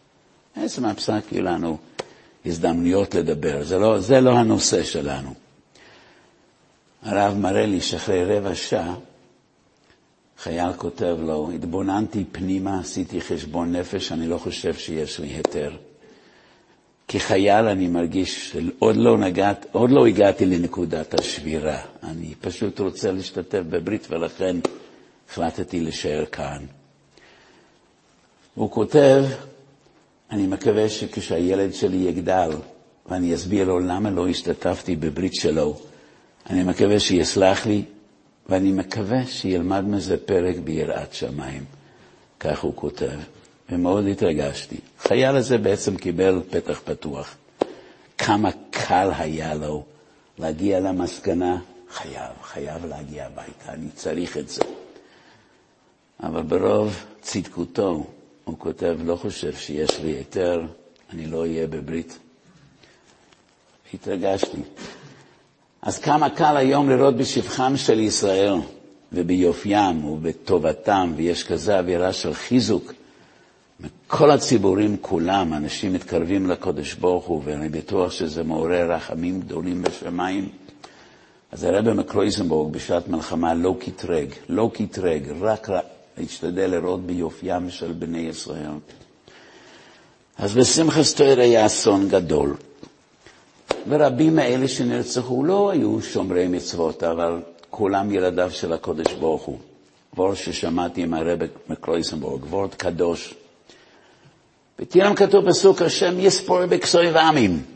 עצם 0.55 0.85
הפסק 0.85 1.21
יהיו 1.31 1.43
לנו 1.43 1.77
הזדמנויות 2.45 3.15
לדבר, 3.15 3.63
זה 3.63 3.77
לא, 3.77 3.99
זה 3.99 4.21
לא 4.21 4.31
הנושא 4.37 4.83
שלנו. 4.83 5.33
הרב 7.03 7.37
מראה 7.37 7.65
לי 7.65 7.81
שאחרי 7.81 8.25
רבע 8.25 8.55
שעה, 8.55 8.95
חייל 10.37 10.73
כותב 10.73 11.17
לו, 11.19 11.51
התבוננתי 11.55 12.23
פנימה, 12.31 12.79
עשיתי 12.79 13.21
חשבון 13.21 13.75
נפש, 13.75 14.11
אני 14.11 14.27
לא 14.27 14.37
חושב 14.37 14.73
שיש 14.73 15.19
לי 15.19 15.27
היתר. 15.27 15.71
כחייל 17.07 17.65
אני 17.67 17.87
מרגיש 17.87 18.51
שעוד 18.51 18.95
לא, 18.95 19.17
נגעת, 19.17 19.65
עוד 19.71 19.91
לא 19.91 20.05
הגעתי 20.07 20.45
לנקודת 20.45 21.19
השבירה. 21.19 21.81
אני 22.03 22.33
פשוט 22.41 22.79
רוצה 22.79 23.11
להשתתף 23.11 23.61
בברית 23.69 24.07
ולכן 24.09 24.57
החלטתי 25.29 25.79
להישאר 25.79 26.25
כאן. 26.25 26.65
הוא 28.55 28.71
כותב, 28.71 29.23
אני 30.33 30.47
מקווה 30.47 30.89
שכשהילד 30.89 31.73
שלי 31.73 31.97
יגדל 31.97 32.51
ואני 33.05 33.35
אסביר 33.35 33.67
לו 33.67 33.79
למה 33.79 34.09
לא 34.09 34.27
השתתפתי 34.27 34.95
בברית 34.95 35.33
שלו, 35.33 35.75
אני 36.49 36.63
מקווה 36.63 36.99
שיסלח 36.99 37.65
לי 37.65 37.83
ואני 38.49 38.71
מקווה 38.71 39.25
שילמד 39.25 39.83
מזה 39.83 40.17
פרק 40.17 40.55
ביראת 40.57 41.13
שמיים. 41.13 41.63
כך 42.39 42.59
הוא 42.59 42.73
כותב. 42.75 43.19
ומאוד 43.69 44.05
התרגשתי. 44.07 44.75
החייל 44.99 45.35
הזה 45.35 45.57
בעצם 45.57 45.97
קיבל 45.97 46.41
פתח 46.49 46.81
פתוח. 46.85 47.35
כמה 48.17 48.49
קל 48.71 49.11
היה 49.17 49.53
לו 49.53 49.83
להגיע 50.39 50.79
למסקנה, 50.79 51.57
חייב, 51.91 52.31
חייב 52.43 52.85
להגיע 52.85 53.25
הביתה, 53.25 53.73
אני 53.73 53.89
צריך 53.95 54.37
את 54.37 54.49
זה. 54.49 54.61
אבל 56.23 56.41
ברוב 56.41 57.05
צדקותו, 57.21 58.03
הוא 58.45 58.55
כותב, 58.59 58.97
לא 59.05 59.15
חושב 59.15 59.53
שיש 59.55 59.99
לי 59.99 60.11
היתר, 60.11 60.61
אני 61.13 61.25
לא 61.25 61.41
אהיה 61.41 61.67
בברית. 61.67 62.19
התרגשתי. 63.93 64.57
אז 65.81 65.99
כמה 65.99 66.29
קל 66.29 66.57
היום 66.57 66.89
לראות 66.89 67.17
בשבחם 67.17 67.77
של 67.77 67.99
ישראל 67.99 68.53
וביופיים 69.11 70.05
ובטובתם, 70.05 71.13
ויש 71.15 71.43
כזה 71.43 71.79
אווירה 71.79 72.13
של 72.13 72.33
חיזוק. 72.33 72.93
מכל 73.79 74.31
הציבורים 74.31 74.97
כולם, 75.01 75.53
אנשים 75.53 75.93
מתקרבים 75.93 76.49
לקודש 76.49 76.93
ברוך 76.93 77.25
הוא, 77.25 77.41
ואני 77.45 77.69
בטוח 77.69 78.11
שזה 78.11 78.43
מעורר 78.43 78.91
רחמים 78.91 79.39
גדולים 79.39 79.81
בשמיים. 79.81 80.49
אז 81.51 81.63
הרב 81.63 81.93
מקרויזנבורג 81.93 82.73
בשעת 82.73 83.07
מלחמה 83.07 83.53
לא 83.53 83.75
קטרג, 83.79 84.27
לא 84.49 84.71
קטרג, 84.73 85.31
רק 85.41 85.69
להשתדל 86.17 86.71
לראות 86.71 87.05
ביופיים 87.05 87.69
של 87.69 87.91
בני 87.91 88.19
ישראל. 88.19 88.71
אז 90.37 90.53
בשמחת 90.53 91.01
תואר 91.15 91.39
היה 91.39 91.65
אסון 91.65 92.09
גדול. 92.09 92.55
ורבים 93.87 94.35
מאלה 94.35 94.67
שנרצחו 94.67 95.43
לא 95.43 95.69
היו 95.69 96.01
שומרי 96.01 96.47
מצוות, 96.47 97.03
אבל 97.03 97.41
כולם 97.69 98.11
ילדיו 98.11 98.51
של 98.51 98.73
הקודש 98.73 99.13
ברוך 99.13 99.43
הוא. 99.43 99.57
וורד 100.17 100.35
ששמעתי 100.35 101.03
עם 101.03 101.13
הרב 101.13 101.39
מקרויזנבורג, 101.69 102.43
וורד 102.43 102.73
קדוש. 102.75 103.33
בתהילים 104.79 105.15
כתוב 105.15 105.49
פסוק, 105.49 105.81
השם 105.81 106.19
יספור 106.19 106.65
בכסוי 106.65 107.11
ועמים. 107.11 107.72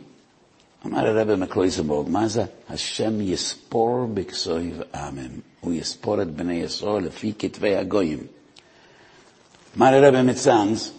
אמר 0.88 1.08
הרב 1.08 1.36
מקרויזנבורג, 1.36 2.10
מה 2.10 2.28
זה? 2.28 2.44
השם 2.70 3.22
יספור 3.22 4.08
בכסוי 4.14 4.72
ועמים. 4.78 5.40
הוא 5.62 5.74
יספור 5.74 6.22
את 6.22 6.28
בני 6.28 6.54
ישראל 6.54 7.04
לפי 7.04 7.34
כתבי 7.40 7.76
הגויים. 7.76 8.20
אמר 9.78 9.94
הרב 9.94 10.22
מצאנז, 10.22 10.92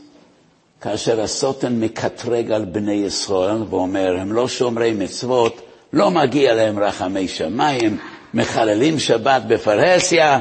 כאשר 0.80 1.20
הסוטן 1.20 1.80
מקטרג 1.80 2.51
על 2.53 2.64
בני 2.64 2.93
ישראל 2.93 3.62
ואומר, 3.70 4.16
הם 4.20 4.32
לא 4.32 4.49
שומרי 4.49 4.93
מצוות, 4.93 5.61
לא 5.93 6.11
מגיע 6.11 6.55
להם 6.55 6.78
רחמי 6.78 7.28
שמיים, 7.28 7.99
מחללים 8.34 8.99
שבת 8.99 9.43
בפרהסיה, 9.49 10.41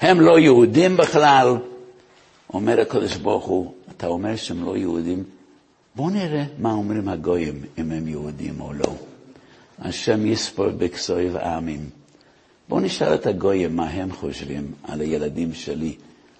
הם 0.00 0.20
לא 0.20 0.38
יהודים 0.38 0.96
בכלל. 0.96 1.56
אומר 2.54 2.80
הקדוש 2.80 3.16
ברוך 3.16 3.44
הוא, 3.44 3.72
אתה 3.96 4.06
אומר 4.06 4.36
שהם 4.36 4.64
לא 4.64 4.76
יהודים? 4.76 5.37
בואו 5.98 6.10
נראה 6.10 6.44
מה 6.58 6.72
אומרים 6.72 7.08
הגויים, 7.08 7.62
אם 7.78 7.92
הם 7.92 8.08
יהודים 8.08 8.60
או 8.60 8.72
לא. 8.72 8.94
השם 9.78 10.26
יספור 10.26 10.68
בכסוי 10.70 11.30
ועמים. 11.30 11.90
בואו 12.68 12.80
נשאל 12.80 13.14
את 13.14 13.26
הגויים 13.26 13.76
מה 13.76 13.88
הם 13.88 14.12
חושבים 14.12 14.72
על 14.82 15.00
הילדים 15.00 15.54
שלי, 15.54 15.96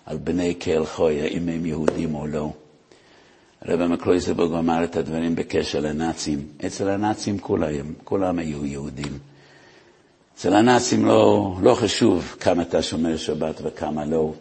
על 0.06 0.16
בני 0.16 0.54
קהל 0.54 0.86
חויה, 0.86 1.24
אם 1.24 1.48
הם 1.48 1.66
יהודים 1.66 2.14
או 2.14 2.26
לא. 2.26 2.52
הרב 3.62 3.86
מקלויזרבורג 3.86 4.52
אמר 4.52 4.84
את 4.84 4.96
הדברים 4.96 5.34
בקשר 5.34 5.80
לנאצים. 5.80 6.46
אצל 6.66 6.88
הנאצים 6.88 7.38
כולם, 7.38 7.92
כולם 8.04 8.38
היו 8.38 8.66
יהודים. 8.66 9.18
אצל 10.34 10.54
הנאצים 10.54 11.06
לא, 11.06 11.54
לא 11.62 11.74
חשוב 11.74 12.36
כמה 12.40 12.62
אתה 12.62 12.82
שומר 12.82 13.16
שבת 13.16 13.60
וכמה 13.64 14.04
לא. 14.04 14.32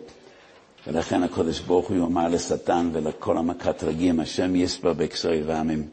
ולכן 0.88 1.24
הקדוש 1.24 1.60
ברוך 1.60 1.90
הוא 1.90 2.06
אמר 2.06 2.28
לשטן 2.28 2.90
ולכל 2.94 3.38
המקטרגים, 3.38 4.20
השם 4.20 4.56
יספר 4.56 4.94
בכסוי 4.94 5.42
ועמים. 5.42 5.88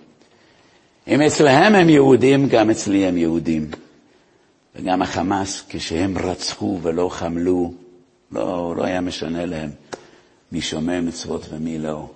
אם 1.08 1.22
אצלהם 1.22 1.74
הם 1.74 1.88
יהודים, 1.88 2.48
גם 2.48 2.70
אצלי 2.70 3.06
הם 3.06 3.16
יהודים. 3.16 3.70
וגם 4.76 5.02
החמאס, 5.02 5.64
כשהם 5.68 6.18
רצחו 6.18 6.78
ולא 6.82 7.08
חמלו, 7.08 7.72
לא, 8.32 8.74
לא 8.76 8.84
היה 8.84 9.00
משנה 9.00 9.46
להם 9.46 9.70
מי 10.52 10.60
שומר 10.60 11.00
מצוות 11.00 11.46
ומי 11.50 11.78
לא. 11.78 12.08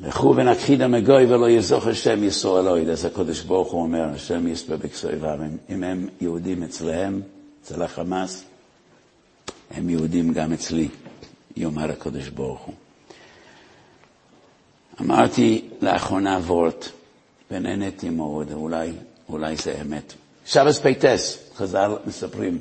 לכו 0.00 0.34
ונכחידם 0.36 0.92
מגוי 0.92 1.24
ולא 1.24 1.50
יזוך 1.50 1.86
השם 1.86 2.24
יסור 2.24 2.60
אלוהיד. 2.60 2.88
אז 2.88 3.04
הקדוש 3.04 3.40
ברוך 3.40 3.72
הוא 3.72 3.82
אומר, 3.82 4.04
השם 4.14 4.48
יספר 4.48 4.76
בכסוי 4.76 5.16
ועמים. 5.16 5.56
אם 5.70 5.84
הם 5.84 6.08
יהודים 6.20 6.62
אצלהם, 6.62 7.20
אצל 7.62 7.82
החמאס, 7.82 8.44
הם 9.74 9.90
יהודים 9.90 10.32
גם 10.32 10.52
אצלי, 10.52 10.88
יאמר 11.56 11.90
הקדוש 11.90 12.28
ברוך 12.28 12.60
הוא. 12.60 12.74
אמרתי 15.00 15.68
לאחרונה 15.80 16.38
וורט, 16.38 16.88
ונהניתי 17.50 18.10
מאוד, 18.10 18.52
אולי, 18.52 18.92
אולי 19.28 19.56
זה 19.56 19.74
אמת. 19.80 20.12
שבס 20.46 20.78
פ"ט, 20.78 21.38
חז"ל 21.56 21.96
מספרים, 22.06 22.58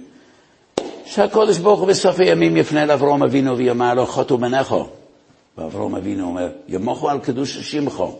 שהקדוש 1.05 1.57
ברוך 1.57 1.79
הוא 1.79 1.87
בסוף 1.87 2.19
הימים 2.19 2.57
יפנה 2.57 2.85
לאברום 2.85 3.23
אבינו 3.23 3.57
ויאמר 3.57 3.93
לו, 3.93 4.05
חטאו 4.05 4.37
בניך. 4.37 4.87
ואברום 5.57 5.95
אבינו 5.95 6.27
אומר, 6.27 6.51
ימחו 6.67 7.09
על 7.09 7.19
קדושת 7.19 7.57
שמך. 7.57 8.15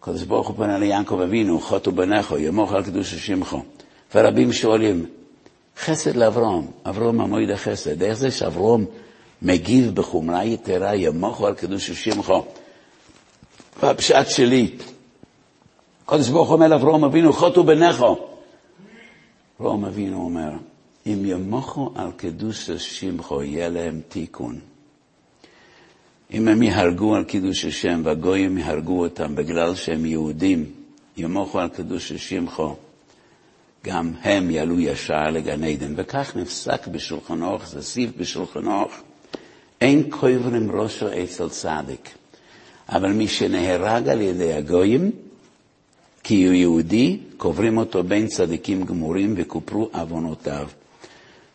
הקדוש 0.00 0.22
ברוך 0.22 0.48
הוא 0.48 0.56
פונה 0.56 0.78
ליעקב 0.78 1.20
אבינו, 1.20 1.60
חטאו 1.60 1.92
בניך, 1.92 2.38
ימחו 2.38 2.76
על 2.76 2.84
קדושת 2.84 3.14
שמך. 3.14 3.62
ורבים 4.14 4.52
שואלים, 4.52 5.06
חסד 5.78 6.16
לאברום, 6.16 6.70
אברום 6.84 7.20
המועד 7.20 7.50
החסד. 7.50 8.02
איך 8.02 8.14
זה 8.14 8.30
שאברום 8.30 8.84
מגיב 9.42 9.94
בחומרה 9.94 10.44
יתרה, 10.44 10.96
ימוכו 10.96 11.46
על 11.46 11.54
קדוש 11.54 11.90
שמחו? 11.90 12.44
והפשט 13.82 14.28
שלי, 14.28 14.70
הקדוש 16.06 16.28
ברוך 16.28 16.50
אומר 16.50 16.68
לאברום 16.68 17.04
אבינו, 17.04 17.32
חוטו 17.32 17.64
בניכו. 17.64 18.16
אברום 19.60 19.84
אבינו 19.84 20.24
אומר, 20.24 20.50
אם 21.06 21.22
ימוכו 21.24 21.92
על 21.94 22.10
קדוש 22.16 22.70
שמחו, 22.70 23.42
יהיה 23.42 23.68
להם 23.68 24.00
תיקון. 24.08 24.58
אם 26.32 26.48
הם 26.48 26.62
יהרגו 26.62 27.14
על 27.14 27.24
קידוש 27.24 27.64
השם 27.64 28.00
והגויים 28.04 28.58
יהרגו 28.58 29.04
אותם 29.04 29.34
בגלל 29.34 29.74
שהם 29.74 30.06
יהודים, 30.06 30.64
ימוכו 31.16 31.60
על 31.60 31.68
קדוש 31.68 32.12
שמחו, 32.12 32.74
גם 33.84 34.12
הם 34.22 34.50
יעלו 34.50 34.80
ישר 34.80 35.30
לגן 35.30 35.64
עדן. 35.64 35.92
וכך 35.96 36.36
נפסק 36.36 36.86
בשולחן 36.86 37.40
זה 37.64 37.82
סיב 37.82 38.12
בשולחן 38.18 38.64
אין 39.80 40.10
קוברים 40.10 40.70
ראשו 40.70 41.06
אצל 41.24 41.48
צדיק. 41.48 42.08
אבל 42.88 43.12
מי 43.12 43.28
שנהרג 43.28 44.08
על 44.08 44.20
ידי 44.20 44.52
הגויים, 44.52 45.10
כי 46.22 46.46
הוא 46.46 46.54
יהודי, 46.54 47.18
קוברים 47.36 47.78
אותו 47.78 48.02
בין 48.02 48.26
צדיקים 48.26 48.84
גמורים 48.84 49.34
וכופרו 49.36 49.88
עוונותיו. 49.92 50.68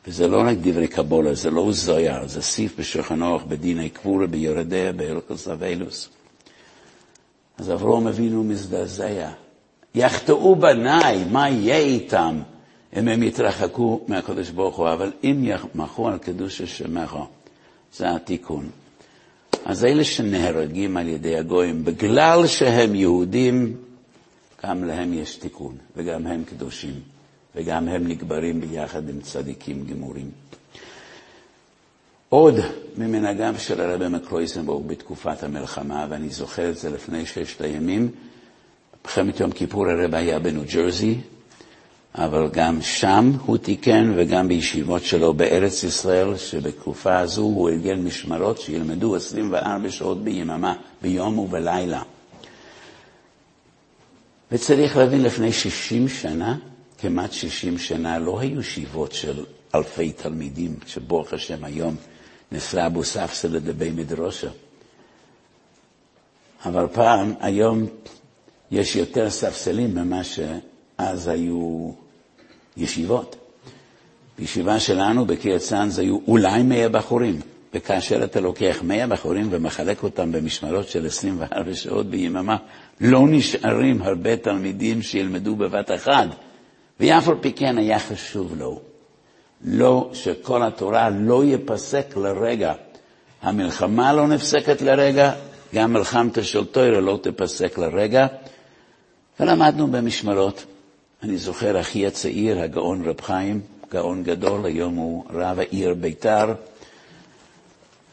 וזה 0.08 0.28
לא 0.28 0.42
רק 0.42 0.58
דברי 0.62 0.88
קבולה, 0.88 1.34
זה 1.34 1.52
לא 1.52 1.72
זויר, 1.72 2.28
זה 2.28 2.42
סיף 2.42 2.80
בשולחן 2.80 3.20
בדיני 3.48 3.90
קבורה 3.90 4.28
ביורדיה 4.28 4.92
בהלכוס 4.92 5.48
אבילוס. 5.48 6.10
אז 7.58 7.72
אברום 7.72 8.08
אבינו 8.08 8.44
מזדעזע. 8.44 9.49
יחטאו 9.96 10.56
בניי, 10.56 11.24
מה 11.32 11.50
יהיה 11.50 11.78
איתם 11.78 12.42
אם 12.98 13.08
הם 13.08 13.24
יתרחקו 13.24 14.02
מהקדוש 14.08 14.50
ברוך 14.50 14.76
הוא? 14.76 14.90
אבל 14.90 15.12
אם 15.24 15.42
יחמכו 15.44 16.08
על 16.08 16.18
קדוש 16.18 16.62
השמך, 16.62 17.16
זה 17.94 18.16
התיקון. 18.16 18.70
אז 19.66 19.86
אלה 19.86 20.04
שנהרגים 20.04 20.98
על 20.98 21.08
ידי 21.08 21.38
הגויים, 21.38 21.86
בגלל 21.86 22.48
שהם 22.48 22.96
יהודים, 22.96 23.76
גם 24.66 24.84
להם 24.84 25.14
יש 25.14 25.36
תיקון, 25.36 25.76
וגם 25.96 26.28
הם 26.28 26.44
קדושים. 26.44 26.94
וגם 27.56 27.88
הם 27.88 28.08
נקברים 28.08 28.62
ביחד 28.62 29.10
עם 29.10 29.22
צדיקים 29.22 29.86
גמורים. 29.86 30.32
עוד 32.30 32.56
ממנהגיו 32.98 33.56
של 33.58 33.82
הרבי 33.82 34.08
מקרויזנבורג 34.08 34.88
בתקופת 34.88 35.44
המלחמה, 35.44 36.08
ואני 36.10 36.30
זוכר 36.30 36.70
את 36.70 36.78
זה 36.78 36.90
לפני 36.90 37.26
ששת 37.26 37.62
הימים, 37.62 38.12
במלחמת 39.04 39.40
יום 39.40 39.52
כיפור 39.52 39.90
הרב 39.90 40.16
היה 40.16 40.40
בניו 40.40 40.62
ג'רזי, 40.74 41.18
אבל 42.16 42.50
גם 42.52 42.82
שם 42.82 43.32
הוא 43.46 43.58
תיקן 43.58 44.14
וגם 44.18 44.48
בישיבות 44.48 45.04
שלו 45.04 45.34
בארץ 45.34 45.84
ישראל, 45.84 46.38
שבתקופה 46.38 47.20
הזו 47.20 47.42
הוא 47.42 47.70
ארגן 47.70 48.00
משמרות 48.02 48.60
שילמדו 48.62 49.16
24 49.16 49.90
שעות 49.92 50.24
ביממה, 50.24 50.74
ביום 51.02 51.40
ובלילה. 51.40 52.02
וצריך 54.52 54.98
להבין, 54.98 55.24
לפני 55.24 55.52
60 55.52 56.08
שנה, 56.08 56.58
כמעט 56.98 57.32
60 57.32 57.78
שנה, 57.78 58.20
לא 58.20 58.40
היו 58.40 58.60
ישיבות 58.60 59.12
של 59.12 59.46
אלפי 59.76 60.12
תלמידים, 60.12 60.76
שברוך 60.86 61.34
השם 61.34 61.64
היום 61.64 61.96
נסרה 62.52 62.86
אבו 62.86 63.04
ספסא 63.04 63.48
לדבי 63.48 63.92
מדרושה. 63.92 64.50
אבל 66.66 66.88
פעם, 66.94 67.34
היום 67.40 67.86
יש 68.72 68.96
יותר 68.96 69.30
ספסלים 69.30 69.96
ממה 69.96 70.22
שאז 70.24 71.28
היו 71.28 71.92
ישיבות. 72.78 73.36
בישיבה 74.40 74.80
שלנו 74.80 75.26
בקריית 75.26 75.62
צאנז 75.62 76.00
היו 76.00 76.18
אולי 76.28 76.64
מאה 76.64 76.90
בחורים, 76.90 77.40
וכאשר 77.74 78.24
אתה 78.24 78.40
לוקח 78.40 78.80
מאה 78.84 79.08
בחורים 79.08 79.48
ומחלק 79.52 80.04
אותם 80.04 80.32
במשמרות 80.32 80.88
של 80.88 81.06
24 81.06 81.74
שעות 81.74 82.06
ביממה, 82.10 82.58
לא 83.02 83.22
נשארים 83.28 84.02
הרבה 84.02 84.38
תלמידים 84.38 85.02
שילמדו 85.02 85.56
בבת 85.56 85.92
אחת, 85.92 86.28
ואף 87.00 87.28
על 87.28 87.36
פי 87.42 87.54
כן 87.54 87.78
היה 87.78 88.00
חשוב 88.00 88.56
לו. 88.58 88.80
לא, 89.66 90.10
שכל 90.14 90.64
התורה 90.64 91.10
לא 91.10 91.44
ייפסק 91.44 92.18
לרגע. 92.18 92.74
המלחמה 93.42 94.14
לא 94.14 94.28
נפסקת 94.28 94.82
לרגע, 94.82 95.32
גם 95.76 95.94
מלחמתה 95.94 96.44
של 96.44 96.66
תוירה 96.66 97.00
לא 97.00 97.20
תפסק 97.24 97.78
לרגע. 97.78 98.28
ולמדנו 99.40 99.88
במשמרות. 99.88 100.66
אני 101.24 101.38
זוכר 101.38 101.80
אחי 101.80 102.08
הצעיר, 102.08 102.60
הגאון 102.60 103.06
רב 103.06 103.22
חיים, 103.22 103.62
גאון 103.92 104.24
גדול, 104.24 104.66
היום 104.66 104.96
הוא 104.96 105.24
רב 105.30 105.60
העיר 105.60 105.94
ביתר, 105.94 106.54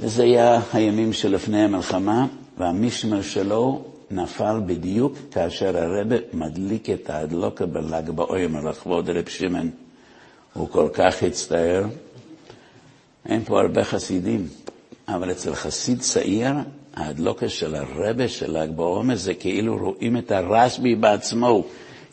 וזה 0.01 0.22
היה 0.22 0.61
הימים 0.72 1.12
שלפני 1.12 1.62
המלחמה, 1.62 2.27
והמשמר 2.59 3.22
שלו 3.22 3.85
נפל 4.11 4.61
בדיוק 4.66 5.18
כאשר 5.31 5.77
הרבה 5.79 6.16
מדליק 6.33 6.91
את 6.91 7.11
ההדלוקה 7.11 7.66
בל"ג 7.66 8.11
בעומר 8.11 8.61
לכבוד 8.70 9.11
רב 9.11 9.29
שמעון. 9.29 9.70
הוא 10.53 10.68
כל 10.68 10.89
כך 10.93 11.22
הצטער. 11.22 11.85
אין 13.29 13.45
פה 13.45 13.61
הרבה 13.61 13.85
חסידים, 13.85 14.49
אבל 15.09 15.31
אצל 15.31 15.55
חסיד 15.55 16.01
צעיר, 16.01 16.53
ההדלוקה 16.97 17.49
של 17.49 17.74
הרבה 17.74 18.28
של 18.28 18.59
ל"ג 18.59 18.70
בעומר 18.76 19.14
זה 19.16 19.34
כאילו 19.34 19.78
רואים 19.78 20.16
את 20.16 20.30
הרשב"י 20.30 20.94
בעצמו 20.94 21.64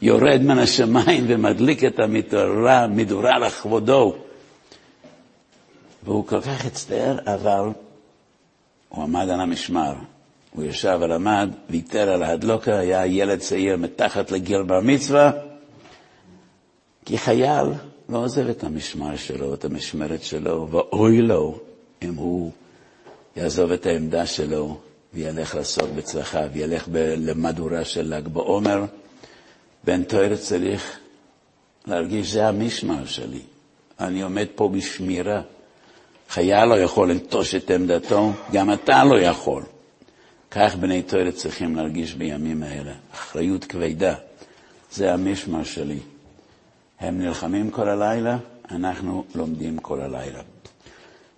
יורד 0.01 0.41
מן 0.41 0.59
השמיים 0.59 1.25
ומדליק 1.27 1.83
את 1.83 1.99
המדורה, 1.99 2.87
מדורה 2.87 3.39
לכבודו. 3.39 4.15
והוא 6.03 6.27
כל 6.27 6.41
כך 6.41 6.65
הצטער, 6.65 7.17
אבל 7.25 7.69
הוא 8.89 9.03
עמד 9.03 9.29
על 9.29 9.41
המשמר. 9.41 9.93
הוא 10.51 10.63
ישב 10.63 10.97
ולמד, 11.01 11.49
ויתר 11.69 12.09
על 12.09 12.23
ההדלוקה, 12.23 12.79
היה 12.79 13.05
ילד 13.05 13.39
צעיר 13.39 13.77
מתחת 13.77 14.31
לגיל 14.31 14.63
בר 14.63 14.79
מצווה, 14.79 15.31
כי 17.05 17.17
חייל 17.17 17.65
לא 18.09 18.17
עוזב 18.17 18.49
את 18.49 18.63
המשמר 18.63 19.15
שלו, 19.15 19.53
את 19.53 19.65
המשמרת 19.65 20.23
שלו, 20.23 20.67
ואוי 20.71 21.21
לו 21.21 21.59
אם 22.01 22.15
הוא 22.15 22.51
יעזוב 23.35 23.71
את 23.71 23.85
העמדה 23.85 24.25
שלו 24.25 24.77
וילך 25.13 25.55
לעסוק 25.55 25.89
בצרכיו, 25.95 26.49
ילך 26.55 26.87
למדורה 26.93 27.85
של 27.85 28.15
ל"ג 28.15 28.27
בעומר. 28.27 28.85
בן 29.83 30.03
תואר 30.03 30.35
צריך 30.35 30.99
להרגיש, 31.87 32.31
זה 32.31 32.47
המשמר 32.47 33.05
שלי. 33.05 33.41
אני 33.99 34.21
עומד 34.21 34.47
פה 34.55 34.69
בשמירה. 34.69 35.41
חייל 36.29 36.65
לא 36.65 36.79
יכול 36.79 37.11
לנטוש 37.11 37.55
את 37.55 37.71
עמדתו, 37.71 38.31
גם 38.51 38.73
אתה 38.73 39.03
לא 39.03 39.19
יכול. 39.19 39.63
כך 40.51 40.75
בני 40.75 41.01
תואר 41.01 41.31
צריכים 41.31 41.75
להרגיש 41.75 42.13
בימים 42.13 42.63
האלה. 42.63 42.93
אחריות 43.13 43.65
כבדה. 43.65 44.15
זה 44.91 45.13
המשמר 45.13 45.63
שלי. 45.63 45.99
הם 46.99 47.21
נלחמים 47.21 47.71
כל 47.71 47.89
הלילה, 47.89 48.37
אנחנו 48.71 49.23
לומדים 49.35 49.77
כל 49.77 50.01
הלילה. 50.01 50.41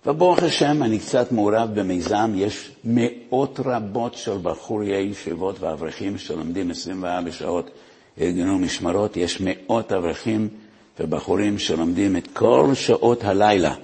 וברוך 0.06 0.42
השם, 0.42 0.82
אני 0.82 0.98
קצת 0.98 1.32
מעורב 1.32 1.80
במיזם, 1.80 2.32
יש 2.34 2.70
מאות 2.84 3.60
רבות 3.64 4.14
של 4.14 4.38
בחורי 4.42 4.96
ישיבות 4.96 5.60
ואברכים 5.60 6.18
שלומדים 6.18 6.70
24 6.70 7.32
שעות, 7.32 7.70
ארגנו 8.20 8.58
משמרות, 8.58 9.16
יש 9.16 9.40
מאות 9.40 9.92
אברכים 9.92 10.48
ובחורים 11.00 11.58
שלומדים 11.58 12.16
את 12.16 12.28
כל 12.32 12.70
שעות 12.74 13.24
הלילה. 13.24 13.74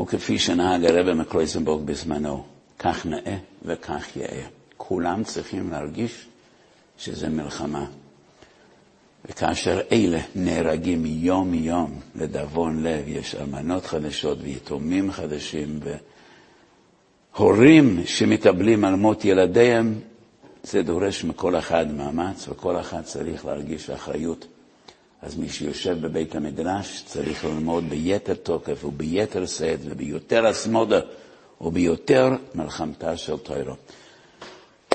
וכפי 0.00 0.38
שנהג 0.38 0.84
הרב 0.84 1.12
מקלויזנבורג 1.12 1.86
בזמנו, 1.86 2.44
כך 2.78 3.06
נאה 3.06 3.36
וכך 3.62 4.16
יאה. 4.16 4.46
כולם 4.76 5.24
צריכים 5.24 5.70
להרגיש 5.70 6.26
שזה 6.98 7.28
מלחמה. 7.28 7.86
וכאשר 9.28 9.80
אלה 9.92 10.20
נהרגים 10.34 11.06
יום-יום, 11.06 12.00
לדאבון 12.14 12.82
לב, 12.82 13.08
יש 13.08 13.34
אלמנות 13.34 13.86
חדשות 13.86 14.38
ויתומים 14.42 15.12
חדשים 15.12 15.80
והורים 17.34 18.00
שמתאבלים 18.06 18.84
על 18.84 18.94
מות 18.94 19.24
ילדיהם, 19.24 19.94
זה 20.62 20.82
דורש 20.82 21.24
מכל 21.24 21.56
אחד 21.56 21.92
מאמץ, 21.92 22.48
וכל 22.48 22.80
אחד 22.80 23.02
צריך 23.02 23.46
להרגיש 23.46 23.90
אחריות. 23.90 24.46
אז 25.22 25.36
מי 25.38 25.48
שיושב 25.48 26.00
בבית 26.00 26.34
המדרש 26.34 27.02
צריך 27.06 27.44
ללמוד 27.44 27.84
ביתר 27.88 28.34
תוקף 28.34 28.84
וביתר 28.84 29.46
שאת 29.46 29.78
וביותר 29.84 30.50
אסמודה 30.50 31.00
וביותר 31.60 32.28
מלחמתה 32.54 33.16
של 33.16 33.36
תוירו. 33.36 33.74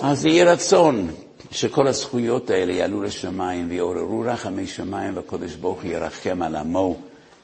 אז 0.02 0.26
יהי 0.26 0.44
רצון 0.44 1.08
שכל 1.52 1.88
הזכויות 1.88 2.50
האלה 2.50 2.74
יעלו 2.74 3.04
לשמיים 3.04 3.70
ויעוררו 3.70 4.24
רחמי 4.28 4.68
שמיים 4.68 5.16
והקדוש 5.16 5.56
ברוך 5.56 5.84
הוא 5.84 5.92
ירחם 5.92 6.42
על 6.42 6.56
עמו 6.56 6.98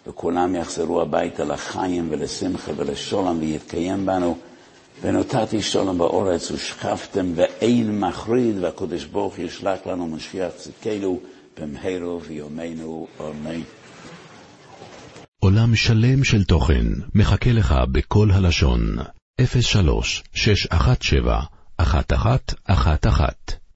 וכולם 0.08 0.56
יחזרו 0.56 1.02
הביתה 1.02 1.44
לחיים 1.44 2.08
ולשמחה 2.12 2.72
ולשלום 2.76 3.40
ויתקיים 3.40 4.06
בנו. 4.06 4.38
ונותרתי 5.02 5.62
שלום 5.62 5.98
באורץ 5.98 6.52
ושכבתם 6.52 7.32
ואין 7.36 8.00
מחריד 8.00 8.58
והקדוש 8.64 9.06
ברוך 9.06 9.40
ישלח 9.40 9.80
לנו 9.86 10.08
משיח 10.08 10.52
צדקנו 10.56 11.20
במהרו 11.60 12.22
ויומנו 12.22 13.08
אמן. 13.20 13.62
עולם 15.40 15.76
שלם 15.76 16.24
של 16.24 16.44
תוכן 16.44 16.86
מחכה 17.16 17.52
לך 17.52 17.76
בכל 17.92 18.32
הלשון, 18.32 18.98
03 19.62 20.24
617 20.34 21.40
1111 21.80 23.67